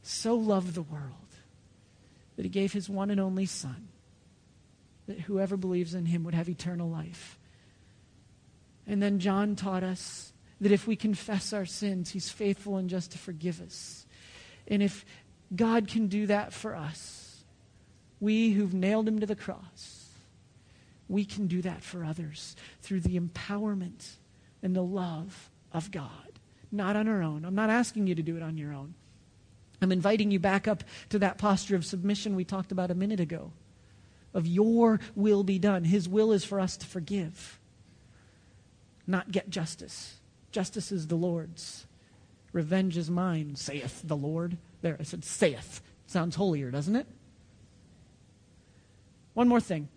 so 0.02 0.36
loved 0.36 0.74
the 0.74 0.82
world 0.82 1.14
that 2.36 2.44
he 2.44 2.50
gave 2.50 2.74
his 2.74 2.90
one 2.90 3.10
and 3.10 3.20
only 3.20 3.46
Son, 3.46 3.88
that 5.08 5.22
whoever 5.22 5.58
believes 5.58 5.94
in 5.94 6.06
him 6.06 6.24
would 6.24 6.34
have 6.34 6.50
eternal 6.50 6.90
life. 6.90 7.38
And 8.88 9.02
then 9.02 9.20
John 9.20 9.56
taught 9.56 9.84
us 9.84 10.34
that 10.60 10.72
if 10.72 10.88
we 10.88 10.96
confess 10.96 11.54
our 11.54 11.66
sins, 11.66 12.12
he's 12.12 12.30
faithful 12.30 12.78
and 12.78 12.90
just 12.90 13.12
to 13.12 13.18
forgive 13.18 13.62
us. 13.62 14.06
And 14.68 14.84
if 14.84 15.06
God 15.56 15.88
can 15.88 16.08
do 16.08 16.28
that 16.28 16.54
for 16.54 16.76
us, 16.76 17.44
we 18.20 18.52
who've 18.52 18.74
nailed 18.74 19.08
him 19.08 19.20
to 19.20 19.26
the 19.26 19.36
cross, 19.36 20.01
we 21.12 21.26
can 21.26 21.48
do 21.48 21.62
that 21.62 21.84
for 21.84 22.06
others 22.06 22.56
through 22.82 23.02
the 23.02 23.20
empowerment 23.20 24.16
and 24.64 24.76
the 24.76 24.84
love 24.84 25.50
of 25.74 25.92
God, 25.92 26.40
not 26.72 26.96
on 26.96 27.08
our 27.08 27.22
own. 27.22 27.44
I'm 27.44 27.56
not 27.56 27.70
asking 27.70 28.08
you 28.08 28.16
to 28.16 28.24
do 28.24 28.38
it 28.38 28.44
on 28.44 28.58
your 28.58 28.74
own. 28.74 28.94
I'm 29.82 29.92
inviting 29.92 30.32
you 30.32 30.40
back 30.40 30.68
up 30.68 30.84
to 31.10 31.20
that 31.20 31.38
posture 31.38 31.76
of 31.76 31.86
submission 31.86 32.36
we 32.36 32.46
talked 32.46 32.72
about 32.72 32.92
a 32.92 32.96
minute 32.96 33.20
ago 33.20 33.52
of 34.34 34.48
your 34.48 35.00
will 35.16 35.44
be 35.44 35.60
done. 35.60 35.84
His 35.84 36.08
will 36.08 36.32
is 36.32 36.46
for 36.46 36.60
us 36.60 36.78
to 36.78 36.86
forgive, 36.86 37.60
not 39.06 39.32
get 39.32 39.50
justice. 39.50 40.16
Justice 40.52 40.92
is 40.92 41.08
the 41.08 41.16
Lord's. 41.16 41.86
Revenge 42.54 42.98
is 42.98 43.10
mine, 43.10 43.56
saith 43.56 44.02
the 44.06 44.16
Lord. 44.16 44.58
There, 44.82 44.98
I 45.00 45.04
said 45.04 45.26
saith. 45.26 45.82
Sounds 46.08 46.36
holier, 46.36 46.72
doesn't 46.72 46.96
it? 46.96 47.08
One 49.34 49.48
more 49.48 49.62
thing. 49.62 49.90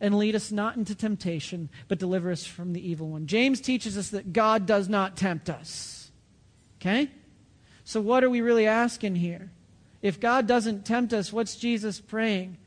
And 0.00 0.18
lead 0.18 0.34
us 0.34 0.52
not 0.52 0.76
into 0.76 0.94
temptation, 0.94 1.70
but 1.88 1.98
deliver 1.98 2.30
us 2.30 2.44
from 2.44 2.74
the 2.74 2.86
evil 2.86 3.08
one. 3.08 3.26
James 3.26 3.60
teaches 3.60 3.96
us 3.96 4.10
that 4.10 4.32
God 4.32 4.66
does 4.66 4.88
not 4.88 5.16
tempt 5.16 5.48
us. 5.48 6.10
Okay? 6.80 7.10
So, 7.84 8.00
what 8.00 8.22
are 8.22 8.30
we 8.30 8.40
really 8.40 8.66
asking 8.66 9.16
here? 9.16 9.50
If 10.02 10.20
God 10.20 10.46
doesn't 10.46 10.84
tempt 10.84 11.12
us, 11.12 11.32
what's 11.32 11.56
Jesus 11.56 12.00
praying? 12.00 12.58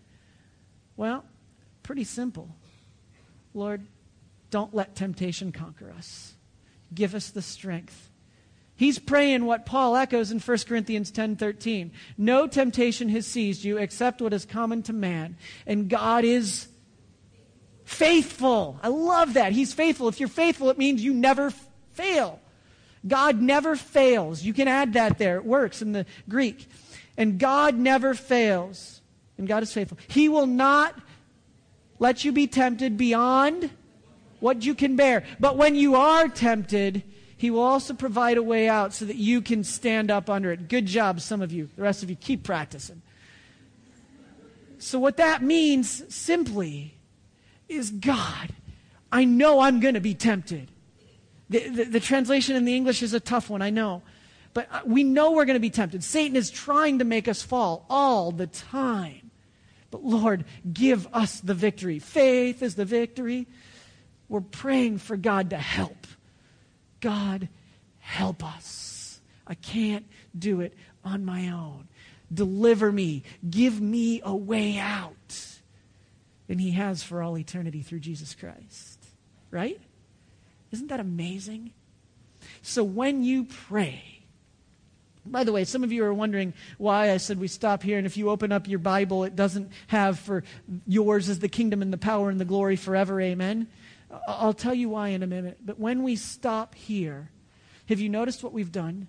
Well, 0.97 1.23
pretty 1.83 2.03
simple. 2.03 2.49
Lord, 3.53 3.85
don't 4.49 4.73
let 4.73 4.95
temptation 4.95 5.51
conquer 5.51 5.93
us. 5.95 6.33
Give 6.93 7.13
us 7.13 7.29
the 7.29 7.41
strength. 7.41 8.09
He's 8.75 8.97
praying 8.97 9.45
what 9.45 9.65
Paul 9.65 9.95
echoes 9.95 10.31
in 10.31 10.39
1 10.39 10.65
Corinthians 10.65 11.11
10:13. 11.11 11.91
No 12.17 12.47
temptation 12.47 13.09
has 13.09 13.27
seized 13.27 13.63
you 13.63 13.77
except 13.77 14.21
what 14.21 14.33
is 14.33 14.45
common 14.45 14.83
to 14.83 14.93
man, 14.93 15.37
and 15.67 15.89
God 15.89 16.23
is 16.23 16.69
faithful. 17.89 18.79
I 18.83 18.89
love 18.89 19.33
that. 19.33 19.51
He's 19.51 19.73
faithful. 19.73 20.07
If 20.07 20.19
you're 20.19 20.29
faithful, 20.29 20.69
it 20.69 20.77
means 20.77 21.03
you 21.03 21.11
never 21.11 21.51
fail. 21.93 22.39
God 23.07 23.41
never 23.41 23.75
fails. 23.75 24.43
You 24.43 24.53
can 24.53 24.67
add 24.67 24.93
that 24.93 25.17
there. 25.17 25.37
It 25.37 25.45
works 25.45 25.81
in 25.81 25.91
the 25.91 26.05
Greek. 26.29 26.69
And 27.17 27.39
God 27.39 27.75
never 27.75 28.13
fails. 28.13 29.01
And 29.39 29.47
God 29.47 29.63
is 29.63 29.73
faithful. 29.73 29.97
He 30.07 30.29
will 30.29 30.45
not 30.45 30.95
let 31.97 32.23
you 32.23 32.31
be 32.31 32.45
tempted 32.45 32.95
beyond 32.95 33.71
what 34.39 34.63
you 34.63 34.75
can 34.75 34.95
bear. 34.95 35.23
But 35.39 35.57
when 35.57 35.73
you 35.73 35.95
are 35.95 36.27
tempted, 36.27 37.01
He 37.37 37.49
will 37.49 37.63
also 37.63 37.95
provide 37.95 38.37
a 38.37 38.43
way 38.43 38.69
out 38.69 38.93
so 38.93 39.05
that 39.05 39.15
you 39.15 39.41
can 39.41 39.63
stand 39.63 40.11
up 40.11 40.29
under 40.29 40.51
it. 40.51 40.69
Good 40.69 40.85
job, 40.85 41.21
some 41.21 41.41
of 41.41 41.51
you. 41.51 41.69
The 41.75 41.81
rest 41.81 42.03
of 42.03 42.09
you, 42.11 42.15
keep 42.15 42.43
practicing. 42.43 43.01
So, 44.77 44.99
what 44.99 45.17
that 45.17 45.41
means 45.41 46.03
simply 46.13 46.98
is 47.69 47.91
God, 47.91 48.49
I 49.11 49.25
know 49.25 49.61
I'm 49.61 49.79
going 49.79 49.93
to 49.93 50.01
be 50.01 50.13
tempted. 50.13 50.69
The, 51.49 51.69
the, 51.69 51.83
the, 51.85 51.99
translation 51.99 52.55
in 52.55 52.65
the 52.65 52.75
English 52.75 53.01
is 53.01 53.13
a 53.13 53.19
tough 53.19 53.49
one, 53.49 53.61
I 53.61 53.69
know. 53.69 54.03
But 54.53 54.67
uh, 54.71 54.81
we 54.85 55.03
know 55.03 55.31
we're 55.31 55.45
going 55.45 55.55
to 55.55 55.59
be 55.59 55.69
tempted. 55.69 56.03
Satan 56.03 56.35
is 56.35 56.51
trying 56.51 56.99
to 56.99 57.05
make 57.05 57.27
us 57.27 57.41
fall 57.41 57.85
all 57.89 58.31
the 58.31 58.47
time. 58.47 59.31
But 59.91 60.03
Lord, 60.03 60.45
give 60.71 61.07
us 61.13 61.39
the 61.39 61.55
victory. 61.55 61.99
Faith 61.99 62.61
is 62.61 62.75
the 62.75 62.85
victory. 62.85 63.47
We're 64.27 64.41
praying 64.41 64.99
for 64.99 65.17
God 65.17 65.49
to 65.49 65.57
help. 65.57 66.05
God, 66.99 67.49
help 67.99 68.43
us. 68.43 69.19
I 69.47 69.55
can't 69.55 70.05
do 70.37 70.61
it 70.61 70.75
on 71.03 71.25
my 71.25 71.49
own. 71.49 71.87
Deliver 72.31 72.91
me. 72.91 73.23
Give 73.49 73.81
me 73.81 74.21
a 74.23 74.35
way 74.35 74.77
out. 74.77 75.58
And 76.49 76.59
He 76.59 76.71
has 76.71 77.03
for 77.03 77.21
all 77.21 77.37
eternity 77.37 77.81
through 77.81 77.99
Jesus 77.99 78.35
Christ. 78.35 79.05
Right? 79.51 79.79
Isn't 80.71 80.87
that 80.87 80.99
amazing? 80.99 81.71
So 82.61 82.83
when 82.83 83.23
you 83.23 83.45
pray, 83.45 84.23
by 85.25 85.43
the 85.43 85.51
way, 85.51 85.63
some 85.63 85.83
of 85.83 85.91
you 85.91 86.03
are 86.05 86.13
wondering 86.13 86.53
why 86.77 87.11
I 87.11 87.17
said 87.17 87.39
we 87.39 87.47
stop 87.47 87.83
here, 87.83 87.97
and 87.97 88.07
if 88.07 88.17
you 88.17 88.29
open 88.29 88.51
up 88.51 88.67
your 88.67 88.79
Bible, 88.79 89.23
it 89.23 89.35
doesn't 89.35 89.71
have 89.87 90.19
for 90.19 90.43
yours 90.87 91.29
is 91.29 91.39
the 91.39 91.49
kingdom 91.49 91.81
and 91.81 91.93
the 91.93 91.97
power 91.97 92.29
and 92.29 92.39
the 92.39 92.45
glory 92.45 92.75
forever, 92.75 93.19
amen. 93.21 93.67
I'll 94.27 94.53
tell 94.53 94.73
you 94.73 94.89
why 94.89 95.09
in 95.09 95.21
a 95.21 95.27
minute. 95.27 95.59
But 95.63 95.79
when 95.79 96.03
we 96.03 96.15
stop 96.15 96.73
here, 96.73 97.29
have 97.87 97.99
you 97.99 98.09
noticed 98.09 98.43
what 98.43 98.53
we've 98.53 98.71
done? 98.71 99.07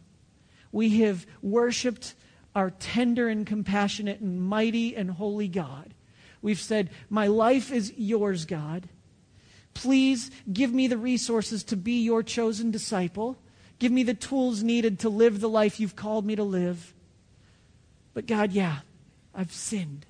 We 0.72 1.01
have 1.01 1.26
worshiped 1.43 2.14
our 2.55 2.70
tender 2.70 3.28
and 3.28 3.47
compassionate 3.47 4.20
and 4.20 4.43
mighty 4.43 4.97
and 4.97 5.11
holy 5.11 5.49
God. 5.49 5.89
We've 6.43 6.61
said, 6.61 6.91
My 7.09 7.26
life 7.26 7.70
is 7.70 7.93
yours, 7.97 8.45
God. 8.45 8.88
Please 9.74 10.30
give 10.53 10.72
me 10.72 10.88
the 10.88 10.99
resources 10.99 11.62
to 11.64 11.76
be 11.76 12.03
your 12.03 12.22
chosen 12.22 12.70
disciple. 12.70 13.38
Give 13.78 13.93
me 13.93 14.03
the 14.03 14.14
tools 14.14 14.62
needed 14.62 15.01
to 15.01 15.09
live 15.09 15.41
the 15.41 15.49
life 15.49 15.80
you've 15.80 15.97
called 15.97 16.26
me 16.26 16.36
to 16.36 16.45
live. 16.45 16.95
But 18.12 18.26
God, 18.26 18.53
yeah, 18.53 18.80
I've 19.34 19.53
sinned. 19.53 20.07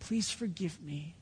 Please 0.00 0.30
forgive 0.30 0.80
me. 0.82 1.14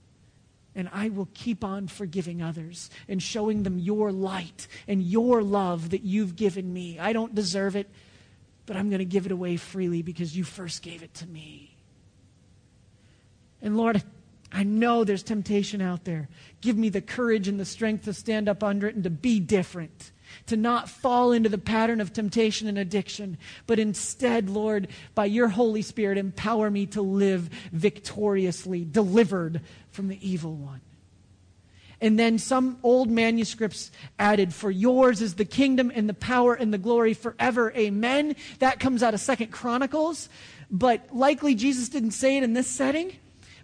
And 0.76 0.88
I 0.92 1.08
will 1.08 1.28
keep 1.34 1.62
on 1.62 1.86
forgiving 1.86 2.42
others 2.42 2.90
and 3.08 3.22
showing 3.22 3.62
them 3.62 3.78
your 3.78 4.10
light 4.10 4.66
and 4.88 5.02
your 5.02 5.42
love 5.42 5.90
that 5.90 6.02
you've 6.02 6.34
given 6.34 6.72
me. 6.72 6.98
I 6.98 7.12
don't 7.12 7.34
deserve 7.34 7.76
it, 7.76 7.88
but 8.66 8.76
I'm 8.76 8.88
going 8.88 8.98
to 8.98 9.04
give 9.04 9.26
it 9.26 9.32
away 9.32 9.56
freely 9.56 10.02
because 10.02 10.36
you 10.36 10.42
first 10.42 10.82
gave 10.82 11.02
it 11.02 11.14
to 11.14 11.26
me. 11.26 11.73
And 13.64 13.78
Lord, 13.78 14.02
I 14.52 14.62
know 14.62 15.02
there's 15.02 15.22
temptation 15.22 15.80
out 15.80 16.04
there. 16.04 16.28
Give 16.60 16.76
me 16.76 16.90
the 16.90 17.00
courage 17.00 17.48
and 17.48 17.58
the 17.58 17.64
strength 17.64 18.04
to 18.04 18.12
stand 18.12 18.48
up 18.48 18.62
under 18.62 18.86
it 18.86 18.94
and 18.94 19.02
to 19.02 19.10
be 19.10 19.40
different, 19.40 20.12
to 20.46 20.56
not 20.56 20.88
fall 20.88 21.32
into 21.32 21.48
the 21.48 21.58
pattern 21.58 22.00
of 22.00 22.12
temptation 22.12 22.68
and 22.68 22.78
addiction, 22.78 23.38
but 23.66 23.78
instead, 23.78 24.50
Lord, 24.50 24.88
by 25.14 25.24
your 25.24 25.48
Holy 25.48 25.82
Spirit, 25.82 26.18
empower 26.18 26.70
me 26.70 26.86
to 26.86 27.00
live 27.00 27.48
victoriously, 27.72 28.84
delivered 28.84 29.62
from 29.90 30.08
the 30.08 30.18
evil 30.20 30.54
one. 30.54 30.82
And 32.00 32.18
then 32.18 32.38
some 32.38 32.78
old 32.82 33.10
manuscripts 33.10 33.90
added, 34.18 34.52
For 34.52 34.70
yours 34.70 35.22
is 35.22 35.36
the 35.36 35.46
kingdom 35.46 35.90
and 35.94 36.06
the 36.06 36.14
power 36.14 36.52
and 36.52 36.72
the 36.72 36.78
glory 36.78 37.14
forever. 37.14 37.72
Amen. 37.72 38.36
That 38.58 38.78
comes 38.78 39.02
out 39.02 39.14
of 39.14 39.20
Second 39.20 39.52
Chronicles. 39.52 40.28
But 40.70 41.14
likely 41.14 41.54
Jesus 41.54 41.88
didn't 41.88 42.10
say 42.10 42.36
it 42.36 42.42
in 42.42 42.52
this 42.52 42.68
setting. 42.68 43.16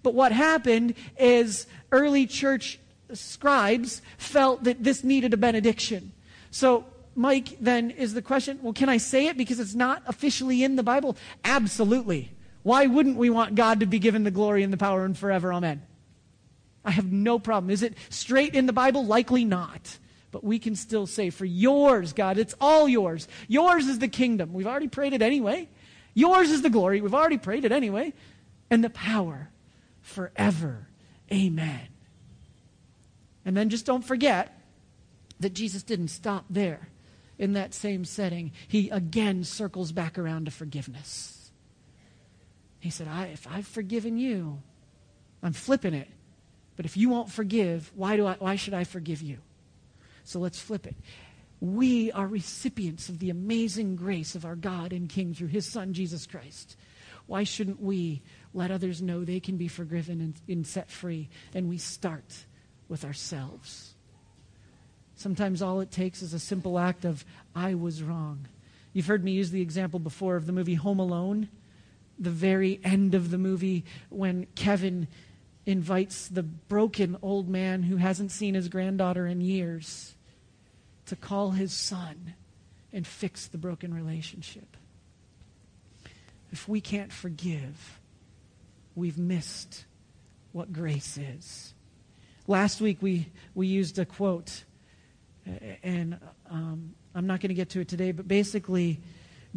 But 0.02 0.14
what 0.14 0.32
happened 0.32 0.94
is 1.18 1.66
early 1.92 2.26
church 2.26 2.78
scribes 3.12 4.02
felt 4.18 4.64
that 4.64 4.82
this 4.82 5.04
needed 5.04 5.34
a 5.34 5.36
benediction. 5.36 6.12
So, 6.50 6.86
Mike, 7.14 7.56
then 7.60 7.90
is 7.90 8.14
the 8.14 8.22
question 8.22 8.58
well, 8.62 8.72
can 8.72 8.88
I 8.88 8.96
say 8.96 9.26
it 9.26 9.36
because 9.36 9.60
it's 9.60 9.74
not 9.74 10.02
officially 10.06 10.64
in 10.64 10.76
the 10.76 10.82
Bible? 10.82 11.16
Absolutely. 11.44 12.32
Why 12.62 12.86
wouldn't 12.86 13.16
we 13.16 13.30
want 13.30 13.54
God 13.54 13.80
to 13.80 13.86
be 13.86 13.98
given 13.98 14.24
the 14.24 14.30
glory 14.30 14.62
and 14.62 14.72
the 14.72 14.76
power 14.76 15.04
and 15.04 15.16
forever? 15.16 15.52
Amen. 15.52 15.82
I 16.84 16.90
have 16.92 17.10
no 17.10 17.38
problem. 17.38 17.70
Is 17.70 17.82
it 17.82 17.94
straight 18.08 18.54
in 18.54 18.66
the 18.66 18.72
Bible? 18.72 19.04
Likely 19.04 19.44
not. 19.44 19.98
But 20.30 20.44
we 20.44 20.58
can 20.58 20.76
still 20.76 21.06
say, 21.06 21.30
For 21.30 21.44
yours, 21.44 22.12
God, 22.12 22.38
it's 22.38 22.54
all 22.60 22.88
yours. 22.88 23.28
Yours 23.48 23.86
is 23.86 23.98
the 23.98 24.08
kingdom. 24.08 24.52
We've 24.52 24.66
already 24.66 24.88
prayed 24.88 25.12
it 25.12 25.22
anyway. 25.22 25.68
Yours 26.14 26.50
is 26.50 26.62
the 26.62 26.70
glory. 26.70 27.00
We've 27.00 27.14
already 27.14 27.38
prayed 27.38 27.64
it 27.64 27.72
anyway. 27.72 28.12
And 28.70 28.84
the 28.84 28.90
power 28.90 29.49
forever. 30.10 30.88
Amen. 31.32 31.88
And 33.44 33.56
then 33.56 33.70
just 33.70 33.86
don't 33.86 34.04
forget 34.04 34.60
that 35.38 35.54
Jesus 35.54 35.82
didn't 35.82 36.08
stop 36.08 36.44
there 36.50 36.88
in 37.38 37.54
that 37.54 37.72
same 37.72 38.04
setting. 38.04 38.52
He 38.68 38.90
again 38.90 39.44
circles 39.44 39.92
back 39.92 40.18
around 40.18 40.44
to 40.44 40.50
forgiveness. 40.50 41.50
He 42.78 42.90
said, 42.90 43.08
I, 43.08 43.26
If 43.26 43.46
I've 43.50 43.66
forgiven 43.66 44.18
you, 44.18 44.62
I'm 45.42 45.52
flipping 45.52 45.94
it. 45.94 46.08
But 46.76 46.86
if 46.86 46.96
you 46.96 47.10
won't 47.10 47.30
forgive, 47.30 47.90
why, 47.94 48.16
do 48.16 48.26
I, 48.26 48.34
why 48.38 48.56
should 48.56 48.74
I 48.74 48.84
forgive 48.84 49.22
you? 49.22 49.38
So 50.24 50.38
let's 50.38 50.58
flip 50.58 50.86
it. 50.86 50.96
We 51.60 52.10
are 52.12 52.26
recipients 52.26 53.10
of 53.10 53.18
the 53.18 53.28
amazing 53.28 53.96
grace 53.96 54.34
of 54.34 54.46
our 54.46 54.56
God 54.56 54.92
and 54.92 55.08
King 55.08 55.34
through 55.34 55.48
his 55.48 55.70
Son, 55.70 55.92
Jesus 55.92 56.26
Christ. 56.26 56.76
Why 57.26 57.44
shouldn't 57.44 57.82
we 57.82 58.22
let 58.52 58.70
others 58.70 59.00
know 59.00 59.24
they 59.24 59.40
can 59.40 59.56
be 59.56 59.68
forgiven 59.68 60.20
and, 60.20 60.34
and 60.48 60.66
set 60.66 60.90
free. 60.90 61.28
And 61.54 61.68
we 61.68 61.78
start 61.78 62.44
with 62.88 63.04
ourselves. 63.04 63.94
Sometimes 65.16 65.62
all 65.62 65.80
it 65.80 65.90
takes 65.90 66.22
is 66.22 66.34
a 66.34 66.38
simple 66.38 66.78
act 66.78 67.04
of, 67.04 67.24
I 67.54 67.74
was 67.74 68.02
wrong. 68.02 68.48
You've 68.92 69.06
heard 69.06 69.22
me 69.22 69.32
use 69.32 69.50
the 69.50 69.62
example 69.62 70.00
before 70.00 70.36
of 70.36 70.46
the 70.46 70.52
movie 70.52 70.74
Home 70.74 70.98
Alone. 70.98 71.48
The 72.18 72.30
very 72.30 72.80
end 72.82 73.14
of 73.14 73.30
the 73.30 73.38
movie, 73.38 73.84
when 74.08 74.46
Kevin 74.54 75.08
invites 75.66 76.28
the 76.28 76.42
broken 76.42 77.16
old 77.22 77.48
man 77.48 77.82
who 77.82 77.96
hasn't 77.96 78.32
seen 78.32 78.54
his 78.54 78.68
granddaughter 78.68 79.26
in 79.26 79.40
years 79.40 80.14
to 81.06 81.16
call 81.16 81.52
his 81.52 81.72
son 81.72 82.34
and 82.92 83.06
fix 83.06 83.46
the 83.46 83.58
broken 83.58 83.94
relationship. 83.94 84.76
If 86.50 86.68
we 86.68 86.80
can't 86.80 87.12
forgive, 87.12 87.99
we've 88.94 89.18
missed 89.18 89.84
what 90.52 90.72
grace 90.72 91.16
is. 91.16 91.74
Last 92.46 92.80
week 92.80 92.98
we, 93.00 93.28
we 93.54 93.66
used 93.66 93.98
a 93.98 94.04
quote, 94.04 94.64
and 95.82 96.18
um, 96.50 96.94
I'm 97.14 97.26
not 97.26 97.40
going 97.40 97.48
to 97.48 97.54
get 97.54 97.70
to 97.70 97.80
it 97.80 97.88
today, 97.88 98.12
but 98.12 98.26
basically, 98.26 99.00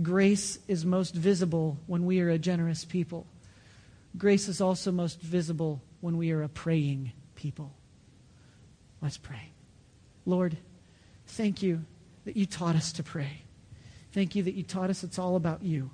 grace 0.02 0.60
is 0.68 0.86
most 0.86 1.14
visible 1.14 1.78
when 1.88 2.06
we 2.06 2.20
are 2.22 2.30
a 2.30 2.38
generous 2.38 2.86
people. 2.86 3.28
Grace 4.18 4.48
is 4.48 4.62
also 4.62 4.92
most 4.92 5.20
visible 5.22 5.82
when 6.02 6.18
we 6.18 6.32
are 6.32 6.44
a 6.44 6.50
praying 6.50 7.12
people. 7.36 7.74
Let's 9.02 9.18
pray. 9.18 9.52
Lord, 10.26 10.58
thank 11.28 11.62
you 11.62 11.84
that 12.26 12.38
you 12.38 12.46
taught 12.46 12.76
us 12.76 12.94
to 12.94 13.04
pray. 13.04 13.42
Thank 14.12 14.36
you 14.36 14.44
that 14.44 14.54
you 14.54 14.64
taught 14.64 14.90
us 14.90 15.04
it's 15.04 15.20
all 15.20 15.36
about 15.36 15.64
you. 15.64 15.90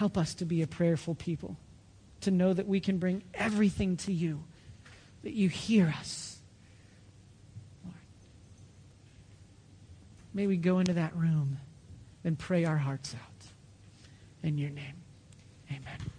Help 0.00 0.16
us 0.16 0.32
to 0.32 0.46
be 0.46 0.62
a 0.62 0.66
prayerful 0.66 1.14
people, 1.14 1.58
to 2.22 2.30
know 2.30 2.54
that 2.54 2.66
we 2.66 2.80
can 2.80 2.96
bring 2.96 3.22
everything 3.34 3.98
to 3.98 4.10
you, 4.14 4.42
that 5.24 5.34
you 5.34 5.50
hear 5.50 5.94
us. 5.98 6.38
Lord, 7.84 7.96
may 10.32 10.46
we 10.46 10.56
go 10.56 10.78
into 10.78 10.94
that 10.94 11.14
room 11.14 11.58
and 12.24 12.38
pray 12.38 12.64
our 12.64 12.78
hearts 12.78 13.14
out. 13.14 13.44
In 14.42 14.56
your 14.56 14.70
name, 14.70 15.02
amen. 15.70 16.09